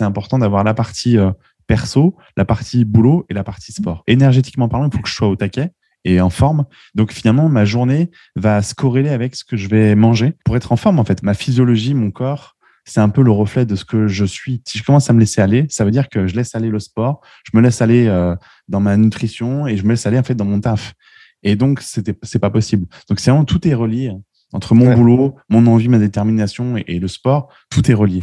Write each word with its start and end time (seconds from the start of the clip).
c'est 0.00 0.06
important 0.06 0.38
d'avoir 0.38 0.64
la 0.64 0.72
partie 0.72 1.18
euh, 1.18 1.30
perso, 1.66 2.16
la 2.34 2.46
partie 2.46 2.86
boulot 2.86 3.26
et 3.28 3.34
la 3.34 3.44
partie 3.44 3.70
sport. 3.70 4.02
Énergétiquement 4.06 4.66
parlant, 4.66 4.88
il 4.88 4.96
faut 4.96 5.02
que 5.02 5.08
je 5.10 5.14
sois 5.14 5.28
au 5.28 5.36
taquet 5.36 5.72
et 6.06 6.22
en 6.22 6.30
forme. 6.30 6.64
Donc 6.94 7.12
finalement, 7.12 7.50
ma 7.50 7.66
journée 7.66 8.10
va 8.34 8.62
se 8.62 8.74
corréler 8.74 9.10
avec 9.10 9.36
ce 9.36 9.44
que 9.44 9.58
je 9.58 9.68
vais 9.68 9.94
manger 9.94 10.32
pour 10.46 10.56
être 10.56 10.72
en 10.72 10.76
forme 10.76 10.98
en 10.98 11.04
fait. 11.04 11.22
Ma 11.22 11.34
physiologie, 11.34 11.92
mon 11.92 12.10
corps, 12.10 12.56
c'est 12.86 13.00
un 13.00 13.10
peu 13.10 13.20
le 13.20 13.30
reflet 13.30 13.66
de 13.66 13.76
ce 13.76 13.84
que 13.84 14.08
je 14.08 14.24
suis. 14.24 14.62
Si 14.66 14.78
je 14.78 14.84
commence 14.84 15.10
à 15.10 15.12
me 15.12 15.20
laisser 15.20 15.42
aller, 15.42 15.66
ça 15.68 15.84
veut 15.84 15.90
dire 15.90 16.08
que 16.08 16.26
je 16.26 16.34
laisse 16.34 16.54
aller 16.54 16.70
le 16.70 16.78
sport, 16.78 17.20
je 17.44 17.54
me 17.54 17.62
laisse 17.62 17.82
aller 17.82 18.06
euh, 18.06 18.34
dans 18.68 18.80
ma 18.80 18.96
nutrition 18.96 19.66
et 19.66 19.76
je 19.76 19.84
me 19.84 19.90
laisse 19.90 20.06
aller 20.06 20.18
en 20.18 20.22
fait 20.22 20.34
dans 20.34 20.46
mon 20.46 20.62
taf. 20.62 20.94
Et 21.42 21.56
donc 21.56 21.82
c'est 21.82 22.38
pas 22.38 22.50
possible. 22.50 22.86
Donc 23.10 23.20
c'est 23.20 23.30
vraiment 23.30 23.44
tout 23.44 23.68
est 23.68 23.74
relié 23.74 24.12
entre 24.52 24.74
mon 24.74 24.94
boulot, 24.94 25.36
mon 25.48 25.66
envie, 25.66 25.88
ma 25.88 25.98
détermination 25.98 26.76
et 26.76 26.98
le 26.98 27.08
sport, 27.08 27.48
tout 27.70 27.90
est 27.90 27.94
relié 27.94 28.20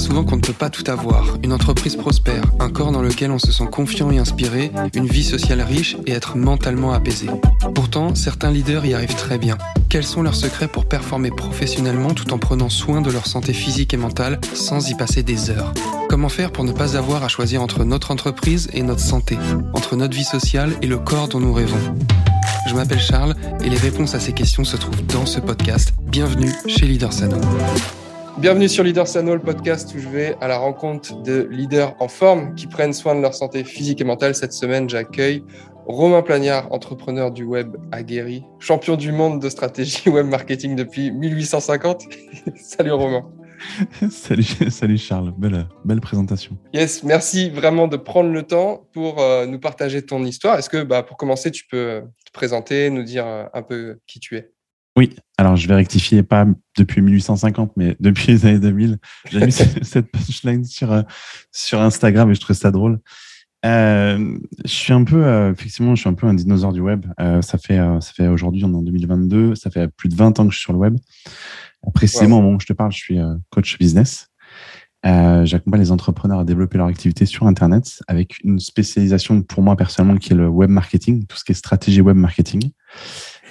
souvent 0.00 0.24
qu'on 0.24 0.36
ne 0.36 0.40
peut 0.40 0.52
pas 0.52 0.70
tout 0.70 0.84
avoir. 0.90 1.38
Une 1.42 1.52
entreprise 1.52 1.96
prospère, 1.96 2.42
un 2.60 2.70
corps 2.70 2.92
dans 2.92 3.02
lequel 3.02 3.30
on 3.30 3.38
se 3.38 3.52
sent 3.52 3.66
confiant 3.70 4.10
et 4.10 4.18
inspiré, 4.18 4.70
une 4.94 5.06
vie 5.06 5.24
sociale 5.24 5.60
riche 5.60 5.96
et 6.06 6.12
être 6.12 6.36
mentalement 6.36 6.92
apaisé. 6.92 7.26
Pourtant, 7.74 8.14
certains 8.14 8.50
leaders 8.50 8.84
y 8.86 8.94
arrivent 8.94 9.14
très 9.14 9.38
bien. 9.38 9.58
Quels 9.88 10.04
sont 10.04 10.22
leurs 10.22 10.34
secrets 10.34 10.68
pour 10.68 10.86
performer 10.86 11.30
professionnellement 11.30 12.14
tout 12.14 12.32
en 12.32 12.38
prenant 12.38 12.68
soin 12.68 13.00
de 13.00 13.10
leur 13.10 13.26
santé 13.26 13.52
physique 13.52 13.94
et 13.94 13.96
mentale 13.96 14.40
sans 14.54 14.90
y 14.90 14.94
passer 14.94 15.22
des 15.22 15.50
heures? 15.50 15.72
Comment 16.08 16.28
faire 16.28 16.52
pour 16.52 16.64
ne 16.64 16.72
pas 16.72 16.96
avoir 16.96 17.24
à 17.24 17.28
choisir 17.28 17.62
entre 17.62 17.84
notre 17.84 18.10
entreprise 18.10 18.68
et 18.72 18.82
notre 18.82 19.00
santé, 19.00 19.38
entre 19.74 19.96
notre 19.96 20.16
vie 20.16 20.24
sociale 20.24 20.74
et 20.82 20.86
le 20.86 20.98
corps 20.98 21.28
dont 21.28 21.40
nous 21.40 21.52
rêvons? 21.52 21.94
Je 22.68 22.74
m'appelle 22.74 23.00
Charles 23.00 23.34
et 23.62 23.70
les 23.70 23.76
réponses 23.76 24.14
à 24.14 24.20
ces 24.20 24.32
questions 24.32 24.64
se 24.64 24.76
trouvent 24.76 25.04
dans 25.06 25.26
ce 25.26 25.40
podcast. 25.40 25.94
Bienvenue 26.02 26.52
chez 26.66 26.86
Leader 26.86 27.12
Sano. 27.12 27.40
Bienvenue 28.40 28.68
sur 28.68 28.84
Leader 28.84 29.08
Sano, 29.08 29.34
le 29.34 29.42
podcast 29.42 29.92
où 29.96 29.98
je 29.98 30.08
vais 30.08 30.36
à 30.40 30.46
la 30.46 30.58
rencontre 30.58 31.20
de 31.22 31.48
leaders 31.50 31.96
en 31.98 32.06
forme 32.06 32.54
qui 32.54 32.68
prennent 32.68 32.92
soin 32.92 33.16
de 33.16 33.20
leur 33.20 33.34
santé 33.34 33.64
physique 33.64 34.00
et 34.00 34.04
mentale. 34.04 34.36
Cette 34.36 34.52
semaine, 34.52 34.88
j'accueille 34.88 35.42
Romain 35.86 36.22
Plagnard, 36.22 36.72
entrepreneur 36.72 37.32
du 37.32 37.42
web 37.42 37.76
aguerri, 37.90 38.44
champion 38.60 38.94
du 38.94 39.10
monde 39.10 39.42
de 39.42 39.48
stratégie 39.48 40.08
web 40.08 40.26
marketing 40.26 40.76
depuis 40.76 41.10
1850. 41.10 42.04
salut 42.54 42.92
Romain. 42.92 43.28
salut, 44.10 44.44
salut 44.70 44.98
Charles, 44.98 45.34
belle, 45.36 45.66
belle 45.84 46.00
présentation. 46.00 46.56
Yes, 46.72 47.02
merci 47.02 47.50
vraiment 47.50 47.88
de 47.88 47.96
prendre 47.96 48.30
le 48.30 48.44
temps 48.44 48.86
pour 48.92 49.20
euh, 49.20 49.46
nous 49.46 49.58
partager 49.58 50.06
ton 50.06 50.24
histoire. 50.24 50.60
Est-ce 50.60 50.70
que 50.70 50.84
bah, 50.84 51.02
pour 51.02 51.16
commencer, 51.16 51.50
tu 51.50 51.66
peux 51.66 52.02
te 52.24 52.30
présenter, 52.30 52.88
nous 52.90 53.02
dire 53.02 53.26
euh, 53.26 53.46
un 53.52 53.62
peu 53.62 53.98
qui 54.06 54.20
tu 54.20 54.36
es? 54.36 54.52
Oui, 54.98 55.14
alors 55.36 55.54
je 55.54 55.68
vais 55.68 55.76
rectifier, 55.76 56.24
pas 56.24 56.44
depuis 56.76 57.00
1850, 57.00 57.70
mais 57.76 57.96
depuis 58.00 58.32
les 58.32 58.46
années 58.46 58.58
2000. 58.58 58.98
J'ai 59.30 59.46
mis 59.46 59.52
cette 59.82 60.10
punchline 60.10 60.64
sur, 60.64 60.90
euh, 60.90 61.02
sur 61.52 61.80
Instagram 61.80 62.28
et 62.32 62.34
je 62.34 62.40
trouve 62.40 62.56
ça 62.56 62.72
drôle. 62.72 62.98
Euh, 63.64 64.36
je 64.64 64.70
suis 64.70 64.92
un 64.92 65.04
peu, 65.04 65.24
euh, 65.24 65.52
effectivement, 65.52 65.94
je 65.94 66.00
suis 66.00 66.10
un 66.10 66.14
peu 66.14 66.26
un 66.26 66.34
dinosaure 66.34 66.72
du 66.72 66.80
web. 66.80 67.06
ça 67.42 67.58
fait, 67.58 67.78
ça 67.78 68.12
fait 68.12 68.26
aujourd'hui, 68.26 68.64
on 68.64 68.72
est 68.72 68.76
en 68.76 68.82
2022, 68.82 69.54
ça 69.54 69.70
fait 69.70 69.86
plus 69.86 70.08
de 70.08 70.16
20 70.16 70.40
ans 70.40 70.46
que 70.48 70.52
je 70.52 70.56
suis 70.56 70.64
sur 70.64 70.72
le 70.72 70.80
web. 70.80 70.96
Précisément, 71.94 72.38
au 72.38 72.42
moment 72.42 72.56
où 72.56 72.60
je 72.60 72.66
te 72.66 72.72
parle, 72.72 72.90
je 72.90 72.98
suis 72.98 73.18
coach 73.50 73.78
business. 73.78 74.26
J'accompagne 75.04 75.80
les 75.80 75.92
entrepreneurs 75.92 76.40
à 76.40 76.44
développer 76.44 76.76
leur 76.76 76.88
activité 76.88 77.24
sur 77.24 77.46
Internet 77.46 78.02
avec 78.08 78.42
une 78.42 78.58
spécialisation 78.58 79.42
pour 79.42 79.62
moi 79.62 79.76
personnellement 79.76 80.18
qui 80.18 80.32
est 80.32 80.36
le 80.36 80.48
web 80.48 80.70
marketing, 80.70 81.24
tout 81.26 81.36
ce 81.36 81.44
qui 81.44 81.52
est 81.52 81.54
stratégie 81.54 82.00
web 82.00 82.16
marketing. 82.16 82.72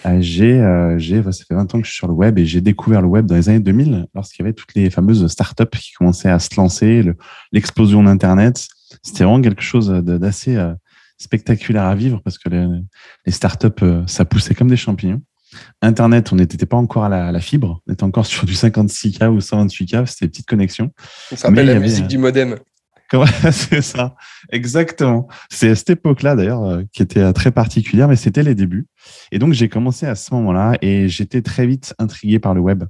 Euh, 0.06 0.18
j'ai, 0.20 0.60
euh, 0.60 0.98
j'ai, 0.98 1.24
ça 1.24 1.44
fait 1.48 1.56
20 1.56 1.76
ans 1.76 1.80
que 1.80 1.86
je 1.86 1.92
suis 1.92 1.98
sur 1.98 2.08
le 2.08 2.14
web 2.14 2.38
et 2.38 2.46
j'ai 2.46 2.62
découvert 2.62 3.02
le 3.02 3.08
web 3.08 3.26
dans 3.26 3.36
les 3.36 3.50
années 3.50 3.60
2000 3.60 4.08
lorsqu'il 4.14 4.44
y 4.44 4.48
avait 4.48 4.54
toutes 4.54 4.74
les 4.76 4.90
fameuses 4.90 5.28
startups 5.28 5.78
qui 5.78 5.94
commençaient 5.94 6.30
à 6.30 6.40
se 6.40 6.56
lancer, 6.56 7.04
l'explosion 7.52 8.04
d'Internet. 8.04 8.68
C'était 9.04 9.24
vraiment 9.24 9.42
quelque 9.42 9.64
chose 9.64 9.90
d'assez 9.90 10.56
euh, 10.56 10.74
spectaculaire 11.18 11.84
à 11.84 11.96
vivre 11.96 12.22
parce 12.24 12.38
que 12.38 12.50
les, 12.50 12.68
les 13.26 13.32
startups, 13.32 13.84
ça 14.06 14.26
poussait 14.26 14.54
comme 14.54 14.70
des 14.70 14.78
champignons. 14.78 15.22
Internet, 15.82 16.32
on 16.34 16.36
n'était 16.36 16.66
pas 16.66 16.78
encore 16.78 17.06
à 17.06 17.32
la, 17.32 17.40
fibre, 17.40 17.82
on 17.88 17.94
était 17.94 18.04
encore 18.04 18.26
sur 18.26 18.46
du 18.46 18.54
56K 18.54 19.28
ou 19.28 19.40
128K, 19.40 20.06
c'était 20.06 20.26
des 20.26 20.30
petites 20.30 20.46
connexions. 20.48 20.92
Ça 21.30 21.38
s'appelle 21.38 21.68
la 21.68 21.80
musique 21.80 22.08
du 22.08 22.18
modem. 22.18 22.58
c'est 23.52 23.82
ça, 23.82 24.16
exactement. 24.52 25.28
C'est 25.50 25.70
à 25.70 25.76
cette 25.76 25.92
époque-là 25.92 26.36
d'ailleurs 26.36 26.64
euh, 26.64 26.84
qui 26.92 27.02
était 27.02 27.22
euh, 27.22 27.32
très 27.32 27.52
particulière, 27.52 28.08
mais 28.08 28.16
c'était 28.16 28.44
les 28.44 28.56
débuts. 28.56 28.88
Et 29.32 29.40
donc 29.40 29.54
j'ai 29.54 29.70
commencé 29.70 30.06
à 30.06 30.16
ce 30.16 30.34
moment-là 30.34 30.78
et 30.82 31.08
j'étais 31.08 31.42
très 31.42 31.66
vite 31.66 31.94
intrigué 32.00 32.40
par 32.40 32.54
le 32.54 32.62
web 32.62 32.84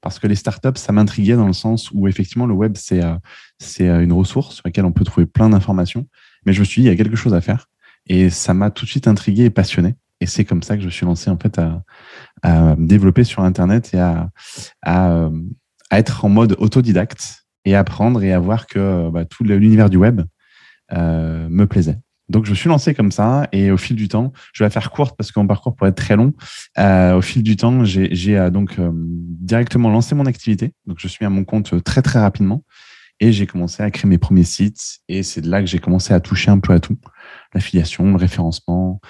parce 0.00 0.18
que 0.18 0.26
les 0.26 0.34
startups, 0.36 0.76
ça 0.76 0.92
m'intriguait 0.92 1.34
dans 1.34 1.46
le 1.46 1.52
sens 1.52 1.90
où 1.92 2.06
effectivement 2.06 2.46
le 2.46 2.54
web 2.54 2.74
c'est 2.76 3.02
euh, 3.02 3.16
c'est 3.58 3.88
une 3.88 4.12
ressource 4.12 4.56
sur 4.56 4.62
laquelle 4.64 4.84
on 4.84 4.92
peut 4.92 5.04
trouver 5.04 5.26
plein 5.26 5.48
d'informations. 5.48 6.06
Mais 6.46 6.52
je 6.52 6.60
me 6.60 6.64
suis 6.64 6.82
dit 6.82 6.88
il 6.88 6.90
y 6.90 6.94
a 6.94 6.96
quelque 6.96 7.16
chose 7.16 7.34
à 7.34 7.40
faire 7.40 7.66
et 8.06 8.30
ça 8.30 8.54
m'a 8.54 8.70
tout 8.70 8.84
de 8.84 8.90
suite 8.90 9.08
intrigué 9.08 9.44
et 9.44 9.50
passionné. 9.50 9.94
Et 10.20 10.26
c'est 10.26 10.44
comme 10.44 10.62
ça 10.62 10.76
que 10.76 10.82
je 10.82 10.86
me 10.86 10.90
suis 10.92 11.04
lancé 11.04 11.30
en 11.30 11.38
fait 11.38 11.58
à, 11.58 11.82
à 12.42 12.76
développer 12.78 13.24
sur 13.24 13.42
Internet 13.42 13.92
et 13.94 13.98
à, 13.98 14.30
à, 14.82 15.28
à 15.90 15.98
être 15.98 16.24
en 16.24 16.28
mode 16.28 16.54
autodidacte 16.58 17.43
et 17.64 17.74
apprendre 17.74 18.22
et 18.22 18.32
à 18.32 18.38
voir 18.38 18.66
que 18.66 19.10
bah, 19.10 19.24
tout 19.24 19.44
l'univers 19.44 19.90
du 19.90 19.96
web 19.96 20.22
euh, 20.92 21.48
me 21.48 21.66
plaisait. 21.66 21.98
Donc, 22.28 22.46
je 22.46 22.50
me 22.50 22.54
suis 22.54 22.68
lancé 22.68 22.94
comme 22.94 23.12
ça 23.12 23.48
et 23.52 23.70
au 23.70 23.76
fil 23.76 23.96
du 23.96 24.08
temps, 24.08 24.32
je 24.54 24.62
vais 24.62 24.66
la 24.66 24.70
faire 24.70 24.90
courte 24.90 25.14
parce 25.16 25.30
que 25.30 25.38
mon 25.38 25.46
parcours 25.46 25.74
pourrait 25.74 25.90
être 25.90 25.96
très 25.96 26.16
long. 26.16 26.32
Euh, 26.78 27.16
au 27.16 27.22
fil 27.22 27.42
du 27.42 27.56
temps, 27.56 27.84
j'ai 27.84 28.38
euh, 28.38 28.50
donc 28.50 28.78
directement 28.80 29.90
lancé 29.90 30.14
mon 30.14 30.26
activité. 30.26 30.72
Donc, 30.86 30.98
je 31.00 31.08
suis 31.08 31.24
à 31.24 31.30
mon 31.30 31.44
compte 31.44 31.82
très, 31.84 32.00
très 32.00 32.20
rapidement 32.20 32.64
et 33.20 33.30
j'ai 33.32 33.46
commencé 33.46 33.82
à 33.82 33.90
créer 33.90 34.08
mes 34.08 34.18
premiers 34.18 34.44
sites. 34.44 35.00
Et 35.08 35.22
c'est 35.22 35.42
de 35.42 35.50
là 35.50 35.60
que 35.60 35.66
j'ai 35.66 35.78
commencé 35.78 36.14
à 36.14 36.20
toucher 36.20 36.50
un 36.50 36.58
peu 36.58 36.72
à 36.72 36.80
tout. 36.80 36.96
L'affiliation, 37.52 38.10
le 38.10 38.16
référencement, 38.16 39.00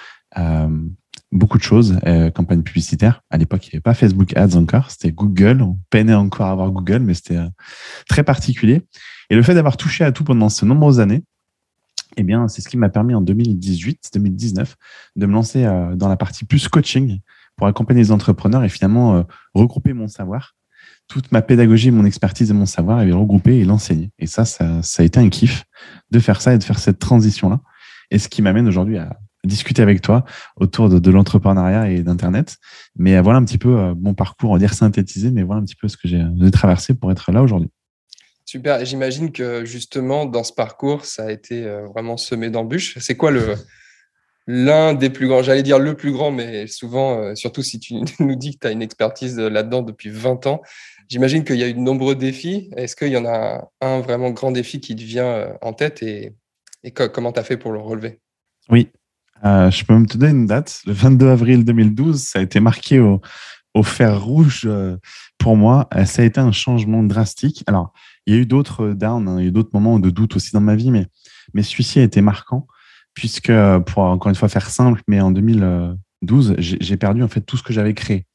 beaucoup 1.31 1.57
de 1.57 1.63
choses, 1.63 1.99
euh, 2.05 2.29
campagne 2.29 2.61
publicitaire. 2.61 3.21
À 3.29 3.37
l'époque, 3.37 3.65
il 3.67 3.69
n'y 3.71 3.75
avait 3.75 3.81
pas 3.81 3.93
Facebook 3.93 4.35
Ads 4.35 4.55
encore, 4.55 4.91
c'était 4.91 5.11
Google. 5.11 5.61
On 5.61 5.77
peinait 5.89 6.13
encore 6.13 6.47
à 6.47 6.51
avoir 6.51 6.71
Google, 6.71 6.99
mais 6.99 7.13
c'était 7.13 7.37
euh, 7.37 7.49
très 8.07 8.23
particulier. 8.23 8.83
Et 9.29 9.35
le 9.35 9.43
fait 9.43 9.53
d'avoir 9.53 9.77
touché 9.77 10.03
à 10.03 10.11
tout 10.11 10.23
pendant 10.23 10.49
ces 10.49 10.65
nombreuses 10.65 10.99
années, 10.99 11.23
eh 12.17 12.23
bien, 12.23 12.47
c'est 12.47 12.61
ce 12.61 12.69
qui 12.69 12.77
m'a 12.77 12.89
permis 12.89 13.13
en 13.13 13.21
2018, 13.21 14.11
2019, 14.13 14.75
de 15.15 15.25
me 15.25 15.33
lancer 15.33 15.65
euh, 15.65 15.95
dans 15.95 16.07
la 16.07 16.17
partie 16.17 16.45
plus 16.45 16.67
coaching 16.67 17.19
pour 17.55 17.67
accompagner 17.67 18.01
les 18.01 18.11
entrepreneurs 18.11 18.63
et 18.63 18.69
finalement 18.69 19.17
euh, 19.17 19.23
regrouper 19.53 19.93
mon 19.93 20.07
savoir. 20.07 20.55
Toute 21.07 21.31
ma 21.31 21.41
pédagogie, 21.41 21.91
mon 21.91 22.05
expertise 22.05 22.49
et 22.49 22.53
mon 22.53 22.65
savoir, 22.65 23.01
et 23.03 23.11
regrouper 23.11 23.59
et 23.59 23.65
l'enseigner. 23.65 24.11
Et 24.17 24.27
ça, 24.27 24.43
ça 24.45 24.81
a 24.81 25.03
été 25.03 25.19
un 25.19 25.29
kiff 25.29 25.65
de 26.09 26.19
faire 26.19 26.41
ça 26.41 26.53
et 26.53 26.57
de 26.57 26.63
faire 26.63 26.79
cette 26.79 26.97
transition-là. 26.97 27.59
Et 28.09 28.17
ce 28.17 28.27
qui 28.27 28.41
m'amène 28.41 28.67
aujourd'hui 28.67 28.97
à 28.97 29.19
discuter 29.45 29.81
avec 29.81 30.01
toi 30.01 30.25
autour 30.57 30.89
de, 30.89 31.11
l'entrepreneuriat 31.11 31.89
et 31.89 32.01
d'Internet. 32.01 32.57
Mais 32.95 33.19
voilà 33.21 33.39
un 33.39 33.45
petit 33.45 33.57
peu 33.57 33.77
euh, 33.77 33.93
mon 33.95 34.13
parcours, 34.13 34.51
on 34.51 34.53
va 34.53 34.59
dire 34.59 34.73
synthétisé, 34.73 35.31
mais 35.31 35.43
voilà 35.43 35.61
un 35.61 35.65
petit 35.65 35.75
peu 35.75 35.87
ce 35.87 35.97
que 35.97 36.07
j'ai 36.07 36.51
traversé 36.51 36.93
pour 36.93 37.11
être 37.11 37.31
là 37.31 37.41
aujourd'hui. 37.41 37.69
Super. 38.45 38.79
Et 38.81 38.85
j'imagine 38.85 39.31
que 39.31 39.65
justement, 39.65 40.25
dans 40.25 40.43
ce 40.43 40.53
parcours, 40.53 41.05
ça 41.05 41.25
a 41.25 41.31
été 41.31 41.63
euh, 41.63 41.87
vraiment 41.87 42.17
semé 42.17 42.49
d'embûches. 42.49 42.97
C'est 42.99 43.17
quoi 43.17 43.31
le 43.31 43.55
l'un 44.47 44.93
des 44.93 45.09
plus 45.09 45.27
grands, 45.27 45.41
j'allais 45.41 45.63
dire 45.63 45.79
le 45.79 45.95
plus 45.95 46.11
grand, 46.11 46.29
mais 46.29 46.67
souvent, 46.67 47.19
euh, 47.19 47.33
surtout 47.35 47.63
si 47.63 47.79
tu 47.79 47.95
nous 48.19 48.35
dis 48.35 48.53
que 48.53 48.59
tu 48.59 48.67
as 48.67 48.71
une 48.71 48.83
expertise 48.83 49.39
là-dedans 49.39 49.81
depuis 49.81 50.09
20 50.09 50.45
ans, 50.45 50.61
j'imagine 51.09 51.43
qu'il 51.43 51.55
y 51.55 51.63
a 51.63 51.67
eu 51.67 51.73
de 51.73 51.79
nombreux 51.79 52.15
défis. 52.15 52.69
Est-ce 52.77 52.95
qu'il 52.95 53.09
y 53.09 53.17
en 53.17 53.25
a 53.25 53.67
un 53.81 54.01
vraiment 54.01 54.29
grand 54.29 54.51
défi 54.51 54.79
qui 54.79 54.95
te 54.95 55.01
vient 55.01 55.57
en 55.61 55.73
tête 55.73 56.03
et, 56.03 56.35
et 56.83 56.91
comment 56.91 57.31
tu 57.31 57.39
as 57.39 57.43
fait 57.43 57.57
pour 57.57 57.71
le 57.71 57.79
relever? 57.79 58.19
Oui, 58.69 58.91
euh, 59.43 59.69
je 59.69 59.83
peux 59.83 59.93
même 59.93 60.07
te 60.07 60.17
donner 60.17 60.31
une 60.31 60.45
date. 60.45 60.81
Le 60.85 60.93
22 60.93 61.27
avril 61.27 61.65
2012, 61.65 62.21
ça 62.21 62.39
a 62.39 62.41
été 62.41 62.59
marqué 62.59 62.99
au, 62.99 63.21
au 63.73 63.83
fer 63.83 64.21
rouge 64.21 64.63
euh, 64.65 64.97
pour 65.37 65.57
moi. 65.57 65.87
Euh, 65.95 66.05
ça 66.05 66.21
a 66.21 66.25
été 66.25 66.39
un 66.39 66.51
changement 66.51 67.03
drastique. 67.03 67.63
Alors, 67.67 67.91
il 68.25 68.33
y 68.33 68.37
a 68.37 68.41
eu 68.41 68.45
d'autres 68.45 68.93
downs, 68.93 69.27
hein, 69.27 69.39
il 69.39 69.43
y 69.43 69.45
a 69.45 69.49
eu 69.49 69.51
d'autres 69.51 69.71
moments 69.73 69.99
de 69.99 70.09
doute 70.09 70.35
aussi 70.35 70.51
dans 70.53 70.61
ma 70.61 70.75
vie, 70.75 70.91
mais, 70.91 71.07
mais 71.53 71.63
celui-ci 71.63 71.99
a 71.99 72.03
été 72.03 72.21
marquant 72.21 72.67
puisque, 73.15 73.51
pour 73.87 74.03
encore 74.03 74.29
une 74.29 74.35
fois 74.35 74.49
faire 74.49 74.69
simple, 74.69 75.01
mais 75.07 75.21
en 75.21 75.31
2012, 75.31 76.55
j'ai 76.59 76.97
perdu 76.97 77.23
en 77.23 77.27
fait 77.27 77.41
tout 77.41 77.57
ce 77.57 77.63
que 77.63 77.73
j'avais 77.73 77.93
créé. 77.93 78.25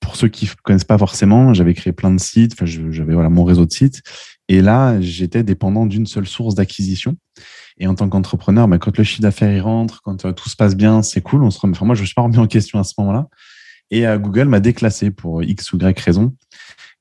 Pour 0.00 0.16
ceux 0.16 0.28
qui 0.28 0.46
ne 0.46 0.50
connaissent 0.64 0.84
pas 0.84 0.98
forcément, 0.98 1.54
j'avais 1.54 1.74
créé 1.74 1.92
plein 1.92 2.10
de 2.10 2.18
sites, 2.18 2.56
j'avais 2.64 3.12
voilà, 3.12 3.28
mon 3.28 3.44
réseau 3.44 3.66
de 3.66 3.72
sites. 3.72 4.02
Et 4.48 4.60
là, 4.60 5.00
j'étais 5.00 5.44
dépendant 5.44 5.86
d'une 5.86 6.06
seule 6.06 6.26
source 6.26 6.54
d'acquisition. 6.54 7.16
Et 7.82 7.88
en 7.88 7.96
tant 7.96 8.08
qu'entrepreneur, 8.08 8.68
bah, 8.68 8.78
quand 8.78 8.96
le 8.96 9.02
chiffre 9.02 9.22
d'affaires 9.22 9.50
il 9.50 9.60
rentre, 9.60 10.02
quand 10.02 10.24
euh, 10.24 10.32
tout 10.32 10.48
se 10.48 10.54
passe 10.54 10.76
bien, 10.76 11.02
c'est 11.02 11.20
cool. 11.20 11.42
On 11.42 11.50
se 11.50 11.58
remet... 11.58 11.76
enfin, 11.76 11.84
moi, 11.84 11.96
je 11.96 12.02
me 12.02 12.06
suis 12.06 12.14
pas 12.14 12.22
remis 12.22 12.38
en 12.38 12.46
question 12.46 12.78
à 12.78 12.84
ce 12.84 12.94
moment-là. 12.98 13.26
Et 13.90 14.06
euh, 14.06 14.18
Google 14.18 14.44
m'a 14.44 14.60
déclassé 14.60 15.10
pour 15.10 15.42
X 15.42 15.72
ou 15.72 15.78
Y 15.78 15.98
raison. 15.98 16.32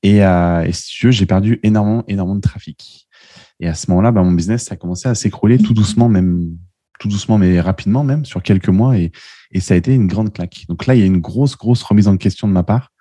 Et, 0.02 0.26
euh, 0.26 0.72
si 0.72 0.90
tu 0.90 1.06
veux, 1.06 1.12
j'ai 1.12 1.28
perdu 1.28 1.60
énormément, 1.62 2.04
énormément 2.08 2.36
de 2.36 2.42
trafic. 2.42 3.08
Et 3.60 3.68
à 3.68 3.76
ce 3.76 3.92
moment-là, 3.92 4.12
bah, 4.12 4.24
mon 4.24 4.32
business 4.32 4.72
a 4.72 4.76
commencé 4.76 5.08
à 5.08 5.14
s'écrouler 5.14 5.60
tout 5.60 5.76
doucement, 5.76 6.10
même 6.10 6.58
tout 7.00 7.08
doucement, 7.08 7.38
mais 7.38 7.62
rapidement 7.62 8.04
même, 8.04 8.26
sur 8.26 8.42
quelques 8.42 8.70
mois. 8.70 8.98
Et, 8.98 9.12
et 9.52 9.60
ça 9.60 9.76
a 9.76 9.78
été 9.78 9.94
une 9.94 10.08
grande 10.08 10.34
claque. 10.34 10.66
Donc 10.68 10.88
là, 10.88 10.96
il 10.96 11.02
y 11.02 11.04
a 11.04 11.06
une 11.06 11.22
grosse, 11.22 11.56
grosse 11.56 11.84
remise 11.84 12.08
en 12.08 12.18
question 12.18 12.48
de 12.48 12.54
ma 12.54 12.64
part 12.64 12.92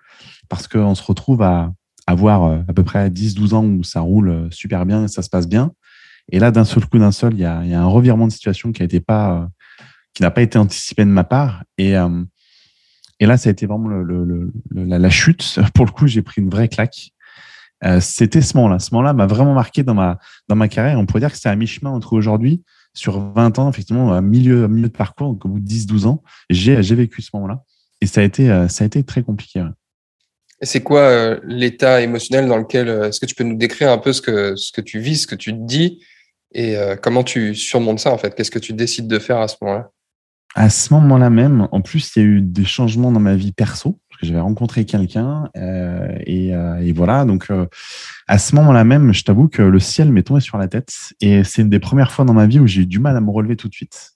parce 0.49 0.67
qu'on 0.67 0.93
se 0.93 1.01
retrouve 1.01 1.41
à, 1.41 1.73
avoir 2.05 2.43
à 2.67 2.73
peu 2.73 2.83
près 2.83 3.09
10-12 3.09 3.53
ans 3.55 3.65
où 3.65 3.83
ça 3.83 4.01
roule 4.01 4.49
super 4.51 4.85
bien, 4.85 5.07
ça 5.07 5.23
se 5.23 5.29
passe 5.29 5.47
bien. 5.47 5.71
Et 6.31 6.39
là, 6.39 6.51
d'un 6.51 6.65
seul 6.65 6.85
coup, 6.85 6.97
d'un 6.97 7.11
seul, 7.11 7.33
il 7.33 7.39
y 7.39 7.45
a, 7.45 7.59
un 7.59 7.85
revirement 7.85 8.27
de 8.27 8.31
situation 8.31 8.71
pas, 9.05 9.49
qui 10.13 10.21
n'a 10.21 10.31
pas 10.31 10.41
été 10.41 10.57
anticipé 10.57 11.05
de 11.05 11.09
ma 11.09 11.23
part. 11.23 11.63
Et, 11.77 11.95
et 13.21 13.27
là, 13.27 13.37
ça 13.37 13.49
a 13.49 13.51
été 13.51 13.67
vraiment 13.67 13.89
la, 14.71 15.09
chute. 15.09 15.59
Pour 15.75 15.85
le 15.85 15.91
coup, 15.91 16.07
j'ai 16.07 16.23
pris 16.23 16.41
une 16.41 16.49
vraie 16.49 16.67
claque. 16.67 17.11
Euh, 17.83 17.99
c'était 17.99 18.41
ce 18.41 18.57
moment-là. 18.57 18.79
Ce 18.79 18.93
moment-là 18.93 19.13
m'a 19.13 19.27
vraiment 19.27 19.53
marqué 19.53 19.83
dans 19.83 19.93
ma, 19.93 20.67
carrière. 20.67 20.99
On 20.99 21.05
pourrait 21.05 21.19
dire 21.19 21.31
que 21.31 21.37
c'est 21.37 21.49
à 21.49 21.55
mi-chemin 21.55 21.91
entre 21.91 22.13
aujourd'hui, 22.13 22.63
sur 22.93 23.19
20 23.19 23.59
ans, 23.59 23.69
effectivement, 23.69 24.11
à 24.13 24.21
milieu, 24.21 24.67
de 24.67 24.87
parcours, 24.87 25.29
donc 25.29 25.45
au 25.45 25.49
bout 25.49 25.59
de 25.59 25.67
10-12 25.67 26.07
ans, 26.07 26.23
j'ai 26.49 26.81
vécu 26.81 27.21
ce 27.21 27.29
moment-là. 27.35 27.63
Et 28.01 28.07
ça 28.07 28.21
a 28.21 28.23
été, 28.23 28.49
euh, 28.49 28.67
très 29.05 29.21
compliqué. 29.21 29.63
C'est 30.63 30.81
quoi 30.81 31.01
euh, 31.01 31.39
l'état 31.43 32.01
émotionnel 32.01 32.47
dans 32.47 32.57
lequel. 32.57 32.87
Est-ce 32.87 33.19
que 33.19 33.27
tu 33.27 33.35
peux 33.35 33.43
nous 33.43 33.55
décrire 33.55 33.91
un 33.91 33.99
peu 33.99 34.13
ce 34.13 34.21
que, 34.21 34.55
ce 34.55 34.71
que 34.71 34.81
tu 34.81 34.99
vis, 34.99 35.17
ce 35.17 35.27
que 35.27 35.35
tu 35.35 35.53
te 35.53 35.63
dis? 35.63 36.03
Et 36.53 36.75
comment 37.01 37.23
tu 37.23 37.55
surmontes 37.55 37.99
ça 37.99 38.11
en 38.11 38.17
fait? 38.17 38.35
Qu'est-ce 38.35 38.51
que 38.51 38.59
tu 38.59 38.73
décides 38.73 39.07
de 39.07 39.19
faire 39.19 39.37
à 39.37 39.47
ce 39.47 39.55
moment-là? 39.61 39.91
À 40.53 40.69
ce 40.69 40.93
moment-là 40.93 41.29
même, 41.29 41.67
en 41.71 41.81
plus, 41.81 42.15
il 42.15 42.19
y 42.19 42.25
a 42.25 42.27
eu 42.27 42.41
des 42.41 42.65
changements 42.65 43.11
dans 43.11 43.21
ma 43.21 43.35
vie 43.35 43.53
perso 43.53 43.99
j'avais 44.25 44.39
rencontré 44.39 44.85
quelqu'un 44.85 45.49
euh, 45.57 46.17
euh, 46.27 46.77
et, 46.79 46.91
voilà. 46.93 47.25
Donc 47.25 47.47
euh, 47.49 47.65
à 48.27 48.37
ce 48.37 48.55
moment-là 48.55 48.83
même, 48.83 49.13
je 49.13 49.23
t'avoue 49.23 49.47
que 49.47 49.61
le 49.61 49.79
ciel 49.79 50.11
m'est 50.11 50.23
tombé 50.23 50.41
sur 50.41 50.57
la 50.57 50.67
tête 50.67 50.93
et 51.19 51.43
c'est 51.43 51.61
une 51.61 51.69
des 51.69 51.79
premières 51.79 52.11
fois 52.11 52.25
dans 52.25 52.33
ma 52.33 52.47
vie 52.47 52.59
où 52.59 52.67
j'ai 52.67 52.81
eu 52.81 52.85
du 52.85 52.99
mal 52.99 53.15
à 53.15 53.21
me 53.21 53.31
relever 53.31 53.55
tout 53.55 53.67
de 53.67 53.73
suite. 53.73 54.11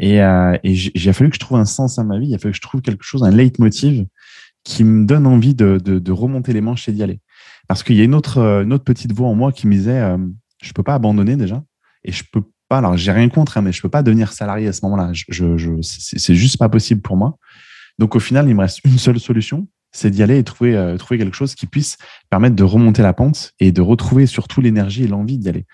Et, 0.00 0.18
et 0.18 0.74
j'ai 0.74 1.12
fallu 1.12 1.28
que 1.28 1.34
je 1.34 1.40
trouve 1.40 1.58
un 1.58 1.64
sens 1.64 1.98
à 1.98 2.04
ma 2.04 2.20
vie. 2.20 2.28
Il 2.28 2.34
a 2.34 2.38
fallu 2.38 2.52
que 2.52 2.56
je 2.56 2.62
trouve 2.62 2.82
quelque 2.82 3.02
chose, 3.02 3.24
un 3.24 3.32
leitmotiv 3.32 4.06
qui 4.62 4.84
me 4.84 5.04
donne 5.04 5.26
envie 5.26 5.56
de, 5.56 5.78
de, 5.78 6.12
remonter 6.12 6.52
les 6.52 6.60
manches 6.60 6.88
et 6.88 6.92
d'y 6.92 7.02
aller. 7.02 7.18
Parce 7.66 7.82
qu'il 7.82 7.96
y 7.96 8.00
a 8.00 8.04
une 8.04 8.14
autre, 8.14 8.38
une 8.38 8.72
autre 8.72 8.84
petite 8.84 9.12
voix 9.12 9.26
en 9.26 9.34
moi 9.34 9.50
qui 9.50 9.66
me 9.66 9.72
disait 9.72 10.00
je 10.62 10.72
peux 10.72 10.82
pas 10.82 10.94
abandonner 10.94 11.36
déjà 11.36 11.62
et 12.04 12.12
je 12.12 12.24
peux 12.30 12.42
pas. 12.68 12.78
Alors 12.78 12.96
j'ai 12.96 13.12
rien 13.12 13.28
contre, 13.28 13.58
hein, 13.58 13.62
mais 13.62 13.72
je 13.72 13.80
peux 13.80 13.88
pas 13.88 14.02
devenir 14.02 14.32
salarié 14.32 14.68
à 14.68 14.72
ce 14.72 14.84
moment-là. 14.84 15.10
Je, 15.12 15.56
je, 15.56 15.70
c'est 15.82 16.34
juste 16.34 16.58
pas 16.58 16.68
possible 16.68 17.00
pour 17.00 17.16
moi. 17.16 17.38
Donc 17.98 18.14
au 18.14 18.20
final, 18.20 18.48
il 18.48 18.54
me 18.54 18.60
reste 18.60 18.80
une 18.84 18.98
seule 18.98 19.18
solution, 19.18 19.66
c'est 19.92 20.10
d'y 20.10 20.22
aller 20.22 20.38
et 20.38 20.44
trouver, 20.44 20.76
euh, 20.76 20.96
trouver 20.96 21.18
quelque 21.18 21.36
chose 21.36 21.54
qui 21.54 21.66
puisse 21.66 21.96
permettre 22.30 22.54
de 22.54 22.62
remonter 22.62 23.02
la 23.02 23.12
pente 23.12 23.52
et 23.58 23.72
de 23.72 23.80
retrouver 23.80 24.26
surtout 24.26 24.60
l'énergie 24.60 25.04
et 25.04 25.08
l'envie 25.08 25.38
d'y 25.38 25.48
aller. 25.48 25.66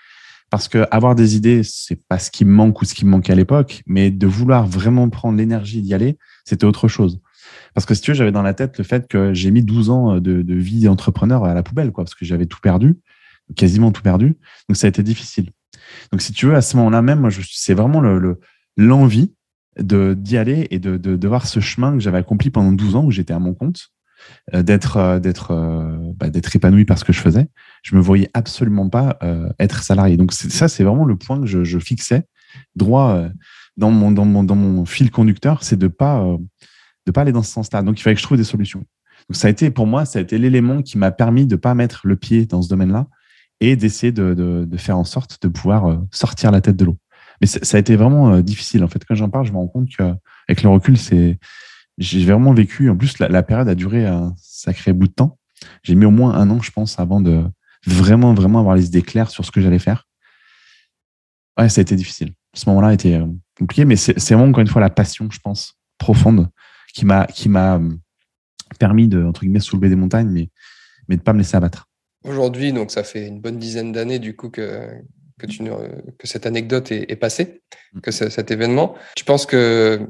Parce 0.50 0.68
que 0.68 0.86
avoir 0.90 1.14
des 1.14 1.36
idées, 1.36 1.62
c'est 1.64 2.00
pas 2.08 2.18
ce 2.18 2.30
qui 2.30 2.44
me 2.44 2.52
manque 2.52 2.80
ou 2.80 2.84
ce 2.84 2.94
qui 2.94 3.04
me 3.04 3.10
manquait 3.10 3.32
à 3.32 3.36
l'époque, 3.36 3.82
mais 3.86 4.10
de 4.10 4.26
vouloir 4.26 4.66
vraiment 4.66 5.08
prendre 5.10 5.36
l'énergie 5.36 5.82
d'y 5.82 5.94
aller, 5.94 6.16
c'était 6.44 6.64
autre 6.64 6.86
chose. 6.88 7.20
Parce 7.74 7.86
que 7.86 7.94
si 7.94 8.02
tu 8.02 8.12
veux, 8.12 8.14
j'avais 8.14 8.32
dans 8.32 8.42
la 8.42 8.54
tête 8.54 8.78
le 8.78 8.84
fait 8.84 9.08
que 9.08 9.34
j'ai 9.34 9.50
mis 9.50 9.62
12 9.62 9.90
ans 9.90 10.14
de, 10.20 10.42
de 10.42 10.54
vie 10.54 10.82
d'entrepreneur 10.82 11.44
à 11.44 11.54
la 11.54 11.62
poubelle, 11.62 11.90
quoi, 11.90 12.04
parce 12.04 12.14
que 12.14 12.24
j'avais 12.24 12.46
tout 12.46 12.60
perdu, 12.62 12.96
quasiment 13.56 13.92
tout 13.92 14.02
perdu. 14.02 14.36
Donc 14.68 14.76
ça 14.76 14.86
a 14.86 14.88
été 14.88 15.02
difficile. 15.02 15.50
Donc 16.12 16.22
si 16.22 16.32
tu 16.32 16.46
veux, 16.46 16.54
à 16.54 16.62
ce 16.62 16.76
moment-là 16.76 17.02
même, 17.02 17.20
moi, 17.20 17.30
c'est 17.50 17.74
vraiment 17.74 18.00
l'envie 18.76 19.32
le, 19.76 19.82
de 19.82 20.14
d'y 20.14 20.36
aller 20.36 20.66
et 20.70 20.78
de, 20.78 20.96
de, 20.96 21.16
de, 21.16 21.28
voir 21.28 21.46
ce 21.46 21.60
chemin 21.60 21.92
que 21.92 22.00
j'avais 22.00 22.18
accompli 22.18 22.50
pendant 22.50 22.72
12 22.72 22.96
ans 22.96 23.04
où 23.04 23.10
j'étais 23.10 23.34
à 23.34 23.38
mon 23.38 23.54
compte, 23.54 23.90
euh, 24.54 24.62
d'être 24.62 24.96
euh, 24.96 25.18
d'être 25.18 25.50
euh, 25.50 25.96
bah, 26.16 26.30
d'être 26.30 26.54
épanoui 26.54 26.84
par 26.84 26.98
ce 26.98 27.04
que 27.04 27.12
je 27.12 27.20
faisais. 27.20 27.48
Je 27.82 27.96
me 27.96 28.00
voyais 28.00 28.30
absolument 28.34 28.88
pas 28.88 29.18
être 29.58 29.82
salarié. 29.82 30.16
Donc 30.16 30.32
ça, 30.32 30.68
c'est 30.68 30.84
vraiment 30.84 31.04
le 31.04 31.16
point 31.16 31.40
que 31.40 31.46
je, 31.46 31.64
je 31.64 31.78
fixais 31.78 32.24
droit 32.76 33.28
dans 33.76 33.90
mon 33.90 34.10
dans 34.10 34.24
mon 34.24 34.44
dans 34.44 34.54
mon 34.54 34.84
fil 34.86 35.10
conducteur, 35.10 35.64
c'est 35.64 35.76
de 35.76 35.88
pas 35.88 36.24
de 37.06 37.12
pas 37.12 37.22
aller 37.22 37.32
dans 37.32 37.42
ce 37.42 37.52
sens-là. 37.52 37.82
Donc 37.82 37.98
il 37.98 38.02
fallait 38.02 38.14
que 38.14 38.20
je 38.20 38.26
trouve 38.26 38.38
des 38.38 38.44
solutions. 38.44 38.84
Donc 39.28 39.36
ça 39.36 39.48
a 39.48 39.50
été 39.50 39.70
pour 39.70 39.86
moi, 39.86 40.04
ça 40.04 40.18
a 40.18 40.22
été 40.22 40.38
l'élément 40.38 40.82
qui 40.82 40.96
m'a 40.98 41.10
permis 41.10 41.46
de 41.46 41.56
pas 41.56 41.74
mettre 41.74 42.02
le 42.04 42.16
pied 42.16 42.46
dans 42.46 42.62
ce 42.62 42.68
domaine-là 42.68 43.06
et 43.70 43.76
d'essayer 43.76 44.12
de, 44.12 44.68
faire 44.76 44.98
en 44.98 45.04
sorte 45.04 45.42
de 45.42 45.48
pouvoir 45.48 46.00
sortir 46.10 46.50
la 46.50 46.60
tête 46.60 46.76
de 46.76 46.84
l'eau. 46.84 46.98
Mais 47.40 47.46
ça 47.46 47.76
a 47.76 47.80
été 47.80 47.96
vraiment 47.96 48.32
euh, 48.32 48.42
difficile. 48.42 48.84
En 48.84 48.88
fait, 48.88 49.04
quand 49.04 49.14
j'en 49.14 49.28
parle, 49.28 49.46
je 49.46 49.52
me 49.52 49.58
rends 49.58 49.68
compte 49.68 49.88
qu'avec 49.96 50.62
le 50.62 50.68
recul, 50.68 50.96
c'est 50.96 51.38
j'ai 51.98 52.24
vraiment 52.24 52.52
vécu. 52.52 52.90
En 52.90 52.96
plus, 52.96 53.18
la, 53.18 53.42
période 53.42 53.68
a 53.68 53.74
duré 53.74 54.06
un 54.06 54.34
sacré 54.36 54.92
bout 54.92 55.08
de 55.08 55.12
temps. 55.12 55.38
J'ai 55.82 55.94
mis 55.94 56.04
au 56.04 56.10
moins 56.10 56.34
un 56.34 56.50
an, 56.50 56.60
je 56.60 56.70
pense, 56.70 56.98
avant 56.98 57.20
de 57.20 57.44
vraiment, 57.86 58.30
avoir 58.32 58.74
les 58.74 58.86
idées 58.86 59.02
claires 59.02 59.30
sur 59.30 59.44
ce 59.44 59.50
que 59.50 59.60
j'allais 59.60 59.78
faire. 59.78 60.08
Ouais, 61.58 61.68
ça 61.68 61.80
a 61.80 61.82
été 61.82 61.94
difficile. 61.94 62.32
Ce 62.54 62.68
moment-là 62.68 62.88
a 62.88 62.94
été 62.94 63.16
euh, 63.16 63.26
compliqué, 63.58 63.84
mais 63.84 63.96
c'est 63.96 64.18
vraiment, 64.30 64.48
encore 64.48 64.62
une 64.62 64.68
fois, 64.68 64.80
la 64.80 64.90
passion, 64.90 65.28
je 65.30 65.38
pense, 65.38 65.74
profonde, 65.98 66.48
qui 66.92 67.04
m'a 67.04 67.28
euh, 67.46 67.90
permis 68.78 69.06
de, 69.06 69.22
entre 69.22 69.42
guillemets, 69.42 69.60
soulever 69.60 69.88
des 69.88 69.96
montagnes, 69.96 70.30
mais, 70.30 70.50
mais 71.08 71.16
de 71.16 71.20
ne 71.20 71.24
pas 71.24 71.32
me 71.32 71.38
laisser 71.38 71.56
abattre. 71.56 71.88
Aujourd'hui, 72.24 72.72
donc 72.72 72.90
ça 72.90 73.04
fait 73.04 73.26
une 73.26 73.40
bonne 73.40 73.58
dizaine 73.58 73.92
d'années, 73.92 74.18
du 74.18 74.34
coup, 74.34 74.48
que, 74.48 74.88
que, 75.38 75.46
tu, 75.46 75.62
que 75.62 76.26
cette 76.26 76.46
anecdote 76.46 76.90
est, 76.90 77.16
passée, 77.16 77.62
mm. 77.92 78.00
que 78.00 78.10
cet 78.10 78.50
événement. 78.50 78.94
Tu 79.14 79.24
penses 79.24 79.46
que 79.46 80.08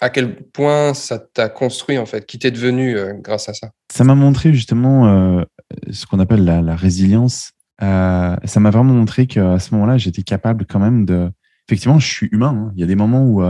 à 0.00 0.10
quel 0.10 0.36
point 0.36 0.94
ça 0.94 1.18
t'a 1.18 1.48
construit 1.48 1.98
en 1.98 2.06
fait 2.06 2.24
Qui 2.24 2.38
t'es 2.38 2.50
devenu 2.50 2.96
euh, 2.96 3.14
grâce 3.14 3.48
à 3.48 3.54
ça? 3.54 3.70
Ça 3.92 4.04
m'a 4.04 4.14
montré 4.14 4.52
justement 4.52 5.08
euh, 5.08 5.42
ce 5.90 6.06
qu'on 6.06 6.20
appelle 6.20 6.44
la, 6.44 6.76
résilience. 6.76 7.52
Euh, 7.82 8.36
ça 8.44 8.60
m'a 8.60 8.70
vraiment 8.70 8.94
montré 8.94 9.26
qu'à 9.26 9.58
ce 9.58 9.74
moment-là, 9.74 9.98
j'étais 9.98 10.22
capable 10.22 10.66
quand 10.66 10.80
même 10.80 11.04
de. 11.04 11.30
Effectivement, 11.68 11.98
je 11.98 12.06
suis 12.06 12.28
humain. 12.32 12.68
Hein. 12.68 12.72
Il 12.74 12.80
y 12.80 12.84
a 12.84 12.86
des 12.86 12.96
moments 12.96 13.24
où 13.24 13.42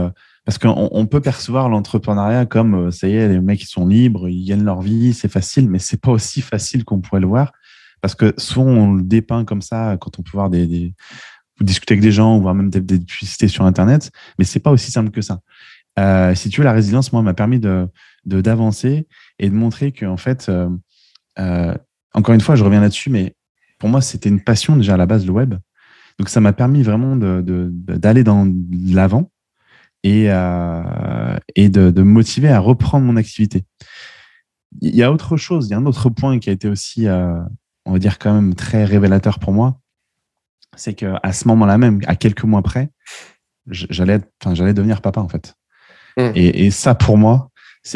parce 0.45 0.57
qu'on 0.57 0.89
on 0.91 1.05
peut 1.05 1.21
percevoir 1.21 1.69
l'entrepreneuriat 1.69 2.45
comme 2.45 2.91
ça 2.91 3.07
y 3.07 3.15
est, 3.15 3.29
les 3.29 3.39
mecs 3.39 3.61
ils 3.61 3.67
sont 3.67 3.87
libres, 3.87 4.27
ils 4.27 4.45
gagnent 4.45 4.63
leur 4.63 4.81
vie, 4.81 5.13
c'est 5.13 5.31
facile, 5.31 5.69
mais 5.69 5.79
c'est 5.79 6.01
pas 6.01 6.11
aussi 6.11 6.41
facile 6.41 6.83
qu'on 6.83 6.99
pourrait 6.99 7.21
le 7.21 7.27
voir. 7.27 7.53
Parce 8.01 8.15
que 8.15 8.33
souvent, 8.37 8.65
on 8.65 8.93
le 8.93 9.03
dépeint 9.03 9.45
comme 9.45 9.61
ça 9.61 9.97
quand 9.99 10.19
on 10.19 10.23
peut 10.23 10.31
voir 10.33 10.49
des, 10.49 10.93
discuter 11.61 11.93
avec 11.93 12.01
des 12.01 12.11
gens, 12.11 12.37
ou 12.37 12.41
voir 12.41 12.55
même 12.55 12.69
des, 12.69 12.81
des 12.81 12.99
publicités 12.99 13.47
sur 13.47 13.65
Internet, 13.65 14.11
mais 14.37 14.45
c'est 14.45 14.59
pas 14.59 14.71
aussi 14.71 14.91
simple 14.91 15.11
que 15.11 15.21
ça. 15.21 15.39
Euh, 15.99 16.35
si 16.35 16.49
tu 16.49 16.61
veux, 16.61 16.65
la 16.65 16.71
résilience, 16.71 17.11
moi, 17.11 17.21
m'a 17.21 17.33
permis 17.33 17.59
de 17.59 17.87
d'avancer 18.25 19.07
et 19.39 19.49
de 19.49 19.55
montrer 19.55 19.91
que, 19.91 20.05
en 20.05 20.17
fait, 20.17 20.49
euh, 20.49 20.69
euh, 21.39 21.73
encore 22.13 22.35
une 22.35 22.41
fois, 22.41 22.55
je 22.55 22.63
reviens 22.63 22.81
là-dessus, 22.81 23.09
mais 23.09 23.35
pour 23.79 23.89
moi, 23.89 24.01
c'était 24.01 24.29
une 24.29 24.41
passion 24.41 24.75
déjà 24.75 24.95
à 24.95 24.97
la 24.97 25.05
base, 25.05 25.25
le 25.25 25.31
web. 25.31 25.55
Donc, 26.19 26.29
ça 26.29 26.41
m'a 26.41 26.53
permis 26.53 26.83
vraiment 26.83 27.15
d'aller 27.15 28.23
de, 28.23 28.25
dans 28.25 28.47
l'avant 28.93 29.31
et, 30.03 30.25
et 31.55 31.69
de, 31.69 31.91
de 31.91 32.03
me 32.03 32.11
motiver 32.11 32.49
à 32.49 32.59
reprendre 32.59 33.05
mon 33.05 33.15
activité. 33.15 33.63
Il 34.81 34.95
y 34.95 35.01
a 35.01 35.11
autre 35.11 35.37
chose, 35.37 35.67
il 35.67 35.71
y 35.71 35.73
a 35.73 35.77
un 35.77 35.85
autre 35.85 36.09
point 36.09 36.39
qui 36.39 36.49
a 36.49 36.53
été 36.53 36.67
aussi 36.67 37.07
on 37.89 37.93
va 37.93 37.99
dire 37.99 38.19
quand 38.19 38.33
même 38.33 38.53
très 38.53 38.85
révélateur 38.85 39.39
pour 39.39 39.51
moi, 39.51 39.79
c'est 40.75 40.93
que 40.93 41.15
à 41.23 41.33
ce 41.33 41.47
moment-là 41.47 41.77
même, 41.77 41.99
à 42.05 42.15
quelques 42.15 42.43
mois 42.43 42.61
près, 42.61 42.89
j'allais, 43.67 44.19
enfin, 44.41 44.53
j'allais 44.53 44.73
devenir 44.73 45.01
papa 45.01 45.19
en 45.19 45.27
fait. 45.27 45.55
Mmh. 46.17 46.31
Et, 46.35 46.71
ça 46.71 46.95
pour 46.95 47.17
moi, 47.17 47.49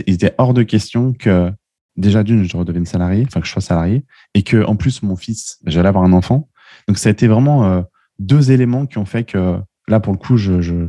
il 0.07 0.15
était 0.15 0.33
hors 0.38 0.53
de 0.53 0.63
question 0.63 1.13
que 1.13 1.51
déjà 1.95 2.23
d'une, 2.23 2.43
je 2.43 2.57
redevienne 2.57 2.85
salarié, 2.85 3.23
enfin 3.27 3.39
que 3.39 3.45
je 3.45 3.51
sois 3.51 3.62
salarié, 3.62 4.03
et 4.33 4.41
que 4.43 4.65
en 4.65 4.75
plus 4.75 5.03
mon 5.03 5.15
fils, 5.15 5.59
j'allais 5.65 5.89
avoir 5.89 6.03
un 6.03 6.13
enfant. 6.13 6.50
Donc 6.88 6.97
ça 6.97 7.09
a 7.09 7.12
été 7.12 7.27
vraiment 7.27 7.65
euh, 7.65 7.81
deux 8.17 8.51
éléments 8.51 8.88
qui 8.88 8.97
ont 8.97 9.05
fait 9.05 9.23
que 9.23 9.59
là 9.88 10.00
pour 10.00 10.13
le 10.13 10.17
coup, 10.17 10.38
je, 10.38 10.88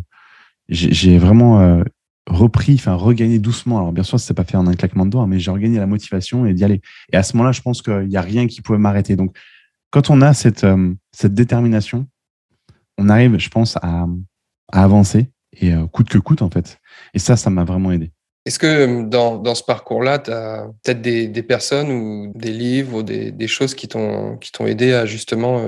j'ai 0.68 1.18
vraiment 1.18 1.60
euh, 1.60 1.82
repris, 2.26 2.74
enfin 2.74 2.94
regagné 2.94 3.38
doucement. 3.38 3.78
Alors 3.78 3.92
bien 3.92 4.02
sûr, 4.02 4.18
ça 4.18 4.26
s'est 4.26 4.34
pas 4.34 4.44
fait 4.44 4.56
en 4.56 4.66
un 4.66 4.74
claquement 4.74 5.04
de 5.04 5.10
doigts, 5.10 5.26
mais 5.26 5.38
j'ai 5.38 5.50
regagné 5.50 5.78
la 5.78 5.86
motivation 5.86 6.46
et 6.46 6.54
d'y 6.54 6.64
aller. 6.64 6.80
Et 7.12 7.16
à 7.16 7.22
ce 7.22 7.36
moment-là, 7.36 7.52
je 7.52 7.60
pense 7.60 7.82
qu'il 7.82 8.08
n'y 8.08 8.16
a 8.16 8.22
rien 8.22 8.46
qui 8.46 8.62
pouvait 8.62 8.78
m'arrêter. 8.78 9.16
Donc, 9.16 9.36
quand 9.90 10.10
on 10.10 10.22
a 10.22 10.34
cette, 10.34 10.64
euh, 10.64 10.92
cette 11.12 11.34
détermination, 11.34 12.06
on 12.98 13.08
arrive, 13.08 13.38
je 13.38 13.48
pense, 13.48 13.76
à, 13.76 14.06
à 14.72 14.84
avancer 14.84 15.30
et 15.60 15.72
euh, 15.72 15.86
coûte 15.86 16.08
que 16.08 16.18
coûte 16.18 16.42
en 16.42 16.50
fait. 16.50 16.78
Et 17.12 17.18
ça, 17.18 17.36
ça 17.36 17.50
m'a 17.50 17.64
vraiment 17.64 17.92
aidé. 17.92 18.10
Est-ce 18.46 18.58
que 18.58 18.66
euh, 18.66 19.02
dans, 19.04 19.36
dans 19.36 19.54
ce 19.54 19.62
parcours-là, 19.62 20.18
tu 20.18 20.30
as 20.30 20.66
peut-être 20.82 21.02
des, 21.02 21.28
des, 21.28 21.42
personnes 21.42 21.90
ou 21.90 22.32
des 22.34 22.52
livres 22.52 22.98
ou 22.98 23.02
des, 23.02 23.30
des 23.30 23.48
choses 23.48 23.74
qui 23.74 23.88
t'ont 23.88 24.38
aidé 24.66 24.92
à 24.92 25.06
justement 25.06 25.62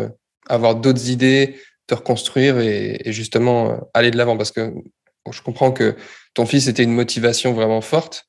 avoir 0.48 0.76
d'autres 0.76 1.10
idées, 1.10 1.56
te 1.86 1.94
reconstruire 1.94 2.58
et 2.58 3.00
justement 3.06 3.78
aller 3.94 4.10
de 4.10 4.16
l'avant? 4.16 4.36
Parce 4.36 4.52
que 4.52 4.74
je 5.30 5.42
comprends 5.42 5.72
que 5.72 5.96
ton 6.36 6.44
fils 6.44 6.68
était 6.68 6.84
une 6.84 6.92
motivation 6.92 7.54
vraiment 7.54 7.80
forte. 7.80 8.26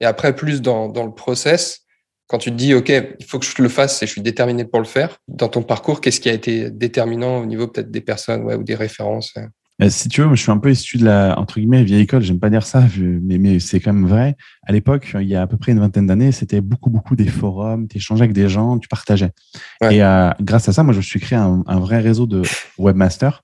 Et 0.00 0.06
après, 0.06 0.34
plus 0.34 0.62
dans, 0.62 0.88
dans, 0.88 1.04
le 1.04 1.12
process, 1.12 1.82
quand 2.26 2.38
tu 2.38 2.50
te 2.50 2.56
dis, 2.56 2.72
OK, 2.72 2.88
il 2.88 3.26
faut 3.26 3.38
que 3.38 3.44
je 3.44 3.62
le 3.62 3.68
fasse 3.68 4.02
et 4.02 4.06
je 4.06 4.12
suis 4.12 4.22
déterminé 4.22 4.64
pour 4.64 4.80
le 4.80 4.86
faire, 4.86 5.18
dans 5.28 5.48
ton 5.48 5.62
parcours, 5.62 6.00
qu'est-ce 6.00 6.20
qui 6.20 6.30
a 6.30 6.32
été 6.32 6.70
déterminant 6.70 7.36
au 7.36 7.44
niveau 7.44 7.68
peut-être 7.68 7.90
des 7.90 8.00
personnes 8.00 8.44
ouais, 8.44 8.54
ou 8.54 8.62
des 8.62 8.74
références 8.74 9.34
euh, 9.82 9.90
Si 9.90 10.08
tu 10.08 10.22
veux, 10.22 10.34
je 10.34 10.40
suis 10.40 10.50
un 10.50 10.56
peu 10.56 10.70
issu 10.70 10.96
de 10.96 11.04
la 11.04 11.38
entre 11.38 11.56
guillemets, 11.60 11.84
vieille 11.84 12.00
école, 12.00 12.22
j'aime 12.22 12.40
pas 12.40 12.48
dire 12.48 12.64
ça, 12.64 12.82
mais, 12.98 13.36
mais 13.36 13.60
c'est 13.60 13.78
quand 13.78 13.92
même 13.92 14.06
vrai. 14.06 14.36
À 14.62 14.72
l'époque, 14.72 15.14
il 15.20 15.28
y 15.28 15.36
a 15.36 15.42
à 15.42 15.46
peu 15.46 15.58
près 15.58 15.72
une 15.72 15.80
vingtaine 15.80 16.06
d'années, 16.06 16.32
c'était 16.32 16.62
beaucoup, 16.62 16.88
beaucoup 16.88 17.14
des 17.14 17.28
forums, 17.28 17.88
tu 17.88 17.98
échangeais 17.98 18.22
avec 18.22 18.32
des 18.32 18.48
gens, 18.48 18.78
tu 18.78 18.88
partageais. 18.88 19.32
Et 19.90 20.02
euh, 20.02 20.30
grâce 20.40 20.66
à 20.70 20.72
ça, 20.72 20.82
moi, 20.82 20.94
je 20.94 20.98
me 20.98 21.02
suis 21.02 21.20
créé 21.20 21.38
un, 21.38 21.62
un 21.66 21.78
vrai 21.78 22.00
réseau 22.00 22.24
de 22.24 22.40
webmasters 22.78 23.42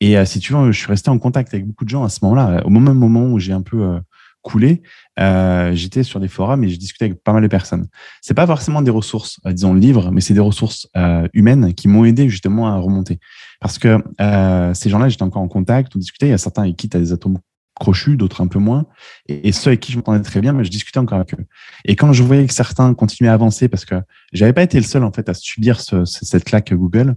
et 0.00 0.16
euh, 0.16 0.24
si 0.24 0.40
tu 0.40 0.52
veux, 0.52 0.72
je 0.72 0.78
suis 0.78 0.88
resté 0.88 1.10
en 1.10 1.18
contact 1.18 1.52
avec 1.54 1.66
beaucoup 1.66 1.84
de 1.84 1.90
gens 1.90 2.04
à 2.04 2.08
ce 2.08 2.20
moment-là, 2.22 2.62
au 2.64 2.70
même 2.70 2.92
moment 2.94 3.26
où 3.26 3.38
j'ai 3.38 3.52
un 3.52 3.62
peu, 3.62 3.82
euh, 3.82 4.00
coulé, 4.42 4.82
euh, 5.18 5.72
j'étais 5.74 6.02
sur 6.02 6.20
des 6.20 6.28
forums 6.28 6.64
et 6.64 6.68
je 6.68 6.78
discutais 6.78 7.06
avec 7.06 7.22
pas 7.22 7.32
mal 7.32 7.42
de 7.42 7.48
personnes. 7.48 7.86
C'est 8.22 8.34
pas 8.34 8.46
forcément 8.46 8.82
des 8.82 8.90
ressources, 8.90 9.40
euh, 9.46 9.52
disons 9.52 9.74
livres, 9.74 10.10
mais 10.10 10.20
c'est 10.20 10.34
des 10.34 10.40
ressources 10.40 10.88
euh, 10.96 11.28
humaines 11.34 11.74
qui 11.74 11.88
m'ont 11.88 12.04
aidé 12.04 12.28
justement 12.28 12.68
à 12.68 12.76
remonter. 12.76 13.18
Parce 13.60 13.78
que 13.78 14.02
euh, 14.20 14.74
ces 14.74 14.88
gens-là, 14.88 15.08
j'étais 15.08 15.22
encore 15.22 15.42
en 15.42 15.48
contact, 15.48 15.94
on 15.94 15.98
discutait. 15.98 16.28
Il 16.28 16.30
y 16.30 16.34
a 16.34 16.38
certains 16.38 16.72
qui 16.72 16.88
tu 16.88 16.98
des 16.98 17.12
atomes 17.12 17.38
crochus, 17.80 18.16
d'autres 18.16 18.40
un 18.40 18.46
peu 18.46 18.60
moins. 18.60 18.86
Et, 19.26 19.50
ceux 19.50 19.70
avec 19.70 19.80
qui 19.80 19.90
je 19.90 19.96
m'entendais 19.96 20.22
très 20.22 20.40
bien, 20.40 20.52
mais 20.52 20.62
je 20.62 20.70
discutais 20.70 20.98
encore 20.98 21.18
avec 21.18 21.34
eux. 21.34 21.44
Et 21.84 21.96
quand 21.96 22.12
je 22.12 22.22
voyais 22.22 22.46
que 22.46 22.52
certains 22.52 22.94
continuaient 22.94 23.30
à 23.30 23.34
avancer, 23.34 23.68
parce 23.68 23.84
que 23.84 23.96
j'avais 24.32 24.52
pas 24.52 24.62
été 24.62 24.76
le 24.76 24.84
seul 24.84 25.02
en 25.02 25.10
fait 25.10 25.28
à 25.28 25.34
subir 25.34 25.80
ce, 25.80 26.04
cette 26.04 26.44
claque 26.44 26.72
Google. 26.72 27.16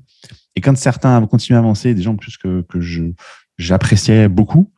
Et 0.56 0.62
quand 0.62 0.76
certains 0.76 1.24
continuaient 1.28 1.58
à 1.58 1.60
avancer, 1.60 1.94
des 1.94 2.02
gens 2.02 2.16
plus 2.16 2.38
que, 2.38 2.62
que 2.62 2.80
j'appréciais 3.58 4.28
beaucoup, 4.28 4.72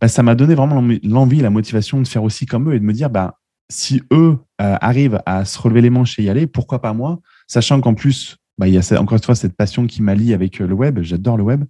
bah, 0.00 0.08
ça 0.08 0.22
m'a 0.22 0.34
donné 0.34 0.54
vraiment 0.54 0.82
l'envie, 1.02 1.40
la 1.40 1.50
motivation 1.50 2.00
de 2.00 2.06
faire 2.06 2.22
aussi 2.22 2.46
comme 2.46 2.70
eux 2.70 2.74
et 2.74 2.80
de 2.80 2.84
me 2.84 2.92
dire, 2.92 3.10
bah, 3.10 3.38
si 3.70 4.02
eux 4.12 4.38
euh, 4.60 4.76
arrivent 4.80 5.20
à 5.26 5.44
se 5.44 5.58
relever 5.58 5.80
les 5.80 5.90
manches 5.90 6.18
et 6.18 6.22
y 6.22 6.30
aller, 6.30 6.46
pourquoi 6.46 6.80
pas 6.80 6.92
moi? 6.92 7.20
Sachant 7.46 7.80
qu'en 7.80 7.94
plus, 7.94 8.36
bah, 8.58 8.68
il 8.68 8.74
y 8.74 8.78
a 8.78 9.00
encore 9.00 9.16
une 9.16 9.24
fois 9.24 9.34
cette 9.34 9.56
passion 9.56 9.86
qui 9.86 10.02
m'allie 10.02 10.34
avec 10.34 10.60
euh, 10.60 10.66
le 10.66 10.74
web. 10.74 11.00
J'adore 11.02 11.36
le 11.36 11.42
web. 11.42 11.64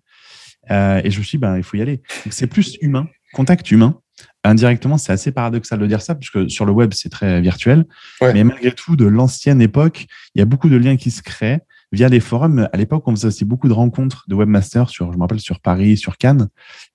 Euh, 0.70 1.00
et 1.04 1.10
je 1.10 1.18
me 1.18 1.24
suis 1.24 1.38
dit, 1.38 1.40
bah, 1.40 1.56
il 1.56 1.62
faut 1.62 1.76
y 1.76 1.82
aller. 1.82 2.02
c'est 2.30 2.46
plus 2.46 2.76
humain, 2.80 3.06
contact 3.34 3.70
humain. 3.70 4.00
Indirectement, 4.44 4.98
c'est 4.98 5.12
assez 5.12 5.32
paradoxal 5.32 5.78
de 5.78 5.86
dire 5.86 6.00
ça, 6.02 6.14
puisque 6.14 6.50
sur 6.50 6.64
le 6.64 6.72
web, 6.72 6.92
c'est 6.94 7.08
très 7.08 7.40
virtuel. 7.40 7.86
Ouais. 8.20 8.32
Mais 8.32 8.44
malgré 8.44 8.72
tout, 8.72 8.94
de 8.96 9.06
l'ancienne 9.06 9.60
époque, 9.60 10.06
il 10.34 10.38
y 10.38 10.42
a 10.42 10.44
beaucoup 10.44 10.68
de 10.68 10.76
liens 10.76 10.96
qui 10.96 11.10
se 11.10 11.22
créent 11.22 11.60
via 11.92 12.08
les 12.08 12.20
forums. 12.20 12.68
À 12.72 12.76
l'époque, 12.76 13.04
on 13.06 13.12
faisait 13.12 13.28
aussi 13.28 13.44
beaucoup 13.44 13.68
de 13.68 13.72
rencontres 13.72 14.24
de 14.28 14.34
webmasters 14.34 14.90
sur, 14.90 15.12
je 15.12 15.16
me 15.16 15.22
rappelle, 15.22 15.40
sur 15.40 15.60
Paris, 15.60 15.96
sur 15.96 16.16
Cannes, 16.18 16.48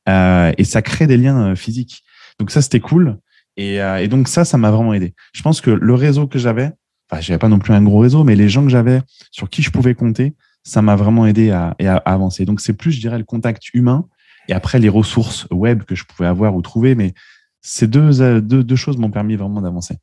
euh, 0.07 0.51
et 0.57 0.63
ça 0.63 0.81
crée 0.81 1.07
des 1.07 1.17
liens 1.17 1.51
euh, 1.51 1.55
physiques. 1.55 2.03
Donc 2.39 2.51
ça, 2.51 2.61
c'était 2.61 2.79
cool. 2.79 3.17
Et, 3.57 3.81
euh, 3.81 3.97
et, 3.97 4.07
donc 4.07 4.27
ça, 4.27 4.45
ça 4.45 4.57
m'a 4.57 4.71
vraiment 4.71 4.93
aidé. 4.93 5.13
Je 5.33 5.41
pense 5.41 5.59
que 5.59 5.71
le 5.71 5.93
réseau 5.93 6.27
que 6.27 6.39
j'avais, 6.39 6.71
enfin, 7.09 7.21
j'avais 7.21 7.39
pas 7.39 7.49
non 7.49 7.59
plus 7.59 7.73
un 7.73 7.81
gros 7.81 7.99
réseau, 7.99 8.23
mais 8.23 8.35
les 8.35 8.47
gens 8.47 8.63
que 8.63 8.69
j'avais, 8.69 9.01
sur 9.31 9.49
qui 9.49 9.61
je 9.61 9.71
pouvais 9.71 9.95
compter, 9.95 10.35
ça 10.63 10.81
m'a 10.81 10.95
vraiment 10.95 11.25
aidé 11.25 11.51
à, 11.51 11.75
à, 11.81 11.95
à 11.95 12.13
avancer. 12.13 12.45
Donc 12.45 12.61
c'est 12.61 12.73
plus, 12.73 12.91
je 12.91 12.99
dirais, 12.99 13.17
le 13.17 13.23
contact 13.23 13.73
humain 13.73 14.05
et 14.49 14.53
après 14.53 14.79
les 14.79 14.89
ressources 14.89 15.47
web 15.51 15.83
que 15.83 15.95
je 15.95 16.03
pouvais 16.03 16.27
avoir 16.27 16.55
ou 16.55 16.61
trouver. 16.61 16.95
Mais 16.95 17.13
ces 17.61 17.87
deux, 17.87 18.41
deux, 18.41 18.63
deux 18.63 18.75
choses 18.75 18.97
m'ont 18.97 19.11
permis 19.11 19.35
vraiment 19.35 19.61
d'avancer. 19.61 19.95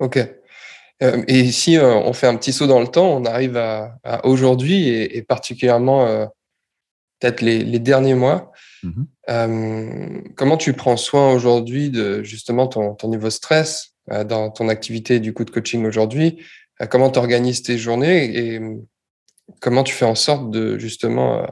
Ok. 0.00 0.18
Euh, 1.00 1.22
et 1.28 1.50
si 1.52 1.78
euh, 1.78 1.94
on 1.94 2.12
fait 2.12 2.26
un 2.26 2.36
petit 2.36 2.52
saut 2.52 2.66
dans 2.66 2.80
le 2.80 2.88
temps, 2.88 3.16
on 3.16 3.24
arrive 3.24 3.56
à, 3.56 3.96
à 4.02 4.26
aujourd'hui 4.26 4.88
et, 4.88 5.16
et, 5.16 5.22
particulièrement 5.22 6.06
euh, 6.06 6.26
peut-être 7.20 7.40
les, 7.40 7.62
les, 7.62 7.78
derniers 7.78 8.16
mois. 8.16 8.50
Euh, 9.28 10.20
comment 10.36 10.56
tu 10.56 10.72
prends 10.72 10.96
soin 10.96 11.32
aujourd'hui 11.32 11.90
de 11.90 12.22
justement 12.24 12.66
ton, 12.66 12.94
ton 12.94 13.08
niveau 13.08 13.30
stress 13.30 13.94
dans 14.26 14.50
ton 14.50 14.68
activité 14.68 15.20
du 15.20 15.34
coup 15.34 15.44
de 15.44 15.50
coaching 15.50 15.84
aujourd'hui? 15.84 16.42
Comment 16.90 17.10
tu 17.10 17.18
organises 17.18 17.62
tes 17.62 17.76
journées 17.76 18.54
et 18.54 18.60
comment 19.60 19.82
tu 19.82 19.94
fais 19.94 20.04
en 20.04 20.14
sorte 20.14 20.50
de 20.50 20.78
justement 20.78 21.46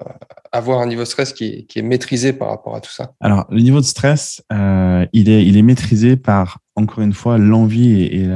avoir 0.52 0.80
un 0.80 0.86
niveau 0.86 1.02
de 1.02 1.06
stress 1.06 1.32
qui 1.32 1.66
est, 1.74 1.82
maîtrisé 1.82 2.32
par 2.32 2.48
rapport 2.48 2.76
à 2.76 2.80
tout 2.80 2.90
ça? 2.90 3.14
Alors, 3.20 3.46
le 3.50 3.60
niveau 3.60 3.80
de 3.80 3.84
stress, 3.84 4.42
il, 4.50 5.28
est, 5.28 5.46
il 5.46 5.56
est 5.56 5.62
maîtrisé 5.62 6.16
par, 6.16 6.58
encore 6.74 7.02
une 7.02 7.12
fois, 7.12 7.38
l'envie 7.38 8.02
et, 8.02 8.28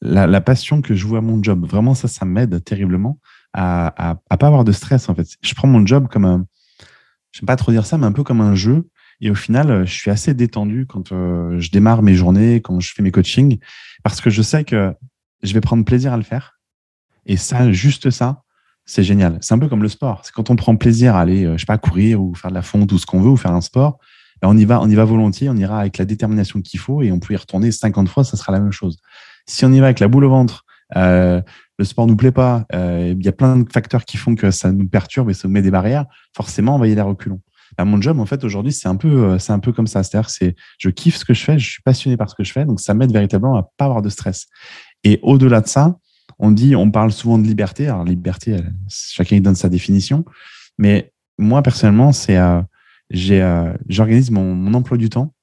la, 0.00 0.40
passion 0.40 0.80
que 0.82 0.94
je 0.94 1.06
vois 1.06 1.18
à 1.18 1.22
mon 1.22 1.42
job. 1.42 1.66
Vraiment, 1.66 1.94
ça, 1.94 2.08
ça 2.08 2.24
m'aide 2.24 2.62
terriblement 2.64 3.18
à, 3.52 4.10
à, 4.10 4.20
à, 4.30 4.36
pas 4.36 4.46
avoir 4.46 4.64
de 4.64 4.72
stress, 4.72 5.08
en 5.08 5.14
fait. 5.14 5.28
Je 5.40 5.54
prends 5.54 5.68
mon 5.68 5.84
job 5.86 6.08
comme 6.08 6.24
un, 6.24 6.46
j'aime 7.32 7.46
pas 7.46 7.56
trop 7.56 7.72
dire 7.72 7.86
ça, 7.86 7.98
mais 7.98 8.06
un 8.06 8.12
peu 8.12 8.24
comme 8.24 8.40
un 8.40 8.54
jeu. 8.54 8.88
Et 9.20 9.30
au 9.30 9.34
final, 9.34 9.84
je 9.86 9.92
suis 9.92 10.10
assez 10.10 10.34
détendu 10.34 10.86
quand 10.86 11.12
euh, 11.12 11.58
je 11.58 11.70
démarre 11.70 12.02
mes 12.02 12.14
journées, 12.14 12.60
quand 12.60 12.78
je 12.78 12.92
fais 12.94 13.02
mes 13.02 13.10
coachings, 13.10 13.58
parce 14.04 14.20
que 14.20 14.30
je 14.30 14.42
sais 14.42 14.64
que 14.64 14.94
je 15.42 15.52
vais 15.54 15.60
prendre 15.60 15.84
plaisir 15.84 16.12
à 16.12 16.16
le 16.16 16.22
faire. 16.22 16.60
Et 17.26 17.36
ça, 17.36 17.72
juste 17.72 18.10
ça, 18.10 18.42
c'est 18.88 19.04
génial. 19.04 19.36
C'est 19.42 19.52
un 19.52 19.58
peu 19.58 19.68
comme 19.68 19.82
le 19.82 19.88
sport. 19.90 20.22
C'est 20.24 20.32
quand 20.32 20.48
on 20.48 20.56
prend 20.56 20.74
plaisir 20.74 21.14
à 21.14 21.20
aller, 21.20 21.44
euh, 21.44 21.52
je 21.52 21.60
sais 21.60 21.66
pas, 21.66 21.76
courir 21.76 22.22
ou 22.22 22.34
faire 22.34 22.50
de 22.50 22.54
la 22.54 22.62
fonte 22.62 22.90
ou 22.90 22.98
ce 22.98 23.04
qu'on 23.04 23.20
veut 23.20 23.28
ou 23.28 23.36
faire 23.36 23.52
un 23.52 23.60
sport, 23.60 23.98
ben 24.40 24.48
on 24.48 24.56
y 24.56 24.64
va, 24.64 24.80
on 24.80 24.88
y 24.88 24.94
va 24.94 25.04
volontiers, 25.04 25.50
on 25.50 25.56
ira 25.56 25.80
avec 25.80 25.98
la 25.98 26.06
détermination 26.06 26.62
qu'il 26.62 26.80
faut 26.80 27.02
et 27.02 27.12
on 27.12 27.20
peut 27.20 27.34
y 27.34 27.36
retourner 27.36 27.70
50 27.70 28.08
fois, 28.08 28.24
ça 28.24 28.38
sera 28.38 28.50
la 28.50 28.60
même 28.60 28.72
chose. 28.72 28.98
Si 29.46 29.64
on 29.66 29.72
y 29.72 29.78
va 29.78 29.86
avec 29.86 30.00
la 30.00 30.08
boule 30.08 30.24
au 30.24 30.30
ventre, 30.30 30.64
euh, 30.96 31.42
le 31.78 31.84
sport 31.84 32.06
nous 32.06 32.16
plaît 32.16 32.32
pas, 32.32 32.64
euh, 32.74 33.14
il 33.14 33.24
y 33.24 33.28
a 33.28 33.32
plein 33.32 33.58
de 33.58 33.70
facteurs 33.70 34.06
qui 34.06 34.16
font 34.16 34.34
que 34.34 34.50
ça 34.50 34.72
nous 34.72 34.88
perturbe 34.88 35.28
et 35.28 35.34
ça 35.34 35.48
nous 35.48 35.54
met 35.54 35.62
des 35.62 35.70
barrières, 35.70 36.06
forcément, 36.34 36.76
on 36.76 36.78
va 36.78 36.88
y 36.88 36.92
aller 36.92 37.00
à 37.00 37.04
reculons. 37.04 37.42
Bah, 37.76 37.84
mon 37.84 38.00
job, 38.00 38.18
en 38.18 38.24
fait, 38.24 38.42
aujourd'hui, 38.42 38.72
c'est 38.72 38.88
un 38.88 38.96
peu, 38.96 39.38
c'est 39.38 39.52
un 39.52 39.58
peu 39.58 39.72
comme 39.72 39.86
ça. 39.86 40.02
C'est-à-dire, 40.02 40.30
c'est, 40.30 40.56
je 40.78 40.88
kiffe 40.88 41.16
ce 41.16 41.26
que 41.26 41.34
je 41.34 41.44
fais, 41.44 41.58
je 41.58 41.68
suis 41.70 41.82
passionné 41.82 42.16
par 42.16 42.30
ce 42.30 42.34
que 42.34 42.42
je 42.42 42.52
fais, 42.52 42.64
donc 42.64 42.80
ça 42.80 42.94
m'aide 42.94 43.12
véritablement 43.12 43.56
à 43.56 43.68
pas 43.76 43.84
avoir 43.84 44.00
de 44.00 44.08
stress. 44.08 44.46
Et 45.04 45.20
au-delà 45.22 45.60
de 45.60 45.66
ça, 45.68 45.94
on 46.38 46.50
dit, 46.50 46.76
on 46.76 46.90
parle 46.90 47.12
souvent 47.12 47.38
de 47.38 47.46
liberté. 47.46 47.88
Alors, 47.88 48.04
liberté, 48.04 48.56
chacun 48.88 49.36
y 49.36 49.40
donne 49.40 49.54
sa 49.54 49.68
définition. 49.68 50.24
Mais 50.78 51.12
moi, 51.38 51.62
personnellement, 51.62 52.12
c'est, 52.12 52.36
euh, 52.36 52.60
euh, 53.14 53.74
j'organise 53.88 54.30
mon, 54.30 54.72
emploi 54.74 54.96
du 54.96 55.08
temps 55.08 55.34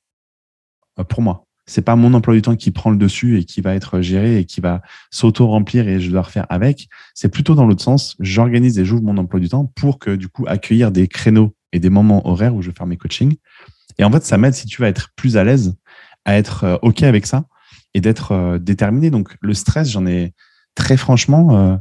pour 1.10 1.22
moi 1.22 1.46
c'est 1.66 1.82
pas 1.82 1.96
mon 1.96 2.14
emploi 2.14 2.36
du 2.36 2.42
temps 2.42 2.56
qui 2.56 2.72
prend 2.72 2.92
le 2.92 2.98
dessus 2.98 3.40
et 3.40 3.44
qui 3.44 3.62
va 3.62 3.74
être 3.74 4.02
géré 4.02 4.38
et 4.38 4.46
qui 4.46 4.62
va 4.62 4.82
s'auto-remplir 5.12 5.88
et 5.88 6.00
je 6.00 6.12
dois 6.12 6.22
refaire 6.22 6.46
avec. 6.50 6.88
C'est 7.14 7.30
plutôt 7.30 7.56
dans 7.56 7.66
l'autre 7.66 7.84
sens. 7.84 8.16
J'organise 8.20 8.78
et 8.78 8.86
j'ouvre 8.86 9.04
mon 9.04 9.18
emploi 9.18 9.40
du 9.40 9.50
temps 9.50 9.66
pour 9.76 9.98
que, 9.98 10.16
du 10.16 10.28
coup, 10.28 10.46
accueillir 10.48 10.92
des 10.92 11.08
créneaux 11.08 11.56
et 11.72 11.80
des 11.80 11.90
moments 11.90 12.28
horaires 12.28 12.54
où 12.56 12.62
je 12.62 12.70
vais 12.70 12.76
faire 12.76 12.86
mes 12.86 12.98
coachings. 12.98 13.36
Et 13.98 14.04
en 14.04 14.12
fait, 14.12 14.24
ça 14.24 14.38
m'aide, 14.38 14.54
si 14.54 14.68
tu 14.68 14.82
vas 14.82 14.90
être 14.90 15.10
plus 15.16 15.38
à 15.38 15.44
l'aise, 15.44 15.76
à 16.26 16.38
être 16.38 16.64
euh, 16.66 16.78
OK 16.82 17.04
avec 17.04 17.26
ça 17.26 17.46
et 17.94 18.02
d'être 18.02 18.32
euh, 18.34 18.60
déterminé. 18.60 19.10
Donc, 19.10 19.36
le 19.42 19.54
stress, 19.54 19.90
j'en 19.90 20.06
ai 20.06 20.34
très 20.76 20.98
franchement, 20.98 21.58
euh, 21.58 21.78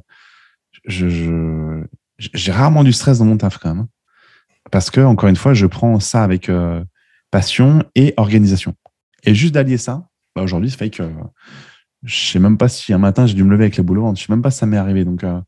je, 0.87 1.83
j'ai 2.19 2.53
rarement 2.53 2.85
du 2.85 2.93
stress 2.93 3.19
dans 3.19 3.25
mon 3.25 3.37
taf 3.37 3.59
quand 3.59 3.75
même. 3.75 3.85
Hein. 3.85 3.89
Parce 4.71 4.91
que, 4.91 5.01
encore 5.01 5.29
une 5.29 5.37
fois, 5.37 5.53
je 5.53 5.67
prends 5.67 6.01
ça 6.01 6.25
avec 6.25 6.51
passion 7.31 7.85
et 7.95 8.15
organisation. 8.17 8.75
Et 9.25 9.35
juste 9.35 9.55
d'allier 9.55 9.77
ça, 9.77 10.09
bah 10.35 10.43
aujourd'hui, 10.43 10.71
ça 10.71 10.79
fait 10.79 10.91
que 10.91 11.03
je 12.05 12.15
sais 12.15 12.39
même 12.39 12.59
pas 12.59 12.69
si 12.69 12.93
un 12.93 12.99
matin 12.99 13.27
j'ai 13.27 13.35
dû 13.35 13.45
me 13.45 13.51
lever 13.51 13.65
avec 13.65 13.77
la 13.77 13.83
boule 13.83 13.99
au 13.99 14.03
ventre. 14.03 14.21
Je 14.21 14.27
sais 14.27 14.33
même 14.33 14.43
pas 14.43 14.51
si 14.51 14.59
ça 14.59 14.67
m'est 14.67 14.77
arrivé. 14.77 15.05
Donc 15.05 15.25
euh, 15.25 15.41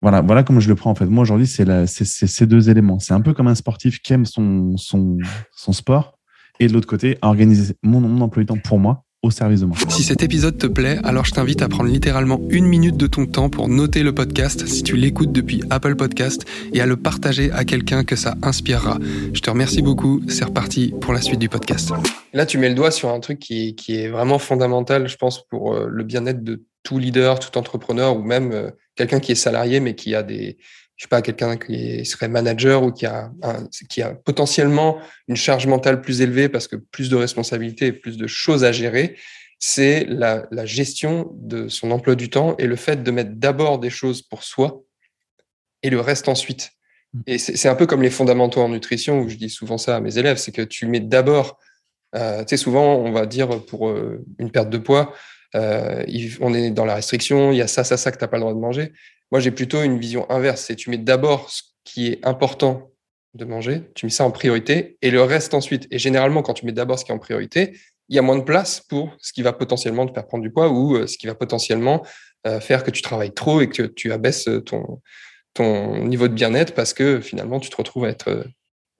voilà, 0.00 0.22
voilà 0.22 0.42
comment 0.42 0.60
je 0.60 0.68
le 0.68 0.74
prends 0.74 0.90
en 0.90 0.94
fait. 0.94 1.06
Moi 1.06 1.22
aujourd'hui, 1.22 1.46
c'est 1.46 1.86
ces 1.86 2.46
deux 2.46 2.70
éléments. 2.70 2.98
C'est 2.98 3.14
un 3.14 3.20
peu 3.20 3.34
comme 3.34 3.48
un 3.48 3.54
sportif 3.54 4.00
qui 4.00 4.12
aime 4.12 4.24
son, 4.24 4.76
son, 4.76 5.18
son 5.54 5.72
sport 5.72 6.18
et 6.58 6.66
de 6.66 6.72
l'autre 6.72 6.88
côté, 6.88 7.18
organiser 7.22 7.76
mon, 7.82 8.00
mon 8.00 8.20
emploi 8.22 8.42
du 8.42 8.46
temps 8.46 8.58
pour 8.58 8.78
moi 8.78 9.04
au 9.22 9.30
service 9.30 9.60
de 9.60 9.66
moi. 9.66 9.76
Si 9.88 10.02
cet 10.02 10.24
épisode 10.24 10.58
te 10.58 10.66
plaît, 10.66 10.98
alors 11.04 11.24
je 11.24 11.30
t'invite 11.30 11.62
à 11.62 11.68
prendre 11.68 11.88
littéralement 11.88 12.40
une 12.50 12.66
minute 12.66 12.96
de 12.96 13.06
ton 13.06 13.26
temps 13.26 13.48
pour 13.48 13.68
noter 13.68 14.02
le 14.02 14.12
podcast 14.12 14.66
si 14.66 14.82
tu 14.82 14.96
l'écoutes 14.96 15.30
depuis 15.30 15.62
Apple 15.70 15.94
Podcast 15.94 16.44
et 16.72 16.80
à 16.80 16.86
le 16.86 16.96
partager 16.96 17.52
à 17.52 17.64
quelqu'un 17.64 18.02
que 18.02 18.16
ça 18.16 18.34
inspirera. 18.42 18.98
Je 19.32 19.40
te 19.40 19.48
remercie 19.48 19.80
beaucoup. 19.80 20.20
C'est 20.28 20.44
reparti 20.44 20.92
pour 21.00 21.12
la 21.12 21.20
suite 21.20 21.38
du 21.38 21.48
podcast. 21.48 21.92
Là, 22.32 22.46
tu 22.46 22.58
mets 22.58 22.68
le 22.68 22.74
doigt 22.74 22.90
sur 22.90 23.10
un 23.10 23.20
truc 23.20 23.38
qui, 23.38 23.76
qui 23.76 23.94
est 23.94 24.08
vraiment 24.08 24.40
fondamental, 24.40 25.06
je 25.06 25.16
pense, 25.16 25.46
pour 25.46 25.74
euh, 25.74 25.86
le 25.88 26.02
bien-être 26.02 26.42
de 26.42 26.64
tout 26.82 26.98
leader, 26.98 27.38
tout 27.38 27.56
entrepreneur 27.56 28.16
ou 28.16 28.22
même 28.22 28.50
euh, 28.50 28.70
quelqu'un 28.96 29.20
qui 29.20 29.32
est 29.32 29.36
salarié 29.36 29.78
mais 29.78 29.94
qui 29.94 30.16
a 30.16 30.24
des, 30.24 30.58
je 31.02 31.06
sais 31.06 31.08
pas, 31.08 31.20
quelqu'un 31.20 31.56
qui 31.56 32.06
serait 32.06 32.28
manager 32.28 32.84
ou 32.84 32.92
qui 32.92 33.06
a, 33.06 33.32
un, 33.42 33.66
qui 33.88 34.02
a 34.02 34.14
potentiellement 34.14 35.00
une 35.26 35.34
charge 35.34 35.66
mentale 35.66 36.00
plus 36.00 36.20
élevée 36.20 36.48
parce 36.48 36.68
que 36.68 36.76
plus 36.76 37.10
de 37.10 37.16
responsabilités 37.16 37.86
et 37.86 37.92
plus 37.92 38.16
de 38.16 38.28
choses 38.28 38.62
à 38.62 38.70
gérer, 38.70 39.16
c'est 39.58 40.04
la, 40.04 40.46
la, 40.52 40.64
gestion 40.64 41.32
de 41.34 41.66
son 41.66 41.90
emploi 41.90 42.14
du 42.14 42.30
temps 42.30 42.56
et 42.58 42.68
le 42.68 42.76
fait 42.76 43.02
de 43.02 43.10
mettre 43.10 43.32
d'abord 43.32 43.80
des 43.80 43.90
choses 43.90 44.22
pour 44.22 44.44
soi 44.44 44.84
et 45.82 45.90
le 45.90 45.98
reste 45.98 46.28
ensuite. 46.28 46.70
Mmh. 47.14 47.20
Et 47.26 47.38
c'est 47.38 47.68
un 47.68 47.74
peu 47.74 47.86
comme 47.86 48.02
les 48.02 48.10
fondamentaux 48.10 48.60
en 48.60 48.68
nutrition 48.68 49.22
où 49.22 49.28
je 49.28 49.34
dis 49.34 49.50
souvent 49.50 49.78
ça 49.78 49.96
à 49.96 50.00
mes 50.00 50.18
élèves, 50.18 50.36
c'est 50.36 50.52
que 50.52 50.62
tu 50.62 50.86
mets 50.86 51.00
d'abord, 51.00 51.58
euh, 52.14 52.44
tu 52.44 52.50
sais, 52.50 52.56
souvent 52.56 52.94
on 52.94 53.10
va 53.10 53.26
dire 53.26 53.66
pour 53.66 53.88
euh, 53.88 54.24
une 54.38 54.52
perte 54.52 54.70
de 54.70 54.78
poids, 54.78 55.12
euh, 55.56 56.04
on 56.40 56.54
est 56.54 56.70
dans 56.70 56.84
la 56.84 56.94
restriction, 56.94 57.50
il 57.50 57.56
y 57.56 57.60
a 57.60 57.66
ça, 57.66 57.82
ça, 57.82 57.96
ça 57.96 58.12
que 58.12 58.18
tu 58.18 58.22
n'as 58.22 58.28
pas 58.28 58.36
le 58.36 58.42
droit 58.42 58.54
de 58.54 58.60
manger. 58.60 58.92
Moi, 59.32 59.40
j'ai 59.40 59.50
plutôt 59.50 59.82
une 59.82 59.98
vision 59.98 60.30
inverse. 60.30 60.64
C'est 60.66 60.76
tu 60.76 60.90
mets 60.90 60.98
d'abord 60.98 61.50
ce 61.50 61.62
qui 61.84 62.08
est 62.08 62.24
important 62.24 62.92
de 63.34 63.46
manger, 63.46 63.80
tu 63.94 64.04
mets 64.04 64.12
ça 64.12 64.26
en 64.26 64.30
priorité 64.30 64.98
et 65.00 65.10
le 65.10 65.22
reste 65.22 65.54
ensuite. 65.54 65.88
Et 65.90 65.98
généralement, 65.98 66.42
quand 66.42 66.52
tu 66.52 66.66
mets 66.66 66.72
d'abord 66.72 66.98
ce 66.98 67.04
qui 67.06 67.12
est 67.12 67.14
en 67.14 67.18
priorité, 67.18 67.78
il 68.10 68.16
y 68.16 68.18
a 68.18 68.22
moins 68.22 68.36
de 68.36 68.42
place 68.42 68.80
pour 68.80 69.16
ce 69.20 69.32
qui 69.32 69.40
va 69.40 69.54
potentiellement 69.54 70.06
te 70.06 70.12
faire 70.12 70.26
prendre 70.26 70.42
du 70.42 70.50
poids 70.50 70.68
ou 70.68 70.96
euh, 70.96 71.06
ce 71.06 71.16
qui 71.16 71.26
va 71.26 71.34
potentiellement 71.34 72.04
euh, 72.46 72.60
faire 72.60 72.84
que 72.84 72.90
tu 72.90 73.00
travailles 73.00 73.32
trop 73.32 73.62
et 73.62 73.70
que 73.70 73.84
tu 73.84 74.12
abaisses 74.12 74.50
ton, 74.66 75.00
ton 75.54 76.04
niveau 76.04 76.28
de 76.28 76.34
bien-être 76.34 76.74
parce 76.74 76.92
que 76.92 77.22
finalement, 77.22 77.58
tu 77.58 77.70
te 77.70 77.76
retrouves 77.76 78.04
à 78.04 78.10
être 78.10 78.28
euh, 78.28 78.44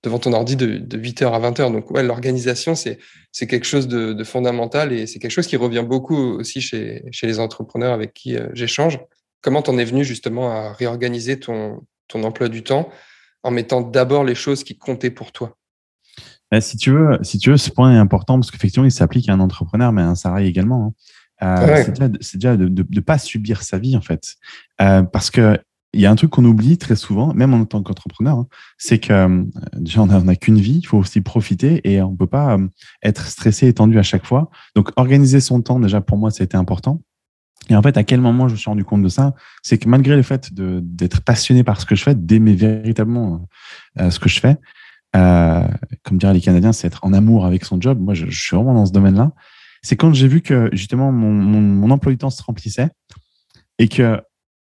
devant 0.03 0.19
ton 0.19 0.33
ordi 0.33 0.57
de, 0.57 0.79
de 0.79 0.99
8h 0.99 1.31
à 1.31 1.51
20h. 1.51 1.71
Donc, 1.71 1.91
ouais, 1.91 2.03
l'organisation, 2.03 2.75
c'est, 2.75 2.99
c'est 3.33 3.47
quelque 3.47 3.67
chose 3.67 3.87
de, 3.87 4.15
de 4.15 4.25
fondamental 4.25 4.95
et 4.95 5.07
c'est 5.07 5.19
quelque 5.19 5.31
chose 5.31 5.47
qui 5.47 5.57
revient 5.57 5.85
beaucoup 5.87 6.17
aussi 6.17 6.63
chez, 6.63 7.05
chez 7.11 7.27
les 7.27 7.39
entrepreneurs 7.39 7.93
avec 7.93 8.15
qui 8.15 8.39
j'échange. 8.55 8.99
Comment 9.43 9.63
t'en 9.63 9.77
es 9.77 9.85
venu 9.85 10.05
justement 10.05 10.51
à 10.51 10.73
réorganiser 10.73 11.39
ton, 11.39 11.83
ton 12.09 12.23
emploi 12.25 12.49
du 12.49 12.63
temps 12.63 12.89
en 13.43 13.51
mettant 13.51 13.81
d'abord 13.81 14.25
les 14.25 14.37
choses 14.37 14.65
qui 14.65 14.79
comptaient 14.79 15.11
pour 15.11 15.33
toi? 15.33 15.57
Bah, 16.51 16.61
si 16.61 16.77
tu 16.77 16.91
veux, 16.91 17.19
si 17.23 17.39
tu 17.39 17.51
veux, 17.51 17.57
ce 17.57 17.71
point 17.71 17.95
est 17.95 17.99
important 17.99 18.39
parce 18.39 18.51
qu'effectivement, 18.51 18.87
il 18.87 18.93
s'applique 18.93 19.29
à 19.29 19.33
un 19.33 19.41
entrepreneur, 19.41 19.91
mais 19.91 20.03
à 20.03 20.09
un 20.09 20.15
salarié 20.15 20.49
également. 20.49 20.95
Hein. 21.43 21.59
Euh, 21.61 21.83
c'est 22.21 22.37
déjà, 22.37 22.57
de 22.57 22.69
ne 22.69 23.01
pas 23.01 23.19
subir 23.19 23.63
sa 23.63 23.79
vie, 23.79 23.97
en 23.97 24.01
fait. 24.01 24.37
Euh, 24.81 25.03
parce 25.03 25.31
que 25.31 25.59
il 25.95 26.01
y 26.01 26.07
a 26.07 26.11
un 26.11 26.15
truc 26.15 26.31
qu'on 26.31 26.45
oublie 26.45 26.79
très 26.79 26.97
souvent, 26.97 27.35
même 27.35 27.53
en 27.53 27.67
tant 27.67 27.83
qu'entrepreneur, 27.83 28.39
hein, 28.39 28.47
c'est 28.79 28.99
que 28.99 29.13
euh, 29.13 29.45
déjà, 29.77 30.03
on 30.03 30.07
n'a 30.07 30.37
qu'une 30.37 30.59
vie, 30.59 30.79
il 30.83 30.87
faut 30.87 30.99
aussi 30.99 31.21
profiter 31.21 31.81
et 31.85 32.01
on 32.01 32.13
ne 32.13 32.17
peut 32.17 32.27
pas 32.27 32.59
être 33.03 33.27
stressé 33.27 33.69
et 33.69 33.73
tendu 33.75 33.99
à 33.99 34.03
chaque 34.03 34.25
fois. 34.25 34.51
Donc, 34.75 34.91
organiser 34.97 35.41
son 35.41 35.61
temps, 35.61 35.81
déjà, 35.81 36.01
pour 36.01 36.17
moi, 36.17 36.31
ça 36.31 36.43
a 36.43 36.45
été 36.45 36.57
important. 36.57 37.03
Et 37.69 37.77
en 37.77 37.83
fait, 37.83 37.97
à 37.97 38.05
quel 38.05 38.21
moment 38.21 38.49
je 38.49 38.55
me 38.55 38.59
suis 38.59 38.69
rendu 38.69 38.85
compte 38.85 39.03
de 39.03 39.09
ça? 39.09 39.35
C'est 39.63 39.79
que 39.79 39.89
malgré 39.89 40.17
le 40.17 40.23
fait 40.23 40.53
d'être 40.53 41.23
passionné 41.23 41.63
par 41.63 41.81
ce 41.81 41.87
que 41.87 41.95
je 41.95 42.03
fais, 42.03 42.15
d'aimer 42.15 42.55
véritablement 42.55 43.49
ce 43.97 44.19
que 44.19 44.29
je 44.29 44.41
fais, 44.41 44.57
euh, 45.15 45.69
comme 46.03 46.19
diraient 46.19 46.33
les 46.33 46.41
Canadiens, 46.41 46.73
c'est 46.73 46.87
être 46.87 47.05
en 47.05 47.13
amour 47.13 47.45
avec 47.45 47.65
son 47.65 47.81
job. 47.81 48.01
Moi, 48.01 48.15
je, 48.15 48.31
suis 48.31 48.57
vraiment 48.57 48.75
dans 48.75 48.87
ce 48.87 48.93
domaine-là. 48.93 49.33
C'est 49.83 49.97
quand 49.97 50.13
j'ai 50.15 50.29
vu 50.29 50.41
que 50.41 50.71
justement 50.73 51.13
mon, 51.13 51.33
mon, 51.33 51.91
emploi 51.91 52.13
du 52.13 52.19
temps 52.19 52.31
se 52.31 52.43
remplissait 52.43 52.89
et 53.79 53.89
que 53.89 54.21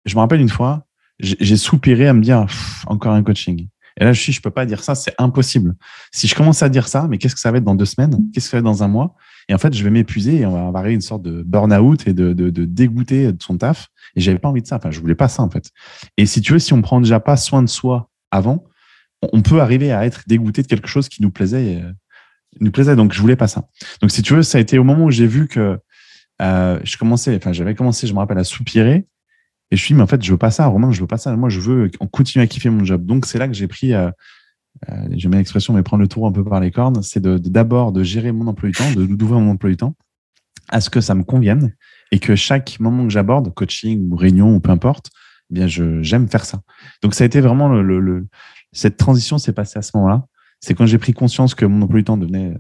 je 0.06 0.16
me 0.16 0.20
rappelle 0.20 0.42
une 0.42 0.50
fois, 0.50 0.86
j'ai 1.20 1.58
soupiré 1.58 2.08
à 2.08 2.14
me 2.14 2.22
dire 2.22 2.46
encore 2.86 3.14
un 3.14 3.24
coaching. 3.24 3.68
Et 4.00 4.04
là, 4.04 4.14
je 4.14 4.22
suis, 4.22 4.32
je 4.32 4.42
peux 4.42 4.52
pas 4.52 4.68
dire 4.68 4.84
ça, 4.84 4.94
c'est 4.94 5.16
impossible. 5.18 5.76
Si 6.12 6.28
je 6.28 6.36
commence 6.36 6.62
à 6.62 6.70
dire 6.70 6.88
ça, 6.88 7.08
mais 7.10 7.18
qu'est-ce 7.18 7.34
que 7.34 7.42
ça 7.42 7.52
va 7.52 7.58
être 7.58 7.64
dans 7.64 7.74
deux 7.74 7.86
semaines? 7.86 8.16
Qu'est-ce 8.32 8.46
que 8.46 8.52
ça 8.52 8.58
va 8.58 8.60
être 8.60 8.66
dans 8.66 8.84
un 8.84 8.88
mois? 8.88 9.16
Et 9.50 9.54
en 9.54 9.58
fait, 9.58 9.74
je 9.74 9.84
vais 9.84 9.90
m'épuiser 9.90 10.42
et 10.42 10.46
on 10.46 10.72
va 10.72 10.80
arriver 10.80 10.96
une 10.96 11.02
sorte 11.02 11.22
de 11.24 11.42
burn-out 11.44 12.08
et 12.08 12.14
de, 12.14 12.34
de, 12.34 12.50
de 12.50 12.66
dégoûter 12.66 13.32
de 13.32 13.42
son 13.42 13.58
taf. 13.58 13.88
Et 14.16 14.22
j'avais 14.22 14.40
pas 14.40 14.50
envie 14.50 14.62
de 14.62 14.68
ça. 14.68 14.78
Enfin, 14.78 14.92
je 14.92 15.00
voulais 15.00 15.16
pas 15.16 15.28
ça 15.30 15.44
en 15.44 15.50
fait. 15.50 15.72
Et 16.18 16.26
si 16.26 16.42
tu 16.42 16.54
veux, 16.54 16.60
si 16.60 16.74
on 16.74 16.82
prend 16.82 17.00
déjà 17.00 17.20
pas 17.20 17.38
soin 17.38 17.62
de 17.64 17.70
soi 17.70 18.10
avant, 18.32 18.66
on 19.34 19.42
peut 19.42 19.62
arriver 19.62 19.92
à 19.92 20.06
être 20.06 20.24
dégoûté 20.28 20.62
de 20.62 20.68
quelque 20.68 20.88
chose 20.88 21.10
qui 21.10 21.22
nous 21.22 21.32
plaisait, 21.32 21.82
euh, 21.82 21.92
nous 22.60 22.72
plaisait. 22.72 22.96
Donc, 22.96 23.14
je 23.14 23.22
voulais 23.22 23.36
pas 23.36 23.48
ça. 23.48 23.68
Donc, 24.02 24.12
si 24.12 24.22
tu 24.22 24.34
veux, 24.34 24.44
ça 24.44 24.58
a 24.58 24.62
été 24.62 24.78
au 24.78 24.84
moment 24.84 25.06
où 25.06 25.12
j'ai 25.12 25.28
vu 25.28 25.48
que 25.48 25.80
euh, 26.42 26.80
je 26.84 26.98
commençais, 26.98 27.36
enfin, 27.36 27.54
j'avais 27.54 27.76
commencé, 27.76 28.08
je 28.08 28.14
me 28.14 28.20
rappelle, 28.20 28.38
à 28.38 28.44
soupirer. 28.44 29.08
Et 29.72 29.76
je 29.76 29.84
suis, 29.84 29.94
mais 29.94 30.04
en 30.04 30.08
fait, 30.08 30.24
je 30.24 30.32
veux 30.32 30.38
pas 30.38 30.52
ça, 30.52 30.68
Romain, 30.68 30.92
je 30.92 31.02
veux 31.02 31.08
pas 31.08 31.18
ça. 31.18 31.36
Moi, 31.36 31.50
je 31.50 31.60
veux 31.60 31.92
continuer 32.12 32.44
à 32.44 32.48
kiffer 32.48 32.70
mon 32.70 32.86
job. 32.86 33.06
Donc, 33.06 33.26
c'est 33.26 33.38
là 33.38 33.48
que 33.48 33.54
j'ai 33.54 33.68
pris, 33.68 33.94
euh, 33.94 34.10
euh, 34.90 35.08
j'aime 35.12 35.34
l'expression, 35.34 35.74
mais 35.74 35.84
prendre 35.84 36.02
le 36.02 36.08
tour 36.08 36.28
un 36.28 36.32
peu 36.32 36.44
par 36.44 36.60
les 36.60 36.72
cornes. 36.72 37.02
C'est 37.04 37.22
d'abord 37.22 37.92
de, 37.92 38.04
gérer 38.04 38.32
mon 38.32 38.48
emploi 38.48 38.70
du 38.70 38.76
temps, 38.76 38.92
d'ouvrir 38.92 39.40
mon 39.40 39.52
emploi 39.52 39.70
du 39.70 39.78
temps 39.78 39.96
à 40.70 40.82
ce 40.82 40.90
que 40.90 41.02
ça 41.02 41.16
me 41.16 41.24
convienne 41.24 41.74
et 42.12 42.20
que 42.20 42.36
chaque 42.36 42.80
moment 42.80 43.04
que 43.04 43.10
j'aborde, 43.10 43.54
coaching 43.54 44.10
ou 44.12 44.16
réunion 44.16 44.56
ou 44.56 44.60
peu 44.60 44.72
importe, 44.72 45.10
eh 45.50 45.54
bien, 45.54 45.68
je, 45.68 46.02
j'aime 46.02 46.28
faire 46.28 46.46
ça. 46.46 46.62
Donc, 47.02 47.14
ça 47.14 47.24
a 47.24 47.28
été 47.28 47.40
vraiment 47.40 47.74
cette 48.74 48.98
transition 48.98 49.38
s'est 49.38 49.54
passée 49.54 49.80
à 49.80 49.82
ce 49.82 49.92
moment-là. 49.96 50.26
C'est 50.60 50.74
quand 50.74 50.86
j'ai 50.86 50.98
pris 50.98 51.14
conscience 51.14 51.56
que 51.56 51.66
mon 51.66 51.84
emploi 51.84 52.00
du 52.00 52.04
temps 52.04 52.18
devenait, 52.18 52.54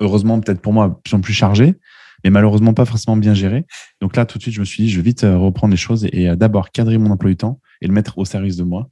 heureusement, 0.00 0.40
peut-être 0.40 0.60
pour 0.60 0.72
moi, 0.72 1.00
plus 1.02 1.14
en 1.14 1.20
plus 1.20 1.34
chargé, 1.34 1.76
mais 2.24 2.30
malheureusement 2.30 2.74
pas 2.74 2.84
forcément 2.84 3.16
bien 3.16 3.34
géré. 3.34 3.66
Donc 4.00 4.16
là, 4.16 4.26
tout 4.26 4.38
de 4.38 4.42
suite, 4.42 4.54
je 4.54 4.60
me 4.60 4.64
suis 4.64 4.84
dit, 4.84 4.90
je 4.90 4.96
vais 4.96 5.02
vite 5.02 5.24
euh, 5.24 5.36
reprendre 5.36 5.72
les 5.72 5.76
choses 5.76 6.06
et, 6.12 6.28
euh, 6.28 6.36
d'abord 6.36 6.70
cadrer 6.70 6.98
mon 6.98 7.10
emploi 7.10 7.30
du 7.30 7.36
temps 7.36 7.60
et 7.80 7.86
le 7.86 7.92
mettre 7.92 8.18
au 8.18 8.24
service 8.24 8.56
de 8.56 8.64
moi 8.64 8.88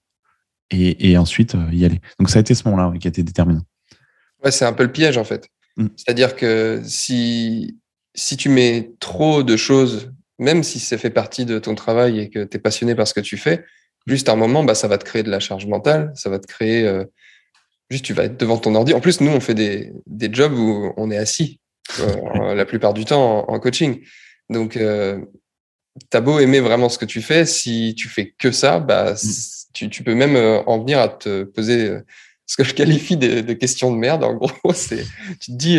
et, 0.70 1.16
ensuite 1.16 1.54
euh, 1.54 1.68
y 1.72 1.84
aller. 1.84 2.00
Donc 2.18 2.30
ça 2.30 2.38
a 2.38 2.40
été 2.40 2.54
ce 2.54 2.68
moment-là 2.68 2.96
qui 2.98 3.06
a 3.06 3.10
été 3.10 3.22
déterminant. 3.22 3.62
Ouais, 4.44 4.50
c'est 4.50 4.64
un 4.64 4.72
peu 4.72 4.84
le 4.84 4.92
piège 4.92 5.18
en 5.18 5.24
fait. 5.24 5.48
Mm. 5.76 5.88
C'est-à-dire 5.96 6.36
que 6.36 6.80
si, 6.84 7.78
si 8.14 8.36
tu 8.36 8.48
mets 8.48 8.92
trop 9.00 9.42
de 9.42 9.56
choses, 9.56 10.12
même 10.38 10.62
si 10.62 10.78
ça 10.78 10.96
fait 10.98 11.10
partie 11.10 11.44
de 11.44 11.58
ton 11.58 11.74
travail 11.74 12.20
et 12.20 12.30
que 12.30 12.44
tu 12.44 12.56
es 12.56 12.60
passionné 12.60 12.94
par 12.94 13.06
ce 13.06 13.14
que 13.14 13.20
tu 13.20 13.36
fais, 13.36 13.64
juste 14.06 14.28
un 14.28 14.36
moment, 14.36 14.64
bah, 14.64 14.74
ça 14.74 14.88
va 14.88 14.98
te 14.98 15.04
créer 15.04 15.22
de 15.22 15.30
la 15.30 15.40
charge 15.40 15.66
mentale, 15.66 16.12
ça 16.14 16.30
va 16.30 16.38
te 16.38 16.46
créer. 16.46 16.86
Euh, 16.86 17.04
juste, 17.90 18.04
tu 18.04 18.14
vas 18.14 18.24
être 18.24 18.38
devant 18.38 18.58
ton 18.58 18.74
ordi. 18.74 18.94
En 18.94 19.00
plus, 19.00 19.20
nous, 19.20 19.30
on 19.30 19.40
fait 19.40 19.54
des, 19.54 19.92
des 20.06 20.32
jobs 20.32 20.54
où 20.54 20.92
on 20.96 21.10
est 21.10 21.18
assis 21.18 21.60
euh, 22.00 22.54
la 22.54 22.64
plupart 22.64 22.94
du 22.94 23.04
temps 23.04 23.48
en, 23.48 23.60
coaching. 23.60 24.00
Donc, 24.48 24.76
euh, 24.76 25.20
t'as 26.08 26.20
beau 26.20 26.38
aimer 26.38 26.60
vraiment 26.60 26.88
ce 26.88 26.98
que 26.98 27.04
tu 27.04 27.20
fais, 27.20 27.44
si 27.44 27.94
tu 27.96 28.08
fais 28.08 28.34
que 28.38 28.50
ça, 28.50 28.80
bah, 28.80 29.12
mm. 29.12 29.16
Tu, 29.72 29.88
tu, 29.90 30.02
peux 30.02 30.14
même 30.14 30.36
euh, 30.36 30.62
en 30.66 30.78
venir 30.78 30.98
à 30.98 31.08
te 31.08 31.44
poser 31.44 31.92
ce 32.46 32.56
que 32.56 32.64
je 32.64 32.74
qualifie 32.74 33.16
de, 33.16 33.40
de 33.40 33.52
questions 33.52 33.92
de 33.92 33.96
merde. 33.96 34.24
En 34.24 34.34
gros, 34.34 34.50
c'est 34.74 35.04
tu 35.40 35.52
te 35.52 35.56
dis 35.56 35.78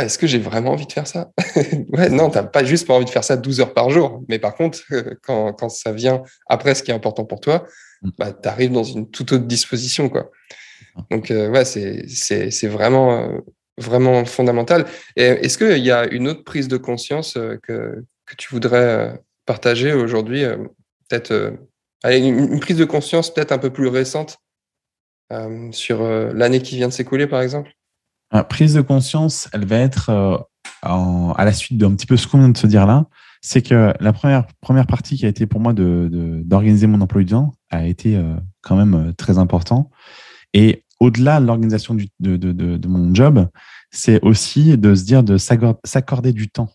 est-ce 0.00 0.18
que 0.18 0.26
j'ai 0.26 0.38
vraiment 0.38 0.72
envie 0.72 0.86
de 0.86 0.92
faire 0.92 1.06
ça? 1.06 1.30
Ouais, 1.92 2.08
non, 2.08 2.30
tu 2.30 2.36
n'as 2.36 2.44
pas 2.44 2.64
juste 2.64 2.86
pas 2.86 2.94
envie 2.94 3.04
de 3.04 3.10
faire 3.10 3.24
ça 3.24 3.36
12 3.36 3.60
heures 3.60 3.74
par 3.74 3.90
jour. 3.90 4.22
Mais 4.28 4.38
par 4.38 4.54
contre, 4.54 4.80
quand, 5.22 5.52
quand 5.52 5.68
ça 5.68 5.92
vient 5.92 6.22
après 6.46 6.74
ce 6.74 6.82
qui 6.82 6.90
est 6.90 6.94
important 6.94 7.24
pour 7.24 7.40
toi, 7.40 7.66
mm. 8.02 8.10
bah, 8.18 8.32
tu 8.32 8.48
arrives 8.48 8.72
dans 8.72 8.84
une 8.84 9.10
toute 9.10 9.32
autre 9.32 9.44
disposition. 9.44 10.08
Quoi. 10.08 10.30
Donc, 11.10 11.30
euh, 11.30 11.50
ouais, 11.50 11.64
c'est 11.64 12.66
vraiment, 12.68 13.18
euh, 13.18 13.38
vraiment 13.78 14.24
fondamental. 14.24 14.86
Est-ce 15.16 15.58
qu'il 15.58 15.84
y 15.84 15.90
a 15.90 16.06
une 16.06 16.28
autre 16.28 16.44
prise 16.44 16.68
de 16.68 16.76
conscience 16.76 17.36
euh, 17.36 17.58
que, 17.62 18.04
que 18.26 18.36
tu 18.36 18.48
voudrais 18.50 19.20
partager 19.46 19.92
aujourd'hui 19.92 20.44
Peut-être 21.08 21.52
une, 22.04 22.60
prise 22.60 22.76
de 22.76 22.84
conscience 22.84 23.32
peut-être 23.32 23.52
un 23.52 23.58
peu 23.58 23.70
plus 23.70 23.88
récente 23.88 24.38
sur 25.70 26.02
l'année 26.02 26.60
qui 26.60 26.76
vient 26.76 26.88
de 26.88 26.92
s'écouler, 26.92 27.26
par 27.26 27.40
exemple? 27.40 27.72
Prise 28.50 28.74
de 28.74 28.82
conscience, 28.82 29.48
elle 29.52 29.64
va 29.64 29.78
être 29.78 30.10
euh, 30.84 31.32
à 31.36 31.44
la 31.44 31.52
suite 31.52 31.78
d'un 31.78 31.94
petit 31.94 32.06
peu 32.06 32.16
ce 32.16 32.26
qu'on 32.26 32.38
vient 32.38 32.48
de 32.48 32.58
se 32.58 32.66
dire 32.66 32.86
là. 32.86 33.06
C'est 33.40 33.62
que 33.62 33.92
la 34.00 34.12
première, 34.12 34.46
première 34.60 34.86
partie 34.86 35.16
qui 35.16 35.26
a 35.26 35.28
été 35.28 35.46
pour 35.46 35.60
moi 35.60 35.72
d'organiser 35.72 36.86
de, 36.86 36.92
mon 36.92 37.00
emploi 37.00 37.22
du 37.22 37.30
temps 37.30 37.54
a 37.70 37.86
été 37.86 38.16
euh, 38.16 38.34
quand 38.62 38.76
même 38.76 38.94
euh, 38.94 39.12
très 39.12 39.38
important. 39.38 39.90
Et 40.54 40.84
au-delà 41.00 41.40
de 41.40 41.46
l'organisation 41.46 41.94
de, 41.94 42.36
de, 42.36 42.88
mon 42.88 43.14
job, 43.14 43.48
c'est 43.90 44.22
aussi 44.22 44.76
de 44.76 44.94
se 44.94 45.04
dire 45.04 45.22
de 45.22 45.36
s'accorder 45.38 46.32
du 46.32 46.48
temps. 46.48 46.68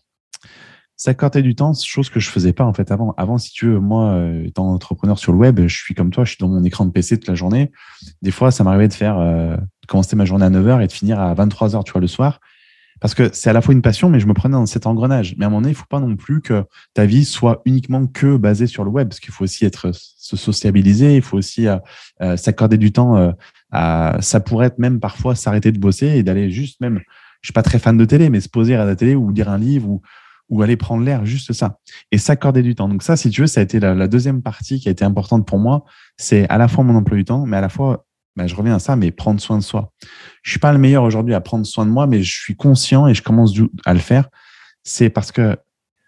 S'accorder 0.98 1.42
du 1.42 1.54
temps, 1.54 1.72
chose 1.72 2.10
que 2.10 2.20
je 2.20 2.28
faisais 2.28 2.52
pas 2.52 2.64
en 2.64 2.74
fait 2.74 2.90
avant. 2.90 3.14
Avant, 3.16 3.38
si 3.38 3.52
tu 3.52 3.66
veux, 3.66 3.78
moi, 3.78 4.20
étant 4.44 4.68
entrepreneur 4.68 5.18
sur 5.18 5.32
le 5.32 5.38
web, 5.38 5.60
je 5.66 5.76
suis 5.76 5.94
comme 5.94 6.10
toi, 6.10 6.24
je 6.24 6.30
suis 6.30 6.38
dans 6.40 6.48
mon 6.48 6.62
écran 6.64 6.84
de 6.84 6.90
PC 6.90 7.18
toute 7.18 7.28
la 7.28 7.36
journée. 7.36 7.70
Des 8.20 8.32
fois, 8.32 8.50
ça 8.50 8.64
m'arrivait 8.64 8.88
de 8.88 8.94
faire 8.94 9.58
commencer 9.86 10.16
ma 10.16 10.24
journée 10.24 10.44
à 10.44 10.50
9h 10.50 10.82
et 10.82 10.86
de 10.88 10.92
finir 10.92 11.20
à 11.20 11.32
23h, 11.34 11.84
tu 11.84 11.92
vois, 11.92 12.00
le 12.00 12.08
soir. 12.08 12.40
Parce 13.00 13.14
que 13.14 13.30
c'est 13.32 13.48
à 13.48 13.52
la 13.52 13.60
fois 13.60 13.74
une 13.74 13.82
passion, 13.82 14.10
mais 14.10 14.18
je 14.18 14.26
me 14.26 14.34
prenais 14.34 14.54
dans 14.54 14.66
cet 14.66 14.86
engrenage. 14.86 15.36
Mais 15.38 15.44
à 15.44 15.48
un 15.48 15.50
moment 15.50 15.62
donné, 15.62 15.72
il 15.72 15.76
faut 15.76 15.86
pas 15.88 16.00
non 16.00 16.16
plus 16.16 16.40
que 16.40 16.64
ta 16.94 17.06
vie 17.06 17.24
soit 17.24 17.62
uniquement 17.64 18.06
que 18.06 18.36
basée 18.36 18.66
sur 18.66 18.84
le 18.84 18.90
web, 18.90 19.08
parce 19.08 19.20
qu'il 19.20 19.32
faut 19.32 19.44
aussi 19.44 19.64
être 19.64 19.92
se 19.92 20.36
sociabiliser, 20.36 21.16
il 21.16 21.22
faut 21.22 21.38
aussi 21.38 21.68
euh, 21.68 21.78
euh, 22.22 22.36
s'accorder 22.36 22.76
du 22.76 22.92
temps. 22.92 23.16
Euh, 23.16 23.30
à, 23.70 24.16
ça 24.20 24.40
pourrait 24.40 24.66
être 24.66 24.78
même 24.78 24.98
parfois 24.98 25.34
s'arrêter 25.34 25.70
de 25.70 25.78
bosser 25.78 26.06
et 26.06 26.22
d'aller 26.22 26.50
juste 26.50 26.80
même, 26.80 27.00
je 27.40 27.48
suis 27.48 27.52
pas 27.52 27.62
très 27.62 27.78
fan 27.78 27.96
de 27.96 28.04
télé, 28.04 28.30
mais 28.30 28.40
se 28.40 28.48
poser 28.48 28.74
à 28.74 28.84
la 28.84 28.96
télé 28.96 29.14
ou 29.14 29.30
lire 29.30 29.48
un 29.48 29.58
livre 29.58 29.88
ou, 29.88 30.02
ou 30.48 30.62
aller 30.62 30.76
prendre 30.76 31.04
l'air, 31.04 31.24
juste 31.24 31.52
ça. 31.52 31.78
Et 32.10 32.18
s'accorder 32.18 32.62
du 32.62 32.74
temps. 32.74 32.88
Donc 32.88 33.02
ça, 33.02 33.16
si 33.16 33.30
tu 33.30 33.42
veux, 33.42 33.46
ça 33.46 33.60
a 33.60 33.62
été 33.62 33.80
la, 33.80 34.08
deuxième 34.08 34.42
partie 34.42 34.80
qui 34.80 34.88
a 34.88 34.92
été 34.92 35.04
importante 35.04 35.46
pour 35.46 35.58
moi. 35.58 35.84
C'est 36.16 36.48
à 36.48 36.58
la 36.58 36.68
fois 36.68 36.84
mon 36.84 36.94
emploi 36.94 37.16
du 37.16 37.24
temps, 37.24 37.46
mais 37.46 37.56
à 37.56 37.60
la 37.60 37.68
fois 37.68 38.06
ben, 38.36 38.46
je 38.46 38.54
reviens 38.54 38.76
à 38.76 38.78
ça, 38.78 38.94
mais 38.94 39.10
prendre 39.10 39.40
soin 39.40 39.58
de 39.58 39.62
soi. 39.62 39.92
Je 40.42 40.50
suis 40.50 40.60
pas 40.60 40.72
le 40.72 40.78
meilleur 40.78 41.02
aujourd'hui 41.02 41.34
à 41.34 41.40
prendre 41.40 41.66
soin 41.66 41.84
de 41.84 41.90
moi, 41.90 42.06
mais 42.06 42.22
je 42.22 42.40
suis 42.40 42.54
conscient 42.54 43.08
et 43.08 43.14
je 43.14 43.22
commence 43.22 43.52
à 43.84 43.92
le 43.92 43.98
faire. 43.98 44.28
C'est 44.84 45.10
parce 45.10 45.32
que 45.32 45.56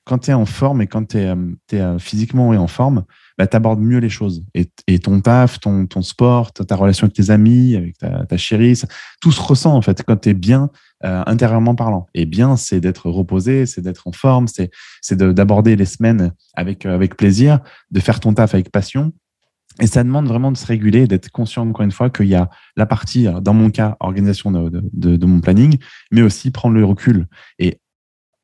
quand 0.04 0.18
tu 0.18 0.30
es 0.30 0.34
en 0.34 0.46
forme 0.46 0.80
et 0.80 0.86
quand 0.86 1.08
tu 1.08 1.18
es, 1.18 1.26
euh, 1.26 1.36
euh, 1.74 1.98
physiquement 1.98 2.48
en 2.50 2.66
forme, 2.68 3.04
ben, 3.40 3.46
tu 3.46 3.56
abordes 3.56 3.80
mieux 3.80 4.00
les 4.00 4.10
choses. 4.10 4.44
Et, 4.52 4.98
ton 4.98 5.18
taf, 5.22 5.60
ton, 5.60 6.02
sport, 6.02 6.52
ta 6.52 6.76
relation 6.76 7.06
avec 7.06 7.14
tes 7.14 7.30
amis, 7.30 7.74
avec 7.74 7.96
ta, 7.96 8.36
chérie, 8.36 8.78
tout 9.22 9.32
se 9.32 9.40
ressent 9.40 9.74
en 9.74 9.80
fait 9.80 10.02
quand 10.06 10.18
tu 10.18 10.28
es 10.28 10.34
bien 10.34 10.68
euh, 11.06 11.22
intérieurement 11.24 11.74
parlant. 11.74 12.06
Et 12.12 12.26
bien, 12.26 12.58
c'est 12.58 12.80
d'être 12.80 13.08
reposé, 13.08 13.64
c'est 13.64 13.80
d'être 13.80 14.06
en 14.06 14.12
forme, 14.12 14.44
c'est 14.46 15.14
d'aborder 15.14 15.74
les 15.74 15.86
semaines 15.86 16.34
avec, 16.52 16.84
avec 16.84 17.16
plaisir, 17.16 17.60
de 17.90 18.00
faire 18.00 18.20
ton 18.20 18.34
taf 18.34 18.52
avec 18.52 18.70
passion 18.70 19.10
et 19.80 19.86
ça 19.86 20.04
demande 20.04 20.28
vraiment 20.28 20.52
de 20.52 20.58
se 20.58 20.66
réguler, 20.66 21.06
d'être 21.06 21.30
conscient 21.30 21.66
encore 21.66 21.84
une 21.84 21.92
fois 21.92 22.10
qu'il 22.10 22.26
y 22.26 22.34
a 22.34 22.50
la 22.76 22.84
partie, 22.84 23.26
euh, 23.26 23.40
dans 23.40 23.54
mon 23.54 23.70
cas, 23.70 23.96
organisation 24.00 24.50
de, 24.50 24.82
de, 24.92 25.26
mon 25.26 25.40
planning, 25.40 25.78
mais 26.10 26.20
aussi 26.20 26.50
prendre 26.50 26.74
le 26.74 26.84
recul. 26.84 27.26
Et 27.58 27.80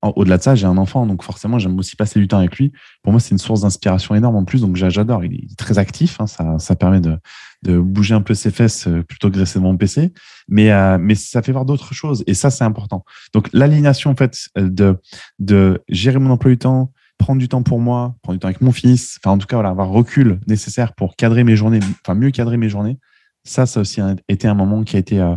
au-delà 0.03 0.39
de 0.39 0.43
ça, 0.43 0.55
j'ai 0.55 0.67
un 0.67 0.77
enfant, 0.77 1.07
donc 1.07 1.23
forcément, 1.23 1.59
j'aime 1.59 1.79
aussi 1.79 1.97
passer 1.97 2.21
du 2.21 2.29
temps 2.29 2.39
avec 2.39 2.57
lui. 2.57 2.73
Pour 3.03 3.13
moi, 3.13 3.21
c'est 3.21 3.31
une 3.31 3.39
source 3.39 3.63
d'inspiration 3.63 4.15
énorme 4.15 4.37
en 4.37 4.45
plus, 4.45 4.61
donc 4.61 4.77
j'adore. 4.77 5.25
Il 5.25 5.35
est 5.35 5.57
très 5.57 5.79
actif, 5.79 6.21
hein, 6.21 6.27
ça, 6.27 6.59
ça 6.59 6.77
permet 6.77 7.01
de, 7.01 7.19
de 7.63 7.79
bouger 7.79 8.15
un 8.15 8.21
peu 8.21 8.35
ses 8.35 8.51
fesses 8.51 8.87
euh, 8.87 9.03
plutôt 9.03 9.29
que 9.29 9.35
de 9.35 9.41
rester 9.41 9.59
devant 9.59 9.73
mon 9.73 9.79
PC, 9.79 10.13
mais, 10.49 10.71
euh, 10.71 10.99
mais 11.01 11.15
ça 11.15 11.43
fait 11.43 11.53
voir 11.53 11.65
d'autres 11.65 11.95
choses, 11.95 12.23
et 12.27 12.35
ça, 12.35 12.51
c'est 12.51 12.65
important. 12.65 13.05
Donc 13.33 13.49
l'alignation 13.53 14.11
en 14.11 14.17
fait 14.17 14.49
de, 14.57 14.97
de 15.39 15.83
gérer 15.89 16.19
mon 16.19 16.31
emploi 16.31 16.51
du 16.51 16.59
temps, 16.59 16.93
prendre 17.19 17.41
du 17.41 17.49
temps 17.49 17.63
pour 17.63 17.81
moi, 17.81 18.15
prendre 18.23 18.37
du 18.37 18.41
temps 18.41 18.49
avec 18.49 18.61
mon 18.61 18.73
fils, 18.73 19.19
enfin 19.23 19.35
en 19.35 19.39
tout 19.39 19.47
cas 19.47 19.57
voilà, 19.57 19.71
avoir 19.71 19.89
recul 19.89 20.41
nécessaire 20.47 20.95
pour 20.95 21.17
cadrer 21.17 21.45
mes 21.45 21.57
journées, 21.57 21.81
enfin 22.05 22.15
mieux 22.15 22.31
cadrer 22.31 22.57
mes 22.57 22.69
journées. 22.69 22.99
Ça, 23.45 23.67
ça 23.67 23.81
a 23.81 23.83
aussi 23.83 24.01
été 24.29 24.49
un 24.49 24.55
moment 24.55 24.85
qui 24.85 24.97
a 24.97 24.99
été 24.99 25.21
euh, 25.21 25.37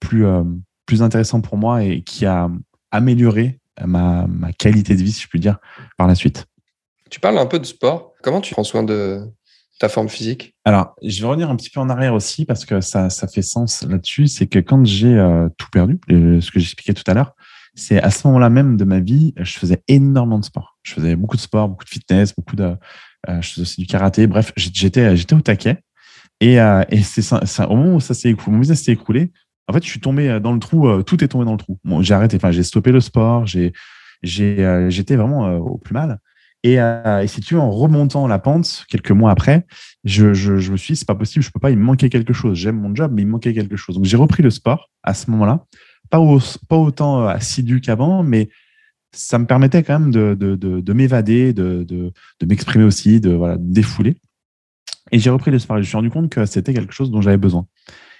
plus, 0.00 0.26
euh, 0.26 0.42
plus 0.86 1.02
intéressant 1.02 1.40
pour 1.40 1.56
moi 1.56 1.84
et 1.84 2.02
qui 2.02 2.26
a 2.26 2.50
amélioré 2.90 3.60
ma, 3.82 4.26
ma, 4.26 4.52
qualité 4.52 4.94
de 4.94 5.02
vie, 5.02 5.12
si 5.12 5.22
je 5.22 5.28
puis 5.28 5.40
dire, 5.40 5.58
par 5.96 6.06
la 6.06 6.14
suite. 6.14 6.46
Tu 7.10 7.20
parles 7.20 7.38
un 7.38 7.46
peu 7.46 7.58
de 7.58 7.64
sport. 7.64 8.12
Comment 8.22 8.40
tu 8.40 8.54
prends 8.54 8.64
soin 8.64 8.82
de, 8.82 9.28
ta 9.78 9.88
forme 9.88 10.08
physique? 10.08 10.54
Alors, 10.64 10.94
je 11.02 11.20
vais 11.20 11.26
revenir 11.26 11.50
un 11.50 11.56
petit 11.56 11.70
peu 11.70 11.80
en 11.80 11.88
arrière 11.88 12.14
aussi 12.14 12.44
parce 12.44 12.64
que 12.64 12.80
ça, 12.80 13.10
ça 13.10 13.28
fait 13.28 13.42
sens 13.42 13.82
là-dessus. 13.82 14.28
C'est 14.28 14.46
que 14.46 14.58
quand 14.58 14.84
j'ai 14.84 15.16
tout 15.58 15.68
perdu, 15.70 15.98
ce 16.08 16.50
que 16.50 16.60
j'expliquais 16.60 16.94
tout 16.94 17.08
à 17.10 17.14
l'heure, 17.14 17.34
c'est 17.74 18.00
à 18.00 18.10
ce 18.10 18.26
moment-là 18.28 18.50
même 18.50 18.76
de 18.76 18.84
ma 18.84 19.00
vie, 19.00 19.34
je 19.36 19.58
faisais 19.58 19.82
énormément 19.88 20.38
de 20.38 20.44
sport. 20.44 20.78
Je 20.82 20.94
faisais 20.94 21.16
beaucoup 21.16 21.36
de 21.36 21.42
sport, 21.42 21.68
beaucoup 21.68 21.84
de 21.84 21.90
fitness, 21.90 22.34
beaucoup 22.34 22.56
de, 22.56 22.76
je 23.28 23.48
faisais 23.48 23.62
aussi 23.62 23.80
du 23.80 23.86
karaté. 23.86 24.26
Bref, 24.26 24.52
j'étais, 24.56 25.16
j'étais 25.16 25.34
au 25.34 25.40
taquet. 25.40 25.80
Et, 26.40 26.54
et 26.54 27.02
c'est 27.02 27.22
ça, 27.22 27.40
au 27.68 27.76
moment 27.76 27.96
où 27.96 28.00
ça 28.00 28.14
s'est 28.14 28.30
écoulé, 28.30 28.52
mon 28.52 28.60
business 28.60 28.82
s'est 28.84 28.92
écoulé, 28.92 29.32
en 29.68 29.72
fait, 29.72 29.82
je 29.82 29.88
suis 29.88 30.00
tombé 30.00 30.40
dans 30.40 30.52
le 30.52 30.58
trou, 30.58 31.02
tout 31.02 31.22
est 31.24 31.28
tombé 31.28 31.44
dans 31.44 31.52
le 31.52 31.58
trou. 31.58 31.78
Bon, 31.84 32.02
j'ai 32.02 32.14
arrêté, 32.14 32.36
enfin, 32.36 32.50
j'ai 32.50 32.62
stoppé 32.62 32.92
le 32.92 33.00
sport, 33.00 33.46
j'ai, 33.46 33.72
j'ai, 34.22 34.86
j'étais 34.90 35.16
vraiment 35.16 35.56
au 35.56 35.78
plus 35.78 35.94
mal. 35.94 36.18
Et, 36.62 36.74
et, 36.74 37.26
si 37.26 37.40
tu 37.40 37.54
veux, 37.54 37.60
en 37.60 37.70
remontant 37.70 38.26
la 38.26 38.38
pente, 38.38 38.84
quelques 38.88 39.10
mois 39.10 39.30
après, 39.30 39.66
je, 40.04 40.34
je, 40.34 40.58
je 40.58 40.72
me 40.72 40.76
suis 40.76 40.92
dit, 40.94 40.98
c'est 40.98 41.06
pas 41.06 41.14
possible, 41.14 41.42
je 41.42 41.50
peux 41.50 41.60
pas, 41.60 41.70
il 41.70 41.78
me 41.78 41.84
manquait 41.84 42.10
quelque 42.10 42.34
chose. 42.34 42.58
J'aime 42.58 42.78
mon 42.78 42.94
job, 42.94 43.12
mais 43.14 43.22
il 43.22 43.26
me 43.26 43.32
manquait 43.32 43.54
quelque 43.54 43.76
chose. 43.76 43.96
Donc, 43.96 44.04
j'ai 44.04 44.16
repris 44.16 44.42
le 44.42 44.50
sport 44.50 44.90
à 45.02 45.14
ce 45.14 45.30
moment-là 45.30 45.64
pas, 46.10 46.38
pas 46.68 46.76
autant 46.76 47.22
euh, 47.22 47.28
assidu 47.28 47.80
qu'avant, 47.80 48.22
mais 48.22 48.48
ça 49.12 49.38
me 49.38 49.46
permettait 49.46 49.82
quand 49.82 49.98
même 49.98 50.10
de, 50.10 50.34
de, 50.34 50.56
de, 50.56 50.92
m'évader, 50.92 51.52
de, 51.52 51.84
de, 51.84 52.12
m'exprimer 52.46 52.84
aussi, 52.84 53.20
de 53.20 53.30
voilà, 53.30 53.56
défouler. 53.58 54.16
Et 55.12 55.18
j'ai 55.18 55.30
repris 55.30 55.50
le 55.50 55.58
sport. 55.58 55.76
Je 55.76 55.80
me 55.80 55.84
suis 55.84 55.96
rendu 55.96 56.10
compte 56.10 56.30
que 56.30 56.44
c'était 56.46 56.74
quelque 56.74 56.92
chose 56.92 57.10
dont 57.10 57.20
j'avais 57.20 57.36
besoin. 57.36 57.66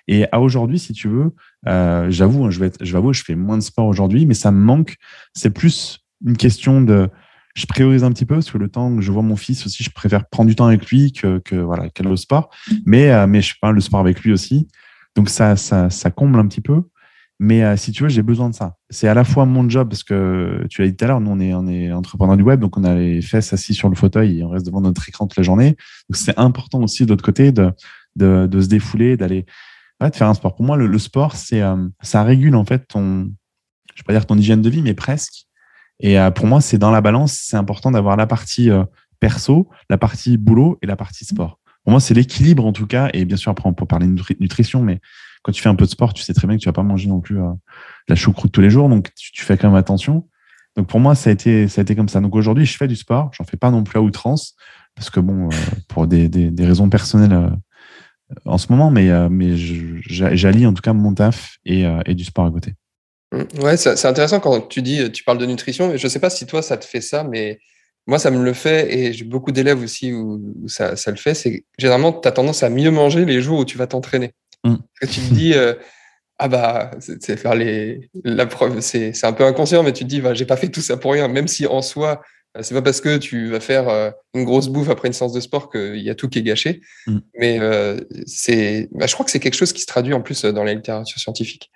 Et 0.09 0.27
à 0.33 0.41
aujourd'hui, 0.41 0.79
si 0.79 0.93
tu 0.93 1.09
veux, 1.09 1.33
euh, 1.67 2.11
j'avoue, 2.11 2.45
hein, 2.45 2.51
je 2.51 2.61
vais, 2.61 2.71
je 2.81 2.93
vais 2.93 2.99
avouer, 2.99 3.15
je 3.15 3.25
fais 3.25 3.35
moins 3.35 3.57
de 3.57 3.63
sport 3.63 3.87
aujourd'hui, 3.87 4.27
mais 4.27 4.35
ça 4.35 4.51
me 4.51 4.59
manque. 4.59 4.97
C'est 5.33 5.51
plus 5.51 6.01
une 6.25 6.37
question 6.37 6.81
de, 6.81 7.09
je 7.55 7.67
priorise 7.67 8.05
un 8.05 8.13
petit 8.13 8.27
peu 8.27 8.35
parce 8.35 8.51
que 8.51 8.59
le 8.59 8.69
temps 8.69 8.95
que 8.95 9.03
je 9.03 9.13
vois 9.13 9.23
mon 9.23 9.37
fils 9.37 9.65
aussi, 9.67 9.83
je 9.83 9.91
préfère 9.91 10.27
prendre 10.29 10.49
du 10.49 10.57
temps 10.57 10.67
avec 10.67 10.87
lui 10.91 11.13
que, 11.13 11.39
que 11.39 11.57
voilà, 11.57 11.89
qu'aller 11.89 12.11
au 12.11 12.17
sport. 12.17 12.51
Mais, 12.85 13.11
euh, 13.11 13.27
mais 13.27 13.41
je 13.41 13.53
fais 13.53 13.59
pas 13.61 13.73
le 13.73 13.81
sport 13.81 14.01
avec 14.01 14.21
lui 14.21 14.33
aussi. 14.33 14.69
Donc 15.15 15.29
ça, 15.29 15.57
ça, 15.57 15.91
ça 15.91 16.11
comble 16.11 16.39
un 16.39 16.47
petit 16.47 16.61
peu. 16.61 16.83
Mais 17.41 17.65
euh, 17.65 17.77
si 17.77 17.91
tu 17.91 18.05
veux, 18.05 18.09
j'ai 18.09 18.23
besoin 18.23 18.49
de 18.49 18.55
ça. 18.55 18.77
C'est 18.91 19.09
à 19.09 19.15
la 19.15 19.25
fois 19.25 19.45
mon 19.45 19.69
job, 19.69 19.89
parce 19.89 20.05
que 20.05 20.65
tu 20.71 20.83
l'as 20.83 20.89
dit 20.89 20.97
tout 20.97 21.05
à 21.05 21.09
l'heure, 21.09 21.21
nous, 21.21 21.31
on 21.31 21.41
est, 21.41 21.53
on 21.53 21.67
est 21.67 21.93
entrepreneur 21.93 22.37
du 22.37 22.43
web, 22.45 22.61
donc 22.61 22.77
on 22.77 22.85
a 22.85 22.95
les 22.95 23.23
fesses 23.23 23.53
assis 23.53 23.75
sur 23.75 23.89
le 23.89 23.97
fauteuil 23.97 24.39
et 24.39 24.45
on 24.45 24.51
reste 24.51 24.67
devant 24.67 24.81
notre 24.81 25.09
écran 25.09 25.27
toute 25.27 25.37
la 25.37 25.43
journée. 25.43 25.77
Donc 26.09 26.17
c'est 26.17 26.39
important 26.39 26.81
aussi 26.83 27.05
de 27.05 27.11
l'autre 27.11 27.25
côté 27.25 27.51
de, 27.51 27.73
de, 28.17 28.47
de, 28.47 28.61
se 28.61 28.69
défouler, 28.69 29.17
d'aller 29.17 29.47
de 30.11 30.17
faire 30.17 30.29
un 30.29 30.35
sport. 30.35 30.55
Pour 30.55 30.65
moi, 30.65 30.77
le, 30.77 30.99
sport, 30.99 31.37
c'est 31.37 31.63
euh, 31.63 31.89
ça 32.03 32.23
régule 32.23 32.57
en 32.57 32.65
fait 32.65 32.87
ton, 32.89 33.31
je 33.95 34.03
vais 34.03 34.07
pas 34.07 34.13
dire 34.13 34.27
ton 34.27 34.37
hygiène 34.37 34.63
de 34.63 34.71
vie, 34.71 34.83
mais 34.83 34.95
presque. 34.95 35.47
Et 36.01 36.19
euh, 36.19 36.31
pour 36.31 36.47
moi, 36.47 36.61
c'est 36.61 36.79
dans 36.79 36.91
la 36.91 37.01
balance, 37.01 37.33
c'est 37.33 37.57
important 37.57 37.91
d'avoir 37.91 38.17
la 38.17 38.27
partie 38.27 38.71
perso, 39.21 39.69
la 39.89 39.99
partie 39.99 40.37
boulot 40.37 40.79
et 40.83 40.87
la 40.87 40.97
partie 40.97 41.25
sport. 41.25 41.59
Pour 41.85 41.93
moi, 41.93 42.01
c'est 42.01 42.15
l'équilibre 42.15 42.65
en 42.65 42.73
tout 42.73 42.87
cas. 42.87 43.11
Et 43.13 43.25
bien 43.25 43.37
sûr, 43.37 43.51
après, 43.51 43.69
on 43.69 43.75
peut 43.75 43.87
parler 43.87 44.07
de 44.07 44.23
nutrition, 44.41 44.83
mais 44.83 45.01
quand 45.45 45.53
tu 45.53 45.63
fais 45.63 45.69
un 45.69 45.75
peu 45.75 45.85
de 45.85 45.91
sport, 45.91 46.15
tu 46.15 46.23
sais 46.23 46.33
très 46.33 46.49
bien 46.49 46.57
que 46.57 46.63
tu 46.63 46.69
vas 46.69 46.73
pas 46.73 46.83
manger 46.83 47.07
non 47.09 47.21
plus 47.21 47.39
euh, 47.39 47.51
la 48.09 48.17
choucroute 48.17 48.51
tous 48.51 48.63
les 48.63 48.71
jours, 48.71 48.89
donc 48.89 49.13
tu, 49.15 49.45
fais 49.45 49.59
quand 49.59 49.69
même 49.69 49.77
attention. 49.77 50.27
Donc 50.75 50.89
pour 50.89 51.01
moi, 51.01 51.15
ça 51.15 51.29
a 51.31 51.33
été, 51.35 51.69
ça 51.69 51.81
a 51.81 51.83
été 51.83 51.95
comme 51.95 52.09
ça. 52.09 52.21
Donc 52.21 52.35
aujourd'hui, 52.35 52.65
je 52.65 52.77
fais 52.77 52.89
du 52.89 52.97
sport, 52.97 53.31
j'en 53.35 53.45
fais 53.45 53.59
pas 53.59 53.71
non 53.71 53.85
plus 53.85 53.99
à 53.99 54.03
outrance, 54.03 54.57
parce 54.95 55.11
que 55.11 55.21
bon, 55.21 55.49
euh, 55.49 55.55
pour 55.89 56.07
des, 56.07 56.29
des, 56.29 56.67
raisons 56.67 56.89
personnelles 56.89 57.35
euh, 57.35 57.51
en 58.45 58.59
ce 58.59 58.67
moment, 58.71 58.91
mais, 58.91 59.11
mais 59.29 59.57
j'allie 59.57 60.67
en 60.67 60.73
tout 60.73 60.83
cas 60.83 60.93
mon 60.93 61.15
taf 61.15 61.59
et, 61.65 61.85
et 62.07 62.15
du 62.15 62.25
sport 62.25 62.47
à 62.47 62.51
côté. 62.51 62.75
Mmh. 63.33 63.63
Ouais, 63.63 63.77
c'est 63.77 64.07
intéressant 64.07 64.41
quand 64.41 64.69
tu 64.69 64.83
dis, 64.83 65.11
tu 65.13 65.25
parles 65.25 65.39
de 65.39 65.47
nutrition. 65.47 65.97
Je 65.97 66.09
sais 66.09 66.21
pas 66.21 66.31
si 66.31 66.47
toi, 66.47 66.63
ça 66.63 66.77
te 66.77 66.85
fait 66.85 67.01
ça, 67.01 67.25
mais 67.25 67.59
moi, 68.07 68.19
ça 68.19 68.31
me 68.31 68.43
le 68.43 68.53
fait 68.53 68.93
et 68.95 69.13
j'ai 69.13 69.25
beaucoup 69.25 69.53
d'élèves 69.53 69.83
aussi 69.83 70.13
où, 70.13 70.41
ça, 70.67 70.97
ça, 70.97 71.11
le 71.11 71.17
fait. 71.17 71.35
C'est 71.35 71.65
généralement, 71.79 72.13
tu 72.13 72.29
as 72.29 72.33
tendance 72.33 72.63
à 72.63 72.69
mieux 72.69 72.91
manger 72.91 73.25
les 73.25 73.41
jours 73.41 73.61
où 73.61 73.65
tu 73.65 73.79
vas 73.79 73.87
t'entraîner. 73.87 74.33
Mm. 74.65 74.77
que 75.01 75.07
tu 75.07 75.21
te 75.21 75.35
dis, 75.35 75.55
euh, 75.55 75.75
ah 76.39 76.49
bah, 76.49 76.91
c'est 76.99 77.37
faire 77.37 77.55
les, 77.55 78.11
la 78.25 78.47
preuve, 78.47 78.81
c'est 78.81 79.25
un 79.25 79.33
peu 79.33 79.45
inconscient, 79.45 79.83
mais 79.83 79.93
tu 79.93 80.05
te 80.05 80.09
dis, 80.09 80.21
bah, 80.21 80.35
j'ai 80.35 80.47
pas 80.47 80.57
fait 80.57 80.69
tout 80.69 80.81
ça 80.81 80.97
pour 80.97 81.13
rien, 81.13 81.29
même 81.29 81.49
si 81.49 81.67
en 81.67 81.83
soi, 81.83 82.13
euh, 82.13 82.23
c'est 82.63 82.75
pas 82.75 82.83
parce 82.83 83.01
que 83.01 83.17
tu 83.17 83.49
vas 83.49 83.61
faire 83.61 83.89
euh, 83.89 84.11
une 84.35 84.45
grosse 84.45 84.69
bouffe 84.69 84.89
après 84.89 85.09
une 85.09 85.15
séance 85.15 85.33
de 85.33 85.41
sport 85.41 85.71
qu'il 85.71 86.01
y 86.01 86.11
a 86.11 86.15
tout 86.15 86.29
qui 86.29 86.39
est 86.39 86.43
gâché. 86.43 86.81
Mm. 87.07 87.19
Mais 87.39 87.61
c'est, 88.27 88.89
bah, 88.93 89.07
je 89.07 89.15
crois 89.15 89.25
que 89.25 89.31
c'est 89.31 89.41
quelque 89.41 89.57
chose 89.57 89.73
qui 89.73 89.81
se 89.81 89.87
traduit 89.87 90.15
en 90.15 90.21
plus 90.21 90.45
dans 90.45 90.65
la 90.65 90.75
littérature 90.75 91.19
scientifique. 91.19 91.71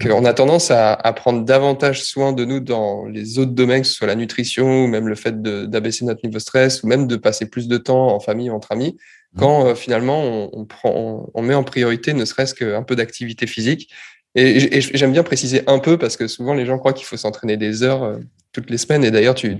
qu'on 0.00 0.24
a 0.24 0.34
tendance 0.34 0.70
à, 0.70 0.92
à, 0.92 1.12
prendre 1.12 1.44
davantage 1.44 2.02
soin 2.02 2.32
de 2.32 2.44
nous 2.44 2.60
dans 2.60 3.06
les 3.06 3.38
autres 3.38 3.52
domaines, 3.52 3.82
que 3.82 3.88
ce 3.88 3.94
soit 3.94 4.06
la 4.06 4.16
nutrition 4.16 4.84
ou 4.84 4.86
même 4.86 5.08
le 5.08 5.14
fait 5.14 5.40
d'abaisser 5.40 6.04
notre 6.04 6.20
niveau 6.24 6.38
de 6.38 6.42
stress 6.42 6.82
ou 6.82 6.88
même 6.88 7.06
de 7.06 7.16
passer 7.16 7.48
plus 7.48 7.68
de 7.68 7.78
temps 7.78 8.14
en 8.14 8.20
famille 8.20 8.50
ou 8.50 8.54
entre 8.54 8.72
amis, 8.72 8.98
quand 9.36 9.66
euh, 9.66 9.74
finalement 9.74 10.50
on, 10.52 10.64
prend, 10.64 11.30
on 11.32 11.42
met 11.42 11.54
en 11.54 11.64
priorité 11.64 12.12
ne 12.12 12.24
serait-ce 12.24 12.54
qu'un 12.54 12.82
peu 12.82 12.96
d'activité 12.96 13.46
physique. 13.46 13.90
Et, 14.34 14.80
j'aime 14.80 15.12
bien 15.12 15.22
préciser 15.22 15.62
un 15.66 15.78
peu 15.78 15.98
parce 15.98 16.16
que 16.16 16.26
souvent 16.26 16.54
les 16.54 16.64
gens 16.64 16.78
croient 16.78 16.94
qu'il 16.94 17.06
faut 17.06 17.16
s'entraîner 17.16 17.56
des 17.56 17.82
heures 17.82 18.02
euh, 18.02 18.18
toutes 18.52 18.70
les 18.70 18.78
semaines. 18.78 19.04
Et 19.04 19.10
d'ailleurs, 19.10 19.34
tu, 19.34 19.56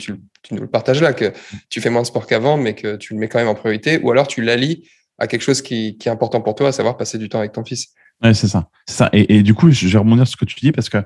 nous 0.50 0.60
le 0.60 0.66
partages 0.66 1.02
là, 1.02 1.12
que 1.12 1.32
tu 1.68 1.80
fais 1.80 1.90
moins 1.90 2.02
de 2.02 2.06
sport 2.06 2.26
qu'avant, 2.26 2.56
mais 2.56 2.74
que 2.74 2.96
tu 2.96 3.14
le 3.14 3.20
mets 3.20 3.28
quand 3.28 3.38
même 3.38 3.48
en 3.48 3.54
priorité. 3.54 3.98
Ou 4.02 4.10
alors 4.10 4.26
tu 4.26 4.42
l'allies 4.42 4.88
à 5.18 5.26
quelque 5.26 5.42
chose 5.42 5.62
qui, 5.62 5.98
est 6.04 6.08
important 6.08 6.40
pour 6.40 6.54
toi, 6.54 6.68
à 6.68 6.72
savoir 6.72 6.96
passer 6.96 7.18
du 7.18 7.28
temps 7.28 7.38
avec 7.38 7.52
ton 7.52 7.64
fils. 7.64 7.88
Oui, 8.22 8.34
c'est 8.34 8.48
ça. 8.48 8.68
ça. 8.88 9.10
Et, 9.12 9.42
du 9.42 9.52
coup, 9.54 9.70
je 9.70 9.86
vais 9.88 9.98
rebondir 9.98 10.26
sur 10.26 10.38
ce 10.38 10.44
que 10.44 10.50
tu 10.50 10.58
dis 10.60 10.72
parce 10.72 10.88
que 10.88 10.98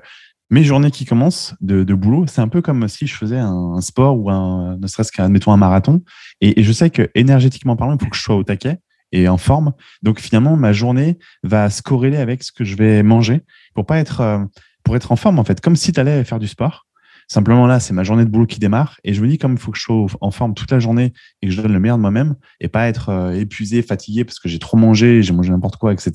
mes 0.49 0.63
journées 0.63 0.91
qui 0.91 1.03
commencent 1.03 1.55
de, 1.59 1.83
boulot, 1.93 2.25
c'est 2.25 2.41
un 2.41 2.47
peu 2.47 2.61
comme 2.61 2.87
si 2.87 3.05
je 3.05 3.15
faisais 3.15 3.37
un, 3.37 3.81
sport 3.81 4.17
ou 4.17 4.29
un, 4.29 4.77
ne 4.77 4.87
serait-ce 4.87 5.11
qu'un, 5.11 5.33
un 5.33 5.57
marathon. 5.57 6.01
Et, 6.39 6.59
et, 6.59 6.63
je 6.63 6.71
sais 6.71 6.89
que 6.89 7.09
énergétiquement 7.15 7.75
parlant, 7.75 7.95
il 7.95 8.03
faut 8.03 8.09
que 8.09 8.15
je 8.15 8.21
sois 8.21 8.35
au 8.35 8.43
taquet 8.43 8.79
et 9.11 9.27
en 9.27 9.37
forme. 9.37 9.73
Donc 10.03 10.19
finalement, 10.19 10.55
ma 10.55 10.73
journée 10.73 11.17
va 11.43 11.69
se 11.69 11.81
corréler 11.81 12.17
avec 12.17 12.43
ce 12.43 12.51
que 12.51 12.63
je 12.63 12.75
vais 12.75 13.03
manger 13.03 13.41
pour 13.73 13.85
pas 13.85 13.99
être, 13.99 14.21
euh, 14.21 14.39
pour 14.83 14.95
être 14.95 15.11
en 15.11 15.15
forme 15.15 15.39
en 15.39 15.43
fait, 15.43 15.61
comme 15.61 15.75
si 15.75 15.91
tu 15.91 15.99
allais 15.99 16.23
faire 16.23 16.39
du 16.39 16.47
sport. 16.47 16.85
Simplement 17.29 17.67
là, 17.67 17.81
c'est 17.81 17.93
ma 17.93 18.05
journée 18.05 18.23
de 18.23 18.29
boulot 18.29 18.45
qui 18.45 18.57
démarre 18.57 19.01
et 19.03 19.13
je 19.13 19.21
me 19.21 19.27
dis 19.27 19.37
comme 19.37 19.53
il 19.53 19.57
faut 19.57 19.71
que 19.71 19.77
je 19.77 19.83
sois 19.83 20.05
en 20.21 20.31
forme 20.31 20.53
toute 20.53 20.71
la 20.71 20.79
journée 20.79 21.11
et 21.41 21.47
que 21.47 21.53
je 21.53 21.61
donne 21.61 21.73
le 21.73 21.79
meilleur 21.79 21.97
de 21.97 22.01
moi-même 22.01 22.35
et 22.61 22.69
pas 22.69 22.87
être 22.87 23.09
euh, 23.09 23.33
épuisé, 23.33 23.81
fatigué 23.81 24.23
parce 24.23 24.39
que 24.39 24.47
j'ai 24.47 24.59
trop 24.59 24.77
mangé, 24.77 25.21
j'ai 25.21 25.33
mangé 25.33 25.51
n'importe 25.51 25.75
quoi, 25.75 25.91
etc. 25.91 26.11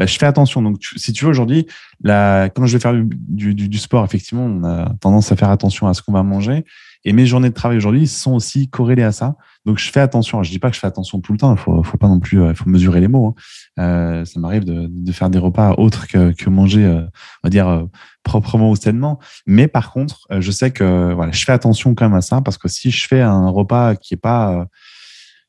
Bah, 0.00 0.06
je 0.06 0.18
fais 0.18 0.26
attention. 0.26 0.60
Donc 0.60 0.78
si 0.96 1.12
tu 1.12 1.24
veux 1.24 1.30
aujourd'hui, 1.30 1.68
quand 2.04 2.66
je 2.66 2.72
vais 2.72 2.80
faire 2.80 2.94
du, 2.96 3.78
sport, 3.78 4.04
effectivement, 4.04 4.46
on 4.46 4.64
a 4.64 4.92
tendance 5.00 5.30
à 5.30 5.36
faire 5.36 5.50
attention 5.50 5.86
à 5.86 5.94
ce 5.94 6.02
qu'on 6.02 6.12
va 6.12 6.24
manger. 6.24 6.64
Et 7.04 7.12
mes 7.12 7.26
journées 7.26 7.50
de 7.50 7.54
travail 7.54 7.76
aujourd'hui 7.76 8.08
sont 8.08 8.32
aussi 8.32 8.68
corrélées 8.68 9.04
à 9.04 9.12
ça. 9.12 9.36
Donc 9.68 9.78
je 9.78 9.90
fais 9.90 10.00
attention. 10.00 10.42
Je 10.42 10.50
dis 10.50 10.58
pas 10.58 10.70
que 10.70 10.76
je 10.76 10.80
fais 10.80 10.86
attention 10.86 11.20
tout 11.20 11.32
le 11.32 11.38
temps. 11.38 11.54
Il 11.54 11.58
faut, 11.58 11.82
faut 11.82 11.98
pas 11.98 12.08
non 12.08 12.20
plus, 12.20 12.38
il 12.38 12.42
euh, 12.42 12.54
faut 12.54 12.70
mesurer 12.70 13.00
les 13.00 13.08
mots. 13.08 13.34
Hein. 13.76 13.82
Euh, 13.82 14.24
ça 14.24 14.40
m'arrive 14.40 14.64
de, 14.64 14.86
de, 14.88 15.12
faire 15.12 15.28
des 15.28 15.38
repas 15.38 15.74
autres 15.76 16.06
que, 16.06 16.32
que 16.32 16.48
manger, 16.48 16.86
on 16.88 17.10
va 17.44 17.50
dire 17.50 17.86
proprement 18.22 18.70
ou 18.70 18.76
sainement. 18.76 19.18
Mais 19.46 19.68
par 19.68 19.92
contre, 19.92 20.26
euh, 20.30 20.40
je 20.40 20.50
sais 20.50 20.70
que 20.70 21.12
voilà, 21.12 21.32
je 21.32 21.44
fais 21.44 21.52
attention 21.52 21.94
quand 21.94 22.06
même 22.06 22.16
à 22.16 22.22
ça 22.22 22.40
parce 22.40 22.56
que 22.56 22.66
si 22.68 22.90
je 22.90 23.06
fais 23.06 23.20
un 23.20 23.50
repas 23.50 23.94
qui 23.94 24.14
est 24.14 24.18
pas, 24.18 24.52
euh, 24.52 24.64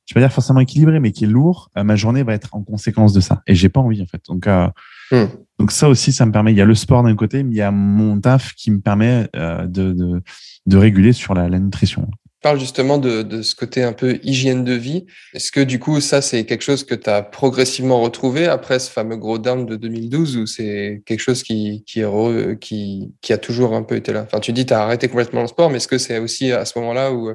je 0.05 0.13
vais 0.13 0.21
pas 0.21 0.27
dire 0.27 0.34
forcément 0.34 0.60
équilibré, 0.60 0.99
mais 0.99 1.13
qui 1.13 1.23
est 1.23 1.27
lourd, 1.27 1.69
euh, 1.77 1.86
ma 1.86 1.95
journée 1.95 2.23
va 2.23 2.34
être 2.34 2.49
en 2.53 2.62
conséquence 2.62 3.13
de 3.13 3.21
ça. 3.21 3.41
Et 3.47 3.55
j'ai 3.55 3.69
pas 3.69 3.79
envie 3.79 4.01
en 4.01 4.05
fait. 4.05 4.21
Donc, 4.27 4.47
hmm. 4.47 5.27
donc 5.60 5.71
ça 5.71 5.88
aussi, 5.88 6.12
ça 6.12 6.25
me 6.25 6.34
permet. 6.34 6.51
Il 6.51 6.58
y 6.58 6.62
a 6.62 6.65
le 6.65 6.75
sport 6.75 7.03
d'un 7.03 7.15
côté, 7.15 7.43
mais 7.43 7.51
il 7.51 7.58
y 7.58 7.62
a 7.62 7.71
mon 7.71 8.19
taf 8.19 8.53
qui 8.53 8.69
me 8.71 8.82
permet 8.82 9.29
de, 9.34 9.93
de, 9.93 10.21
de 10.65 10.77
réguler 10.77 11.13
sur 11.13 11.34
la, 11.34 11.47
la 11.47 11.60
nutrition 11.60 12.10
parle 12.41 12.60
justement 12.60 12.97
de, 12.97 13.41
ce 13.41 13.56
côté 13.56 13.84
un 13.84 13.93
peu 13.93 14.19
hygiène 14.23 14.63
de 14.63 14.73
vie. 14.73 15.06
Est-ce 15.34 15.52
que 15.52 15.60
du 15.60 15.80
coup, 15.80 15.99
ça, 15.99 16.21
c'est 16.21 16.45
quelque 16.45 16.62
chose 16.62 16.84
que 16.84 16.95
tu 16.95 17.10
as 17.10 17.21
progressivement 17.21 18.02
retrouvé 18.02 18.47
après 18.47 18.80
ce 18.80 18.89
fameux 18.89 19.17
gros 19.17 19.38
down 19.38 19.65
de 19.65 19.75
2012 19.75 20.38
ou 20.38 20.45
c'est 20.45 21.02
quelque 21.06 21.19
chose 21.19 21.43
qui, 21.43 21.84
qui, 21.86 22.02
a 22.04 23.38
toujours 23.38 23.73
un 23.73 23.84
peu 23.84 23.95
été 23.95 24.13
là? 24.13 24.23
Enfin, 24.23 24.39
tu 24.39 24.54
dis 24.54 24.65
tu 24.65 24.73
as 24.73 24.82
arrêté 24.82 25.08
complètement 25.08 25.41
le 25.41 25.47
sport, 25.47 25.69
mais 25.69 25.78
est-ce 25.78 25.88
que 25.88 25.97
c'est 25.97 26.19
aussi 26.19 26.52
à 26.52 26.65
ce 26.65 26.80
moment-là 26.80 27.12
où 27.12 27.32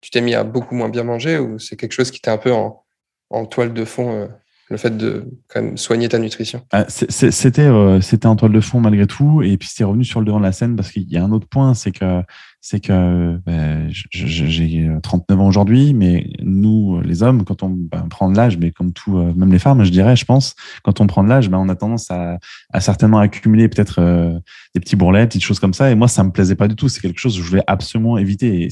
tu 0.00 0.10
t'es 0.10 0.20
mis 0.20 0.34
à 0.34 0.44
beaucoup 0.44 0.74
moins 0.74 0.88
bien 0.88 1.04
manger 1.04 1.38
ou 1.38 1.58
c'est 1.58 1.76
quelque 1.76 1.92
chose 1.92 2.10
qui 2.10 2.18
était 2.18 2.30
un 2.30 2.38
peu 2.38 2.52
en, 2.52 2.82
en 3.30 3.46
toile 3.46 3.72
de 3.72 3.84
fond 3.84 4.12
euh, 4.12 4.26
le 4.72 4.76
fait 4.76 4.96
de 4.96 5.26
quand 5.48 5.62
même 5.62 5.76
soigner 5.76 6.08
ta 6.08 6.18
nutrition? 6.18 6.62
Ah, 6.72 6.86
C'était 6.88 7.62
euh, 7.62 8.00
c'était 8.00 8.26
en 8.26 8.36
toile 8.36 8.52
de 8.52 8.60
fond 8.60 8.80
malgré 8.80 9.06
tout, 9.06 9.42
et 9.42 9.56
puis 9.56 9.68
c'est 9.70 9.84
revenu 9.84 10.04
sur 10.04 10.20
le 10.20 10.26
devant 10.26 10.38
de 10.38 10.44
la 10.44 10.52
scène 10.52 10.76
parce 10.76 10.90
qu'il 10.90 11.10
y 11.10 11.16
a 11.16 11.24
un 11.24 11.30
autre 11.30 11.46
point, 11.46 11.74
c'est 11.74 11.92
que 11.92 12.22
c'est 12.64 12.78
que 12.78 13.38
ben, 13.44 13.88
j'ai 13.90 14.88
39 15.02 15.40
ans 15.40 15.48
aujourd'hui, 15.48 15.94
mais 15.94 16.30
nous, 16.40 17.00
les 17.00 17.24
hommes, 17.24 17.44
quand 17.44 17.64
on 17.64 17.70
ben, 17.70 18.06
prend 18.08 18.30
de 18.30 18.36
l'âge, 18.36 18.56
mais 18.56 18.70
comme 18.70 18.92
tout, 18.92 19.18
euh, 19.18 19.32
même 19.34 19.50
les 19.50 19.58
femmes, 19.58 19.82
je 19.82 19.90
dirais, 19.90 20.14
je 20.14 20.24
pense, 20.24 20.54
quand 20.84 21.00
on 21.00 21.08
prend 21.08 21.24
de 21.24 21.28
l'âge, 21.28 21.50
ben, 21.50 21.58
on 21.58 21.68
a 21.68 21.74
tendance 21.74 22.08
à, 22.12 22.38
à 22.72 22.80
certainement 22.80 23.18
accumuler 23.18 23.68
peut-être 23.68 24.00
euh, 24.00 24.38
des 24.76 24.80
petits 24.80 24.94
bourrelets, 24.94 25.26
petites 25.26 25.42
choses 25.42 25.58
comme 25.58 25.74
ça. 25.74 25.90
Et 25.90 25.96
moi, 25.96 26.06
ça 26.06 26.22
me 26.22 26.30
plaisait 26.30 26.54
pas 26.54 26.68
du 26.68 26.76
tout. 26.76 26.88
C'est 26.88 27.00
quelque 27.00 27.18
chose 27.18 27.36
que 27.36 27.42
je 27.42 27.48
voulais 27.48 27.64
absolument 27.66 28.16
éviter. 28.16 28.62
Et, 28.62 28.68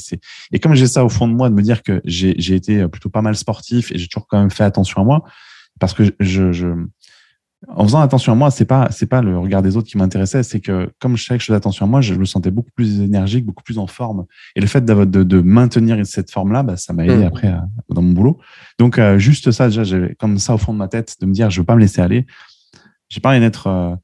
et 0.52 0.60
comme 0.60 0.76
j'ai 0.76 0.86
ça 0.86 1.04
au 1.04 1.08
fond 1.08 1.26
de 1.26 1.34
moi, 1.34 1.50
de 1.50 1.54
me 1.56 1.62
dire 1.62 1.82
que 1.82 2.00
j'ai 2.04 2.54
été 2.54 2.86
plutôt 2.86 3.10
pas 3.10 3.22
mal 3.22 3.34
sportif 3.34 3.90
et 3.90 3.98
j'ai 3.98 4.06
toujours 4.06 4.28
quand 4.28 4.38
même 4.38 4.52
fait 4.52 4.62
attention 4.64 5.02
à 5.02 5.04
moi, 5.04 5.24
parce 5.80 5.94
que 5.94 6.04
je, 6.20 6.52
je 6.52 6.68
en 7.74 7.84
faisant 7.84 8.00
attention 8.00 8.32
à 8.32 8.34
moi, 8.34 8.50
c'est 8.50 8.64
pas 8.64 8.88
c'est 8.90 9.06
pas 9.06 9.22
le 9.22 9.38
regard 9.38 9.62
des 9.62 9.76
autres 9.76 9.88
qui 9.88 9.96
m'intéressait, 9.96 10.42
c'est 10.42 10.60
que 10.60 10.90
comme 10.98 11.16
je 11.16 11.24
savais 11.24 11.38
que 11.38 11.42
je 11.42 11.46
faisais 11.46 11.56
attention 11.56 11.86
à 11.86 11.88
moi, 11.88 12.00
je 12.00 12.14
me 12.14 12.24
sentais 12.24 12.50
beaucoup 12.50 12.70
plus 12.74 13.00
énergique, 13.00 13.44
beaucoup 13.44 13.62
plus 13.62 13.78
en 13.78 13.86
forme. 13.86 14.26
Et 14.56 14.60
le 14.60 14.66
fait 14.66 14.84
de, 14.84 15.04
de, 15.04 15.40
maintenir 15.40 16.04
cette 16.04 16.30
forme-là, 16.30 16.62
bah, 16.62 16.76
ça 16.76 16.92
m'a 16.92 17.04
aidé 17.04 17.16
mmh. 17.16 17.26
après 17.26 17.54
dans 17.88 18.02
mon 18.02 18.12
boulot. 18.12 18.38
Donc 18.78 18.98
euh, 18.98 19.18
juste 19.18 19.50
ça, 19.50 19.68
déjà, 19.68 19.84
j'avais 19.84 20.14
comme 20.16 20.38
ça 20.38 20.54
au 20.54 20.58
fond 20.58 20.72
de 20.72 20.78
ma 20.78 20.88
tête 20.88 21.16
de 21.20 21.26
me 21.26 21.32
dire, 21.32 21.50
je 21.50 21.60
veux 21.60 21.66
pas 21.66 21.74
me 21.74 21.80
laisser 21.80 22.00
aller. 22.00 22.26
J'ai 23.08 23.20
pas 23.20 23.30
rien 23.30 23.40
d'être. 23.40 23.68
Euh, 23.68 23.94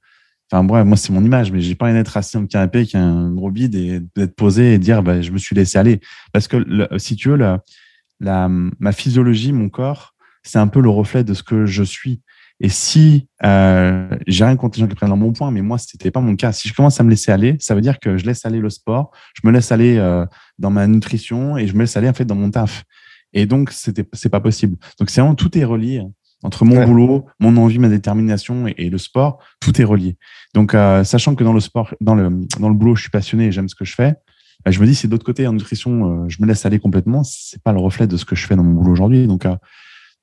enfin 0.50 0.62
bref, 0.62 0.86
moi 0.86 0.96
c'est 0.96 1.12
mon 1.12 1.24
image, 1.24 1.50
mais 1.50 1.60
j'ai 1.60 1.74
pas 1.74 1.86
rien 1.86 1.94
d'être 1.94 2.16
assis 2.16 2.36
dans 2.36 2.42
le 2.42 2.46
canapé 2.46 2.78
avec 2.78 2.94
un 2.94 3.32
gros 3.32 3.50
bide 3.50 3.74
et 3.74 4.00
d'être 4.14 4.36
posé 4.36 4.74
et 4.74 4.78
dire, 4.78 5.02
bah, 5.02 5.20
je 5.20 5.32
me 5.32 5.38
suis 5.38 5.56
laissé 5.56 5.78
aller. 5.78 6.00
Parce 6.32 6.46
que 6.46 6.88
si 6.98 7.16
tu 7.16 7.30
veux, 7.30 7.36
la, 7.36 7.62
la, 8.20 8.48
ma 8.48 8.92
physiologie, 8.92 9.52
mon 9.52 9.68
corps, 9.68 10.14
c'est 10.44 10.58
un 10.58 10.68
peu 10.68 10.80
le 10.80 10.88
reflet 10.88 11.24
de 11.24 11.34
ce 11.34 11.42
que 11.42 11.66
je 11.66 11.82
suis. 11.82 12.22
Et 12.60 12.68
si 12.70 13.28
euh, 13.44 14.08
j'ai 14.26 14.44
rien 14.44 14.56
contre 14.56 14.78
les 14.78 14.80
gens 14.80 14.88
qui 14.88 14.94
prennent 14.94 15.10
dans 15.10 15.16
mon 15.16 15.32
point, 15.32 15.50
mais 15.50 15.60
moi 15.60 15.76
c'était 15.78 16.10
pas 16.10 16.20
mon 16.20 16.36
cas. 16.36 16.52
Si 16.52 16.68
je 16.68 16.74
commence 16.74 16.98
à 17.00 17.04
me 17.04 17.10
laisser 17.10 17.30
aller, 17.30 17.56
ça 17.60 17.74
veut 17.74 17.82
dire 17.82 17.98
que 18.00 18.16
je 18.16 18.24
laisse 18.24 18.46
aller 18.46 18.60
le 18.60 18.70
sport, 18.70 19.10
je 19.34 19.46
me 19.46 19.52
laisse 19.52 19.72
aller 19.72 19.98
euh, 19.98 20.24
dans 20.58 20.70
ma 20.70 20.86
nutrition 20.86 21.58
et 21.58 21.66
je 21.66 21.74
me 21.74 21.80
laisse 21.80 21.96
aller 21.96 22.08
en 22.08 22.14
fait 22.14 22.24
dans 22.24 22.34
mon 22.34 22.50
taf. 22.50 22.84
Et 23.34 23.44
donc 23.44 23.70
c'était 23.72 24.06
c'est 24.14 24.30
pas 24.30 24.40
possible. 24.40 24.76
Donc 24.98 25.10
c'est 25.10 25.20
vraiment 25.20 25.34
tout 25.34 25.56
est 25.58 25.64
relié 25.64 25.98
hein. 25.98 26.10
entre 26.42 26.64
mon 26.64 26.82
boulot, 26.86 27.26
mon 27.40 27.54
envie, 27.58 27.78
ma 27.78 27.90
détermination 27.90 28.66
et, 28.66 28.88
le 28.88 28.98
sport, 28.98 29.38
tout 29.60 29.78
est 29.78 29.84
relié. 29.84 30.16
Donc 30.54 30.74
euh, 30.74 31.04
sachant 31.04 31.34
que 31.34 31.44
dans 31.44 31.52
le 31.52 31.60
sport, 31.60 31.94
dans 32.00 32.14
le 32.14 32.30
dans 32.58 32.70
le 32.70 32.74
boulot, 32.74 32.96
je 32.96 33.02
suis 33.02 33.10
passionné 33.10 33.46
et 33.46 33.52
j'aime 33.52 33.68
ce 33.68 33.74
que 33.74 33.84
je 33.84 33.94
fais. 33.94 34.14
Bah, 34.64 34.70
je 34.70 34.80
me 34.80 34.86
dis 34.86 34.94
c'est 34.94 35.08
d'autre 35.08 35.26
côté 35.26 35.46
en 35.46 35.52
nutrition, 35.52 36.26
je 36.30 36.40
me 36.40 36.46
laisse 36.46 36.64
aller 36.64 36.78
complètement. 36.78 37.22
C'est 37.22 37.62
pas 37.62 37.72
le 37.72 37.80
reflet 37.80 38.06
de 38.06 38.16
ce 38.16 38.24
que 38.24 38.34
je 38.34 38.46
fais 38.46 38.56
dans 38.56 38.64
mon 38.64 38.72
boulot 38.72 38.92
aujourd'hui. 38.92 39.26
Donc 39.26 39.46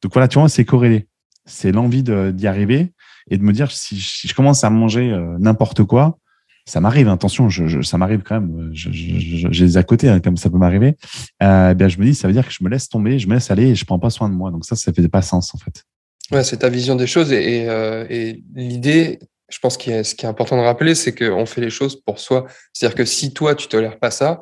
donc 0.02 0.12
voilà, 0.12 0.28
tu 0.28 0.39
vois, 0.39 0.50
c'est 0.50 0.65
corrélé 0.65 1.08
c'est 1.45 1.71
l'envie 1.71 2.03
d'y 2.03 2.47
arriver 2.47 2.91
et 3.29 3.38
de 3.38 3.43
me 3.43 3.51
dire 3.51 3.71
si, 3.71 3.97
je 3.99 4.34
commence 4.34 4.63
à 4.63 4.69
manger 4.69 5.12
euh, 5.12 5.38
n'importe 5.39 5.84
quoi, 5.84 6.17
ça 6.65 6.79
m'arrive, 6.79 7.10
attention, 7.10 7.49
je, 7.49 7.82
ça 7.82 7.97
m'arrive 7.97 8.21
quand 8.23 8.39
même, 8.39 8.69
j'ai 8.73 9.65
des 9.65 9.77
à 9.77 9.84
côté, 9.84 10.10
hein, 10.10 10.19
comme 10.21 10.38
ça 10.38 10.49
peut 10.49 10.58
m'arriver, 10.58 10.95
euh, 11.41 11.73
bien 11.73 11.88
je 11.89 11.97
me 11.97 12.06
dis, 12.06 12.15
ça 12.15 12.27
veut 12.27 12.34
dire 12.34 12.47
que 12.47 12.53
je 12.53 12.63
me 12.63 12.69
laisse 12.69 12.88
tomber, 12.88 13.19
je 13.19 13.27
me 13.27 13.34
laisse 13.34 13.51
aller 13.51 13.69
et 13.69 13.75
je 13.75 13.86
prends 13.86 13.99
pas 13.99 14.10
soin 14.10 14.29
de 14.29 14.34
moi. 14.34 14.49
Donc 14.49 14.65
ça, 14.65 14.75
ça 14.75 14.93
fait 14.93 15.08
pas 15.10 15.21
sens 15.21 15.53
en 15.53 15.58
fait. 15.58 15.84
Ouais, 16.32 16.43
c'est 16.43 16.58
ta 16.58 16.69
vision 16.69 16.95
des 16.95 17.08
choses 17.08 17.34
et, 17.34 17.67
euh, 17.67 18.06
l'idée, 18.56 19.19
je 19.49 19.60
pense 19.60 19.77
que 19.77 20.03
ce 20.03 20.15
qui 20.15 20.25
est 20.25 20.29
important 20.29 20.56
de 20.56 20.62
rappeler, 20.62 20.95
c'est 20.95 21.13
qu'on 21.13 21.45
fait 21.45 21.62
les 21.62 21.69
choses 21.69 22.01
pour 22.01 22.19
soi. 22.19 22.45
C'est-à-dire 22.71 22.95
que 22.95 23.06
si 23.06 23.34
toi, 23.34 23.56
tu 23.56 23.67
tolères 23.67 23.99
pas 23.99 24.10
ça, 24.10 24.41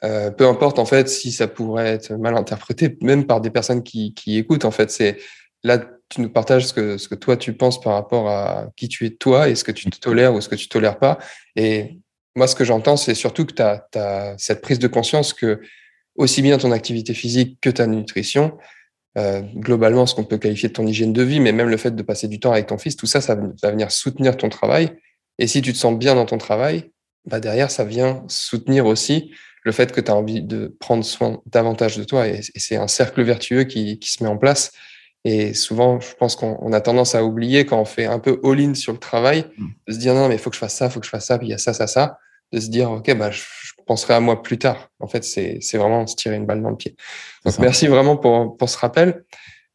peu 0.00 0.46
importe 0.46 0.78
en 0.78 0.86
fait 0.86 1.08
si 1.08 1.32
ça 1.32 1.48
pourrait 1.48 1.88
être 1.88 2.12
mal 2.12 2.36
interprété, 2.36 2.96
même 3.02 3.26
par 3.26 3.40
des 3.40 3.50
personnes 3.50 3.82
qui, 3.82 4.14
qui 4.14 4.38
écoutent, 4.38 4.64
en 4.64 4.70
fait, 4.70 4.90
c'est 4.90 5.18
là, 5.64 5.84
tu 6.08 6.20
nous 6.20 6.30
partages 6.30 6.66
ce 6.66 6.72
que, 6.72 7.14
toi 7.14 7.36
tu 7.36 7.52
penses 7.52 7.80
par 7.80 7.94
rapport 7.94 8.28
à 8.28 8.68
qui 8.76 8.88
tu 8.88 9.06
es 9.06 9.10
toi 9.10 9.48
et 9.48 9.54
ce 9.54 9.64
que 9.64 9.72
tu 9.72 9.90
te 9.90 9.98
tolères 9.98 10.34
ou 10.34 10.40
ce 10.40 10.48
que 10.48 10.54
tu 10.54 10.68
tolères 10.68 10.98
pas. 10.98 11.18
Et 11.56 11.98
moi, 12.36 12.46
ce 12.46 12.54
que 12.54 12.64
j'entends, 12.64 12.96
c'est 12.96 13.14
surtout 13.14 13.46
que 13.46 13.54
tu 13.54 13.62
as, 13.62 14.34
cette 14.38 14.60
prise 14.60 14.78
de 14.78 14.88
conscience 14.88 15.32
que 15.32 15.60
aussi 16.16 16.42
bien 16.42 16.58
ton 16.58 16.70
activité 16.70 17.14
physique 17.14 17.58
que 17.60 17.70
ta 17.70 17.86
nutrition, 17.86 18.56
euh, 19.18 19.40
globalement, 19.54 20.06
ce 20.06 20.14
qu'on 20.14 20.24
peut 20.24 20.38
qualifier 20.38 20.68
de 20.68 20.74
ton 20.74 20.86
hygiène 20.86 21.12
de 21.12 21.22
vie, 21.22 21.40
mais 21.40 21.52
même 21.52 21.68
le 21.68 21.76
fait 21.76 21.94
de 21.94 22.02
passer 22.02 22.28
du 22.28 22.38
temps 22.38 22.52
avec 22.52 22.66
ton 22.66 22.78
fils, 22.78 22.96
tout 22.96 23.06
ça, 23.06 23.20
ça 23.20 23.34
va 23.34 23.70
venir 23.70 23.90
soutenir 23.90 24.36
ton 24.36 24.48
travail. 24.48 24.90
Et 25.38 25.46
si 25.46 25.62
tu 25.62 25.72
te 25.72 25.78
sens 25.78 25.96
bien 25.98 26.14
dans 26.14 26.26
ton 26.26 26.38
travail, 26.38 26.90
bah 27.26 27.40
derrière, 27.40 27.70
ça 27.70 27.84
vient 27.84 28.24
soutenir 28.28 28.86
aussi 28.86 29.32
le 29.64 29.72
fait 29.72 29.92
que 29.92 30.00
tu 30.00 30.10
as 30.10 30.14
envie 30.14 30.42
de 30.42 30.76
prendre 30.78 31.04
soin 31.04 31.42
davantage 31.46 31.96
de 31.96 32.04
toi. 32.04 32.28
Et, 32.28 32.40
c'est 32.54 32.76
un 32.76 32.88
cercle 32.88 33.22
vertueux 33.22 33.64
qui, 33.64 33.98
se 34.02 34.22
met 34.22 34.30
en 34.30 34.38
place. 34.38 34.72
Et 35.28 35.54
souvent, 35.54 35.98
je 35.98 36.14
pense 36.14 36.36
qu'on 36.36 36.72
a 36.72 36.80
tendance 36.80 37.16
à 37.16 37.24
oublier 37.24 37.66
quand 37.66 37.80
on 37.80 37.84
fait 37.84 38.04
un 38.04 38.20
peu 38.20 38.38
all-in 38.44 38.74
sur 38.74 38.92
le 38.92 38.98
travail, 39.00 39.46
mm. 39.58 39.66
de 39.88 39.92
se 39.92 39.98
dire 39.98 40.14
non, 40.14 40.28
mais 40.28 40.36
il 40.36 40.38
faut 40.38 40.50
que 40.50 40.54
je 40.54 40.60
fasse 40.60 40.76
ça, 40.76 40.86
il 40.86 40.92
faut 40.92 41.00
que 41.00 41.06
je 41.06 41.10
fasse 41.10 41.26
ça, 41.26 41.36
puis 41.36 41.48
il 41.48 41.50
y 41.50 41.54
a 41.54 41.58
ça, 41.58 41.74
ça, 41.74 41.88
ça, 41.88 42.20
de 42.52 42.60
se 42.60 42.68
dire 42.68 42.92
ok, 42.92 43.12
bah, 43.16 43.32
je, 43.32 43.42
penserai 43.86 44.14
à 44.14 44.20
moi 44.20 44.40
plus 44.40 44.58
tard. 44.58 44.88
En 45.00 45.08
fait, 45.08 45.24
c'est 45.24 45.60
vraiment 45.74 46.06
se 46.06 46.14
tirer 46.14 46.36
une 46.36 46.46
balle 46.46 46.62
dans 46.62 46.70
le 46.70 46.76
pied. 46.76 46.96
Donc, 47.44 47.58
merci 47.58 47.88
vraiment 47.88 48.16
pour, 48.16 48.56
pour 48.56 48.68
ce 48.68 48.78
rappel. 48.78 49.24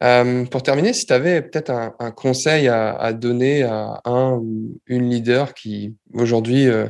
Euh, 0.02 0.44
pour 0.46 0.62
terminer, 0.62 0.94
si 0.94 1.06
tu 1.06 1.12
avais 1.12 1.42
peut-être 1.42 1.70
un, 1.70 1.94
un, 1.98 2.10
conseil 2.10 2.68
à, 2.68 2.92
à, 2.94 3.12
donner 3.12 3.62
à 3.62 4.00
un 4.04 4.32
ou 4.32 4.80
une 4.86 5.08
leader 5.08 5.54
qui 5.54 5.94
aujourd'hui, 6.12 6.66
euh, 6.66 6.88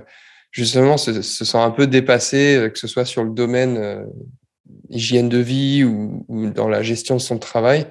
justement, 0.50 0.96
se, 0.96 1.20
se, 1.22 1.44
sent 1.44 1.58
un 1.58 1.70
peu 1.70 1.86
dépassé, 1.86 2.56
euh, 2.56 2.68
que 2.70 2.78
ce 2.78 2.86
soit 2.86 3.04
sur 3.04 3.22
le 3.22 3.30
domaine 3.30 3.76
euh, 3.76 4.04
hygiène 4.88 5.28
de 5.28 5.38
vie 5.38 5.84
ou, 5.84 6.24
ou, 6.28 6.50
dans 6.50 6.68
la 6.68 6.82
gestion 6.82 7.16
de 7.16 7.20
son 7.20 7.38
travail, 7.38 7.86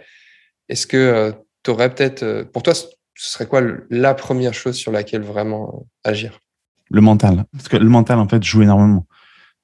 est-ce 0.72 0.88
que 0.88 0.98
euh, 0.98 1.32
tu 1.64 1.72
aurais 1.72 1.94
peut-être, 1.94 2.24
euh, 2.24 2.46
pour 2.46 2.64
toi, 2.64 2.74
ce 2.74 2.88
serait 3.16 3.46
quoi 3.46 3.62
la 3.90 4.14
première 4.14 4.54
chose 4.54 4.76
sur 4.76 4.92
laquelle 4.92 5.22
vraiment 5.22 5.84
euh, 6.06 6.10
agir? 6.10 6.40
Le 6.90 7.02
mental. 7.02 7.44
Parce 7.52 7.68
que 7.68 7.78
le 7.78 7.90
mental, 7.90 8.20
en 8.20 8.28
fait, 8.28 8.42
joue 8.42 8.64
énormément. 8.64 9.06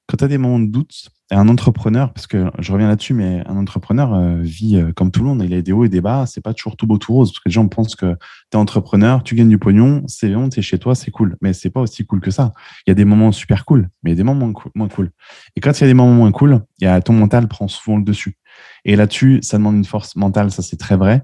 Quand 0.06 0.18
tu 0.18 0.24
as 0.24 0.28
des 0.28 0.38
moments 0.38 0.58
de 0.58 0.70
doute, 0.70 1.08
un 1.30 1.48
entrepreneur, 1.48 2.12
parce 2.12 2.26
que 2.26 2.50
je 2.58 2.72
reviens 2.72 2.88
là-dessus, 2.88 3.14
mais 3.14 3.42
un 3.46 3.56
entrepreneur 3.58 4.38
vit 4.40 4.82
comme 4.96 5.10
tout 5.10 5.20
le 5.20 5.26
monde, 5.26 5.42
il 5.44 5.52
a 5.52 5.60
des 5.60 5.72
hauts 5.72 5.84
et 5.84 5.90
des 5.90 6.00
bas, 6.00 6.24
c'est 6.26 6.40
pas 6.40 6.54
toujours 6.54 6.78
tout 6.78 6.86
beau, 6.86 6.96
tout 6.96 7.12
rose, 7.12 7.30
parce 7.30 7.40
que 7.40 7.48
les 7.50 7.52
gens 7.52 7.68
pensent 7.68 7.94
que 7.94 8.14
tu 8.50 8.56
es 8.56 8.56
entrepreneur, 8.56 9.22
tu 9.22 9.34
gagnes 9.34 9.50
du 9.50 9.58
pognon, 9.58 10.02
c'est 10.06 10.30
bon, 10.30 10.48
tu 10.48 10.60
es 10.60 10.62
chez 10.62 10.78
toi, 10.78 10.94
c'est 10.94 11.10
cool. 11.10 11.36
Mais 11.42 11.52
c'est 11.52 11.68
pas 11.68 11.82
aussi 11.82 12.06
cool 12.06 12.22
que 12.22 12.30
ça. 12.30 12.54
Il 12.86 12.90
y 12.90 12.92
a 12.92 12.94
des 12.94 13.04
moments 13.04 13.32
super 13.32 13.66
cool, 13.66 13.90
mais 14.02 14.10
il 14.10 14.14
y 14.14 14.16
a 14.16 14.16
des 14.16 14.22
moments 14.22 14.50
moins 14.74 14.88
cool. 14.88 15.10
Et 15.54 15.60
quand 15.60 15.78
il 15.78 15.82
y 15.82 15.84
a 15.84 15.88
des 15.88 15.94
moments 15.94 16.14
moins 16.14 16.32
cool, 16.32 16.62
y 16.80 16.86
a, 16.86 16.98
ton 17.02 17.12
mental 17.12 17.46
prend 17.46 17.68
souvent 17.68 17.98
le 17.98 18.04
dessus. 18.04 18.38
Et 18.84 18.96
là-dessus, 18.96 19.40
ça 19.42 19.58
demande 19.58 19.76
une 19.76 19.84
force 19.84 20.16
mentale, 20.16 20.50
ça 20.50 20.62
c'est 20.62 20.76
très 20.76 20.96
vrai. 20.96 21.22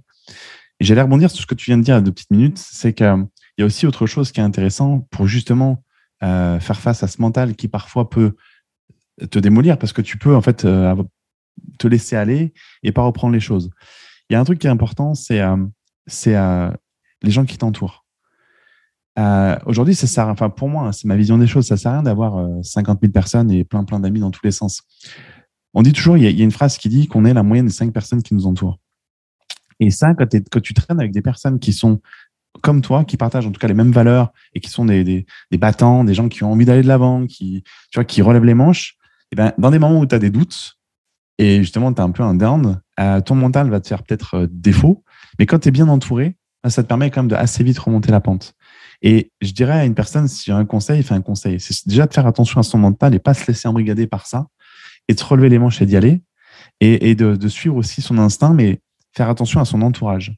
Et 0.81 0.85
j'allais 0.85 1.03
rebondir 1.03 1.31
sur 1.31 1.43
ce 1.43 1.47
que 1.47 1.55
tu 1.55 1.71
viens 1.71 1.79
de 1.79 1.83
dire 1.83 1.97
à 1.97 2.01
deux 2.01 2.13
petites 2.13 2.31
minutes, 2.31 2.59
c'est 2.59 2.93
qu'il 2.93 3.27
y 3.59 3.63
a 3.63 3.65
aussi 3.65 3.87
autre 3.87 4.07
chose 4.07 4.33
qui 4.33 4.41
est 4.41 4.45
intéressant 4.45 5.07
pour 5.11 5.27
justement 5.27 5.83
euh, 6.23 6.59
faire 6.59 6.81
face 6.81 7.03
à 7.03 7.09
ce 7.09 7.21
mental 7.21 7.55
qui 7.55 7.69
parfois 7.69 8.09
peut 8.09 8.35
te 9.31 9.39
démolir 9.39 9.79
parce 9.79 9.93
que 9.93 10.03
tu 10.03 10.17
peux 10.17 10.35
en 10.35 10.41
fait 10.41 10.65
euh, 10.65 10.95
te 11.79 11.87
laisser 11.87 12.17
aller 12.17 12.55
et 12.83 12.93
pas 12.93 13.03
reprendre 13.03 13.35
les 13.35 13.41
choses. 13.41 13.71
Il 14.29 14.33
y 14.33 14.37
a 14.37 14.41
un 14.41 14.45
truc 14.45 14.59
qui 14.59 14.67
est 14.67 14.71
important, 14.71 15.15
c'est 15.15 15.41
euh, 15.41 16.71
les 17.23 17.31
gens 17.31 17.45
qui 17.45 17.59
t'entourent. 17.59 18.05
Aujourd'hui, 19.67 19.95
ça 19.95 20.09
sert, 20.09 20.29
enfin 20.29 20.51
pour 20.51 20.69
moi, 20.69 20.89
hein, 20.89 20.93
c'est 20.93 21.07
ma 21.07 21.15
vision 21.15 21.39
des 21.39 21.47
choses, 21.47 21.67
ça 21.67 21.77
sert 21.77 21.93
à 21.93 21.95
rien 21.95 22.03
d'avoir 22.03 22.49
50 22.65 23.01
000 23.01 23.13
personnes 23.13 23.51
et 23.53 23.63
plein 23.65 23.85
plein 23.85 24.01
d'amis 24.01 24.21
dans 24.21 24.33
tous 24.33 24.45
les 24.45 24.51
sens. 24.51 24.83
On 25.75 25.83
dit 25.83 25.93
toujours, 25.93 26.17
il 26.17 26.23
y, 26.23 26.41
a, 26.41 26.45
une 26.45 26.53
phrase 26.53 26.79
qui 26.79 26.89
dit 26.89 27.09
qu'on 27.09 27.25
est 27.25 27.35
la 27.35 27.43
moyenne 27.43 27.67
des 27.67 27.73
cinq 27.73 27.93
personnes 27.93 28.23
qui 28.23 28.35
nous 28.35 28.47
entourent. 28.47 28.79
Et 29.81 29.91
ça, 29.91 30.15
quand, 30.15 30.29
tu 30.63 30.73
traînes 30.73 31.01
avec 31.01 31.13
des 31.13 31.23
personnes 31.23 31.59
qui 31.59 31.73
sont 31.73 32.01
comme 32.63 32.81
toi, 32.81 33.05
qui 33.05 33.17
partagent 33.17 33.47
en 33.47 33.51
tout 33.51 33.59
cas 33.59 33.67
les 33.67 33.75
mêmes 33.75 33.91
valeurs 33.91 34.33
et 34.55 34.61
qui 34.61 34.71
sont 34.71 34.85
des, 34.85 35.27
battants, 35.53 36.05
des 36.05 36.15
gens 36.15 36.29
qui 36.29 36.45
ont 36.45 36.53
envie 36.53 36.65
d'aller 36.65 36.83
de 36.83 36.89
l'avant, 36.89 37.27
qui, 37.27 37.65
tu 37.91 37.97
vois, 37.97 38.05
qui 38.05 38.23
relèvent 38.23 38.45
les 38.45 38.55
manches, 38.55 38.97
et 39.25 39.27
eh 39.33 39.37
ben, 39.37 39.53
dans 39.59 39.73
des 39.73 39.81
moments 39.81 39.99
où 39.99 40.07
tu 40.07 40.15
as 40.15 40.21
des 40.21 40.31
doutes 40.31 40.79
et 41.39 41.59
justement 41.59 41.93
tu 41.93 42.01
as 42.01 42.05
un 42.05 42.13
peu 42.13 42.23
un 42.23 42.35
down, 42.35 42.81
euh, 43.01 43.21
ton 43.21 43.35
mental 43.35 43.69
va 43.69 43.81
te 43.81 43.89
faire 43.89 44.05
peut-être 44.05 44.35
euh, 44.35 44.47
défaut, 44.49 45.03
mais 45.41 45.47
quand 45.47 45.59
tu 45.59 45.69
es 45.69 45.71
bien 45.73 45.89
entouré, 45.89 46.37
bah, 46.63 46.71
ça 46.71 46.85
te 46.85 46.89
permet 46.89 47.11
quand 47.11 47.23
même 47.23 47.31
de 47.31 47.35
assez 47.35 47.65
vite 47.65 47.79
remonter 47.79 48.13
la 48.13 48.21
pente. 48.21 48.55
Et 49.03 49.33
je 49.41 49.51
dirais 49.51 49.73
à 49.73 49.85
une 49.85 49.95
personne, 49.95 50.29
si 50.29 50.45
j'ai 50.47 50.53
un 50.53 50.65
conseil, 50.65 51.03
fais 51.03 51.15
un 51.15 51.21
conseil. 51.21 51.59
C'est 51.59 51.89
déjà 51.89 52.07
de 52.07 52.15
faire 52.15 52.27
attention 52.27 52.61
à 52.61 52.63
son 52.63 52.79
mental 52.79 53.15
et 53.15 53.19
pas 53.19 53.35
se 53.35 53.47
laisser 53.47 53.67
embrigader 53.67 54.07
par 54.07 54.27
ça 54.27 54.47
et 55.09 55.15
de 55.15 55.19
se 55.19 55.25
relever 55.25 55.49
les 55.49 55.59
manches 55.59 55.83
et 55.83 55.87
d'y 55.87 55.97
aller 55.97 56.23
et, 56.81 57.15
de, 57.15 57.49
suivre 57.49 57.77
aussi 57.77 58.03
son 58.03 58.19
instinct, 58.19 58.53
mais 58.55 58.81
faire 59.17 59.29
attention 59.29 59.61
à 59.61 59.65
son 59.65 59.83
entourage. 59.83 60.35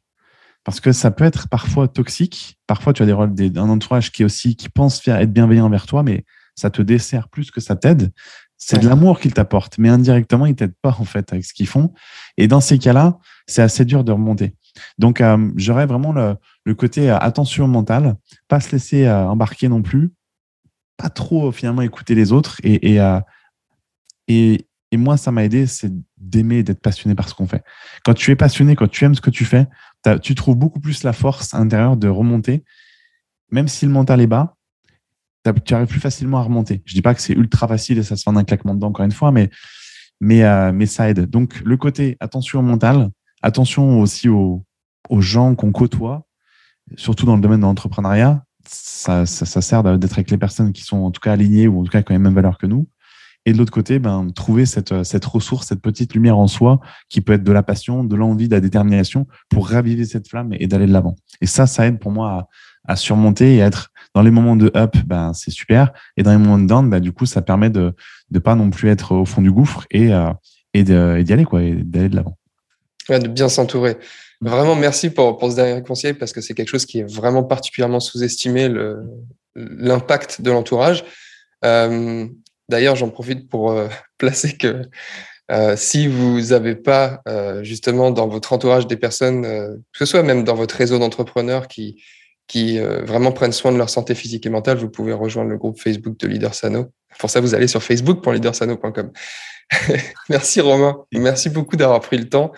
Parce 0.65 0.81
que 0.81 0.93
ça 0.93 1.11
peut 1.11 1.25
être 1.25 1.49
parfois 1.49 1.89
toxique. 1.89 2.59
Parfois, 2.67 2.93
tu 2.93 3.03
as 3.03 3.07
des 3.07 3.13
rôles 3.13 3.35
d'un 3.35 3.69
entourage 3.69 4.11
qui 4.11 4.25
aussi 4.25 4.57
qui 4.57 4.69
pense 4.69 5.01
faire 5.01 5.17
être 5.17 5.33
bienveillant 5.33 5.67
envers 5.67 5.87
toi, 5.87 6.03
mais 6.03 6.25
ça 6.55 6.71
te 6.71 6.83
dessert 6.83 7.29
plus 7.29 7.51
que 7.51 7.61
ça 7.61 7.77
t'aide. 7.77 8.13
C'est 8.59 8.79
de 8.79 8.89
l'amour 8.89 9.21
qu'il 9.21 9.35
t'apporte, 9.35 9.77
mais 9.79 9.91
indirectement, 9.91 10.47
ils 10.47 10.55
t'aident 10.55 10.75
pas 10.81 10.97
en 10.99 11.05
fait 11.05 11.31
avec 11.33 11.45
ce 11.45 11.53
qu'ils 11.53 11.69
font. 11.69 11.93
Et 12.39 12.49
dans 12.49 12.61
ces 12.61 12.79
cas-là, 12.79 13.19
c'est 13.47 13.63
assez 13.63 13.85
dur 13.85 14.03
de 14.03 14.13
remonter. 14.13 14.55
Donc, 14.99 15.21
euh, 15.21 15.51
j'aurais 15.57 15.87
vraiment 15.87 16.13
le, 16.13 16.75
côté 16.75 17.11
euh, 17.11 17.19
attention 17.19 17.69
mentale, 17.69 18.17
pas 18.49 18.61
se 18.61 18.73
laisser 18.73 19.07
euh, 19.07 19.27
embarquer 19.27 19.69
non 19.69 19.83
plus, 19.83 20.13
pas 20.97 21.11
trop 21.11 21.53
finalement 21.53 21.83
écouter 21.83 22.15
les 22.15 22.33
autres 22.33 22.59
et, 22.63 22.95
et, 22.95 23.19
et, 24.29 24.67
moi, 24.93 25.19
ça 25.19 25.31
m'a 25.31 25.45
aidé, 25.45 25.67
c'est 25.67 25.93
d'aimer, 26.17 26.63
d'être 26.63 26.81
passionné 26.81 27.15
par 27.15 27.29
ce 27.29 27.35
qu'on 27.35 27.47
fait. 27.47 27.63
Quand 28.03 28.15
tu 28.15 28.31
es 28.31 28.37
passionné, 28.37 28.77
quand 28.77 28.89
tu 28.89 29.05
aimes 29.05 29.15
ce 29.15 29.21
que 29.21 29.29
tu 29.29 29.45
fais, 29.45 29.67
tu 30.23 30.35
trouves 30.35 30.57
beaucoup 30.57 30.81
plus 30.81 31.03
la 31.03 31.13
force 31.13 31.53
intérieure 31.53 31.99
de 31.99 32.09
remonter. 32.09 32.65
Même 33.51 33.69
si 33.69 33.85
le 33.85 33.93
mental 33.93 34.23
est 34.23 34.27
bas, 34.27 34.57
tu 35.65 35.75
arrives 35.75 35.87
plus 35.87 36.01
facilement 36.01 36.39
à 36.39 36.43
remonter. 36.43 36.83
Je 36.87 36.95
dis 36.95 37.03
pas 37.03 37.15
que 37.15 37.21
c'est 37.21 37.35
ultra 37.35 37.69
facile 37.69 37.99
et 37.99 38.03
ça 38.03 38.17
se 38.17 38.23
fait 38.23 38.31
en 38.31 38.37
un 38.37 38.45
claquement 38.45 38.75
de 38.75 38.83
encore 38.85 39.05
une 39.05 39.13
fois, 39.13 39.33
mais, 39.33 39.51
mais, 40.19 40.45
euh, 40.45 40.73
mais 40.73 40.87
ça 40.87 41.11
aide. 41.11 41.27
Donc, 41.27 41.61
le 41.61 41.77
côté 41.77 42.17
attention 42.21 42.61
au 42.61 42.63
mental, 42.63 43.11
attention 43.43 44.01
aussi 44.01 44.31
aux, 44.31 44.65
aux 45.11 45.21
gens 45.21 45.55
qu'on 45.55 45.73
côtoie, 45.73 46.27
surtout 46.97 47.27
dans 47.27 47.37
le 47.37 47.43
domaine 47.43 47.61
de 47.61 47.67
l'entrepreneuriat. 47.67 48.43
Ça, 48.67 49.27
ça, 49.27 49.45
ça, 49.45 49.61
sert 49.61 49.83
d'être 49.99 50.15
avec 50.15 50.31
les 50.31 50.39
personnes 50.39 50.73
qui 50.73 50.83
sont 50.83 50.97
en 50.97 51.11
tout 51.11 51.21
cas 51.21 51.33
alignées 51.33 51.69
ou 51.69 51.81
en 51.81 51.85
tout 51.85 51.93
cas 51.93 52.03
qui 52.03 52.13
ont 52.13 52.15
les 52.15 52.19
mêmes 52.19 52.35
valeurs 52.35 52.57
que 52.57 52.67
nous 52.67 52.89
et 53.47 53.53
de 53.53 53.59
l'autre 53.59 53.73
côté, 53.73 54.01
ben, 54.01 54.29
trouver 54.35 54.67
cette, 54.67 55.05
cette 55.05 55.25
ressource, 55.25 55.69
cette 55.69 55.81
petite 55.81 56.15
lumière 56.15 56.37
en 56.37 56.49
soi 56.49 56.81
qui 57.09 57.21
peut 57.21 57.33
être 57.33 57.45
de 57.45 57.53
la 57.53 57.63
passion, 57.63 58.03
de 58.03 58.17
l'envie, 58.17 58.49
de 58.49 58.55
la 58.55 58.61
détermination 58.61 59.27
pour 59.49 59.69
raviver 59.69 60.05
cette 60.05 60.29
flamme 60.29 60.53
et, 60.59 60.67
d'aller 60.67 60.87
de 60.87 60.93
l'avant. 60.93 61.15
Et 61.41 61.47
ça, 61.47 61.69
ça 61.69 61.87
aide 61.87 62.01
pour 62.01 62.11
moi 62.11 62.49
à, 62.87 62.93
à, 62.93 62.97
surmonter 62.97 63.55
et 63.55 63.59
être 63.59 63.93
dans 64.15 64.23
les 64.23 64.33
moments 64.33 64.57
de 64.57 64.73
up, 64.77 64.97
ben, 65.07 65.33
c'est 65.33 65.53
super. 65.53 65.93
Et 66.17 66.25
dans 66.25 66.33
les 66.33 66.39
moments 66.39 66.59
de 66.59 66.67
down, 66.67 66.91
ben, 66.91 66.99
du 66.99 67.13
coup, 67.13 67.25
ça 67.25 67.41
permet 67.41 67.71
de 67.71 67.95
ne 68.33 68.39
pas 68.41 68.57
non 68.57 68.69
plus 68.71 68.89
être 68.91 69.15
au 69.15 69.25
fond 69.25 69.43
du 69.43 69.53
gouffre 69.53 69.87
et, 69.93 70.13
euh, 70.13 70.33
et 70.75 70.83
d'y 70.83 71.33
aller, 71.33 71.45
quoi, 71.45 71.63
et 71.63 71.73
d'aller 71.73 72.09
de 72.09 72.17
l'avant. 72.17 72.37
de 73.09 73.29
bien 73.29 73.49
s'entourer. 73.49 73.97
Vraiment, 74.41 74.75
merci 74.75 75.11
pour, 75.11 75.39
pour 75.39 75.53
ce 75.53 75.57
dernier 75.57 75.83
conseil 75.83 76.15
parce 76.15 76.33
que 76.33 76.41
c'est 76.41 76.55
quelque 76.55 76.69
chose 76.69 76.85
qui 76.85 76.99
est 76.99 77.11
vraiment 77.11 77.45
particulièrement 77.45 78.01
sous-estimé, 78.01 78.69
l'impact 79.55 80.43
de 80.43 80.51
l'entourage. 80.51 81.05
Euh, 81.65 82.27
D'ailleurs, 82.69 82.97
j'en 82.97 83.11
profite 83.11 83.49
pour 83.49 83.71
euh, 83.71 83.89
placer 84.19 84.57
que 84.57 84.83
euh, 85.53 85.77
si 85.77 86.09
vous 86.09 86.41
n'avez 86.41 86.75
pas 86.75 87.21
euh, 87.29 87.63
justement 87.63 88.11
dans 88.11 88.27
votre 88.27 88.53
entourage 88.53 88.87
des 88.87 88.97
personnes, 88.97 89.43
que 89.43 89.99
ce 89.99 90.05
soit 90.05 90.23
même 90.23 90.45
dans 90.45 90.55
votre 90.55 90.75
réseau 90.75 90.99
d'entrepreneurs 90.99 91.69
qui, 91.69 92.03
qui 92.49 92.79
vraiment 92.79 93.33
prennent 93.33 93.53
soin 93.53 93.73
de 93.73 93.79
leur 93.79 93.91
santé 93.91 94.15
physique 94.15 94.47
et 94.47 94.51
mentale, 94.51 94.79
vous 94.79 94.91
pouvez 94.91 95.13
rejoindre 95.13 95.51
le 95.51 95.57
groupe 95.57 95.81
Facebook 95.81 96.19
de 96.19 96.27
Leader 96.27 96.55
Sano. 96.55 96.93
Pour 97.19 97.31
ça, 97.31 97.41
vous 97.41 97.55
allez 97.55 97.69
sur 97.69 97.83
facebook.leadersano.com. 97.83 99.13
Merci 100.29 100.61
Romain. 100.61 101.05
Merci 101.13 101.49
beaucoup 101.49 101.77
d'avoir 101.77 102.01
pris 102.01 102.19
le 102.19 102.29
temps. 102.29 102.53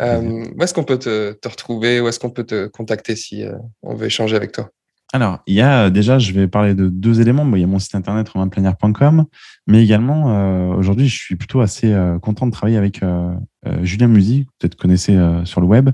où 0.00 0.62
est-ce 0.62 0.72
qu'on 0.72 0.84
peut 0.84 0.98
te, 0.98 1.32
te, 1.32 1.48
retrouver? 1.48 2.00
Où 2.00 2.08
est-ce 2.08 2.20
qu'on 2.20 2.30
peut 2.30 2.44
te 2.44 2.66
contacter 2.68 3.16
si 3.16 3.44
on 3.82 3.94
veut 3.94 4.06
échanger 4.06 4.36
avec 4.36 4.52
toi? 4.52 4.70
Alors, 5.12 5.40
il 5.46 5.54
y 5.54 5.60
a 5.60 5.86
euh, 5.86 5.90
déjà, 5.90 6.18
je 6.18 6.32
vais 6.32 6.46
parler 6.46 6.74
de 6.74 6.88
deux 6.88 7.20
éléments. 7.20 7.48
il 7.54 7.60
y 7.60 7.64
a 7.64 7.66
mon 7.66 7.80
site 7.80 7.94
internet 7.96 8.28
romainplanière.com, 8.28 9.24
mais 9.66 9.82
également, 9.82 10.30
euh, 10.30 10.74
aujourd'hui, 10.74 11.08
je 11.08 11.16
suis 11.16 11.34
plutôt 11.34 11.60
assez 11.60 11.92
euh, 11.92 12.18
content 12.20 12.46
de 12.46 12.52
travailler 12.52 12.76
avec 12.76 13.00
Julien 13.82 14.06
Musy, 14.06 14.46
peut-être 14.58 14.74
connaissez 14.74 15.18
sur 15.44 15.60
le 15.60 15.66
web, 15.66 15.90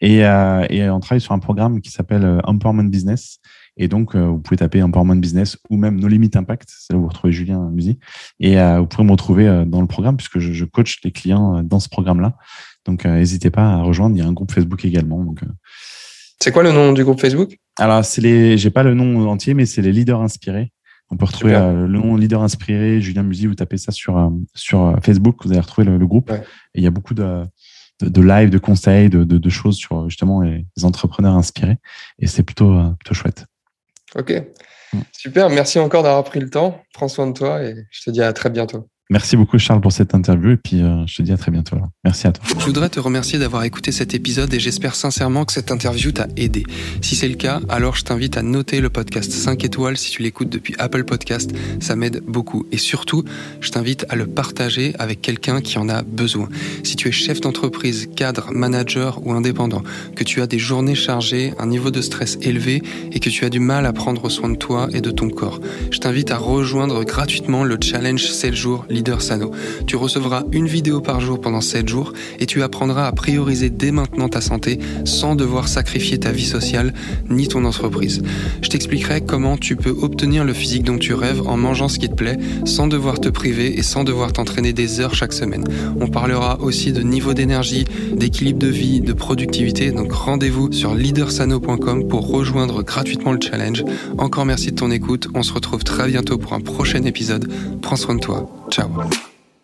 et, 0.00 0.18
et, 0.18 0.90
on 0.90 0.98
travaille 0.98 1.20
sur 1.20 1.32
un 1.32 1.38
programme 1.38 1.80
qui 1.80 1.90
s'appelle 1.90 2.40
Empowerment 2.42 2.90
Business. 2.90 3.38
Et 3.76 3.86
donc, 3.86 4.16
vous 4.16 4.38
pouvez 4.40 4.56
taper 4.56 4.82
Empowerment 4.82 5.20
Business 5.20 5.56
ou 5.70 5.76
même 5.76 6.00
No 6.00 6.08
Limit 6.08 6.30
Impact, 6.34 6.68
c'est 6.76 6.92
là 6.92 6.98
où 6.98 7.02
vous 7.02 7.08
retrouvez 7.08 7.32
Julien 7.32 7.70
Musy. 7.70 8.00
Et 8.40 8.56
vous 8.56 8.86
pourrez 8.86 9.04
me 9.04 9.12
retrouver 9.12 9.64
dans 9.64 9.80
le 9.80 9.86
programme 9.86 10.16
puisque 10.16 10.40
je, 10.40 10.52
je 10.52 10.64
coach 10.64 10.98
les 11.04 11.12
clients 11.12 11.62
dans 11.62 11.78
ce 11.78 11.88
programme-là. 11.88 12.34
Donc, 12.84 13.04
n'hésitez 13.04 13.50
pas 13.50 13.74
à 13.74 13.82
rejoindre. 13.82 14.16
Il 14.16 14.18
y 14.18 14.22
a 14.22 14.26
un 14.26 14.32
groupe 14.32 14.50
Facebook 14.50 14.84
également. 14.84 15.22
Donc, 15.22 15.40
c'est 16.40 16.52
quoi 16.52 16.62
le 16.62 16.72
nom 16.72 16.92
du 16.92 17.04
groupe 17.04 17.20
Facebook? 17.20 17.56
Alors, 17.78 18.04
c'est 18.04 18.20
les, 18.20 18.58
j'ai 18.58 18.70
pas 18.70 18.82
le 18.82 18.94
nom 18.94 19.28
entier, 19.28 19.54
mais 19.54 19.66
c'est 19.66 19.82
les 19.82 19.92
leaders 19.92 20.20
inspirés. 20.20 20.72
On 21.10 21.16
peut 21.16 21.26
retrouver 21.26 21.54
euh, 21.54 21.86
le 21.86 21.98
nom 21.98 22.16
leader 22.16 22.42
inspiré, 22.42 23.00
Julien 23.00 23.22
Musy, 23.22 23.46
vous 23.46 23.54
tapez 23.54 23.76
ça 23.76 23.92
sur, 23.92 24.16
euh, 24.16 24.30
sur 24.54 24.86
euh, 24.86 24.96
Facebook, 25.02 25.44
vous 25.44 25.52
allez 25.52 25.60
retrouver 25.60 25.86
le, 25.86 26.06
groupe. 26.06 26.30
Et 26.30 26.40
il 26.74 26.82
y 26.82 26.86
a 26.86 26.90
beaucoup 26.90 27.14
de, 27.14 27.44
de, 28.00 28.20
live, 28.20 28.50
de 28.50 28.58
conseils, 28.58 29.10
de, 29.10 29.24
de, 29.24 29.48
choses 29.50 29.76
sur 29.76 30.08
justement 30.08 30.40
les, 30.40 30.64
entrepreneurs 30.82 31.34
inspirés. 31.34 31.76
Et 32.18 32.26
c'est 32.26 32.42
plutôt, 32.42 32.74
plutôt 32.98 33.14
chouette. 33.14 33.46
Ok. 34.16 34.32
Mm. 34.92 34.98
Super. 35.12 35.50
Merci 35.50 35.78
encore 35.78 36.02
d'avoir 36.02 36.24
pris 36.24 36.40
le 36.40 36.50
temps. 36.50 36.82
Prends 36.94 37.08
soin 37.08 37.26
de 37.26 37.32
toi 37.32 37.62
et 37.62 37.74
je 37.90 38.02
te 38.02 38.10
dis 38.10 38.22
à 38.22 38.32
très 38.32 38.50
bientôt. 38.50 38.88
Merci 39.10 39.36
beaucoup 39.36 39.58
Charles 39.58 39.82
pour 39.82 39.92
cette 39.92 40.14
interview 40.14 40.52
et 40.52 40.56
puis 40.56 40.80
euh, 40.80 41.06
je 41.06 41.16
te 41.16 41.22
dis 41.22 41.32
à 41.32 41.36
très 41.36 41.50
bientôt. 41.50 41.76
Merci 42.04 42.26
à 42.26 42.32
toi. 42.32 42.42
Je 42.58 42.64
voudrais 42.64 42.88
te 42.88 42.98
remercier 42.98 43.38
d'avoir 43.38 43.64
écouté 43.64 43.92
cet 43.92 44.14
épisode 44.14 44.52
et 44.54 44.58
j'espère 44.58 44.94
sincèrement 44.94 45.44
que 45.44 45.52
cette 45.52 45.70
interview 45.70 46.10
t'a 46.10 46.26
aidé. 46.36 46.64
Si 47.02 47.14
c'est 47.14 47.28
le 47.28 47.34
cas, 47.34 47.60
alors 47.68 47.96
je 47.96 48.04
t'invite 48.04 48.38
à 48.38 48.42
noter 48.42 48.80
le 48.80 48.88
podcast 48.88 49.30
5 49.30 49.62
étoiles 49.62 49.98
si 49.98 50.10
tu 50.10 50.22
l'écoutes 50.22 50.48
depuis 50.48 50.74
Apple 50.78 51.04
Podcast, 51.04 51.50
ça 51.80 51.96
m'aide 51.96 52.22
beaucoup. 52.26 52.64
Et 52.72 52.78
surtout, 52.78 53.24
je 53.60 53.70
t'invite 53.70 54.06
à 54.08 54.16
le 54.16 54.26
partager 54.26 54.94
avec 54.98 55.20
quelqu'un 55.20 55.60
qui 55.60 55.76
en 55.76 55.90
a 55.90 56.02
besoin. 56.02 56.48
Si 56.82 56.96
tu 56.96 57.08
es 57.08 57.12
chef 57.12 57.42
d'entreprise, 57.42 58.08
cadre, 58.16 58.52
manager 58.52 59.20
ou 59.26 59.32
indépendant, 59.32 59.82
que 60.16 60.24
tu 60.24 60.40
as 60.40 60.46
des 60.46 60.58
journées 60.58 60.94
chargées, 60.94 61.52
un 61.58 61.66
niveau 61.66 61.90
de 61.90 62.00
stress 62.00 62.38
élevé 62.40 62.82
et 63.12 63.20
que 63.20 63.28
tu 63.28 63.44
as 63.44 63.50
du 63.50 63.60
mal 63.60 63.84
à 63.84 63.92
prendre 63.92 64.30
soin 64.30 64.48
de 64.48 64.56
toi 64.56 64.88
et 64.94 65.02
de 65.02 65.10
ton 65.10 65.28
corps, 65.28 65.60
je 65.90 65.98
t'invite 65.98 66.30
à 66.30 66.38
rejoindre 66.38 67.04
gratuitement 67.04 67.64
le 67.64 67.76
challenge 67.78 68.24
7 68.24 68.54
jours 68.54 68.86
Leader 68.94 69.20
Sano. 69.20 69.50
Tu 69.86 69.96
recevras 69.96 70.44
une 70.52 70.66
vidéo 70.66 71.00
par 71.00 71.20
jour 71.20 71.40
pendant 71.40 71.60
7 71.60 71.88
jours 71.88 72.12
et 72.38 72.46
tu 72.46 72.62
apprendras 72.62 73.06
à 73.06 73.12
prioriser 73.12 73.68
dès 73.68 73.90
maintenant 73.90 74.28
ta 74.28 74.40
santé 74.40 74.78
sans 75.04 75.34
devoir 75.34 75.68
sacrifier 75.68 76.18
ta 76.18 76.32
vie 76.32 76.46
sociale 76.46 76.94
ni 77.28 77.48
ton 77.48 77.64
entreprise. 77.64 78.22
Je 78.62 78.68
t'expliquerai 78.68 79.20
comment 79.20 79.56
tu 79.56 79.76
peux 79.76 79.90
obtenir 79.90 80.44
le 80.44 80.52
physique 80.52 80.84
dont 80.84 80.98
tu 80.98 81.14
rêves 81.14 81.42
en 81.46 81.56
mangeant 81.56 81.88
ce 81.88 81.98
qui 81.98 82.08
te 82.08 82.14
plaît 82.14 82.38
sans 82.64 82.86
devoir 82.86 83.20
te 83.20 83.28
priver 83.28 83.78
et 83.78 83.82
sans 83.82 84.04
devoir 84.04 84.32
t'entraîner 84.32 84.72
des 84.72 85.00
heures 85.00 85.14
chaque 85.14 85.32
semaine. 85.32 85.64
On 86.00 86.06
parlera 86.06 86.60
aussi 86.60 86.92
de 86.92 87.02
niveau 87.02 87.34
d'énergie, 87.34 87.84
d'équilibre 88.12 88.58
de 88.58 88.68
vie, 88.68 89.00
de 89.00 89.12
productivité. 89.12 89.90
Donc 89.90 90.12
rendez-vous 90.12 90.72
sur 90.72 90.94
leadersano.com 90.94 92.08
pour 92.08 92.28
rejoindre 92.28 92.82
gratuitement 92.82 93.32
le 93.32 93.40
challenge. 93.40 93.84
Encore 94.18 94.44
merci 94.44 94.70
de 94.70 94.76
ton 94.76 94.90
écoute. 94.90 95.28
On 95.34 95.42
se 95.42 95.52
retrouve 95.52 95.84
très 95.84 96.08
bientôt 96.08 96.38
pour 96.38 96.52
un 96.52 96.60
prochain 96.60 97.02
épisode. 97.04 97.50
Prends 97.82 97.96
soin 97.96 98.14
de 98.14 98.20
toi. 98.20 98.50
Ciao. 98.70 99.33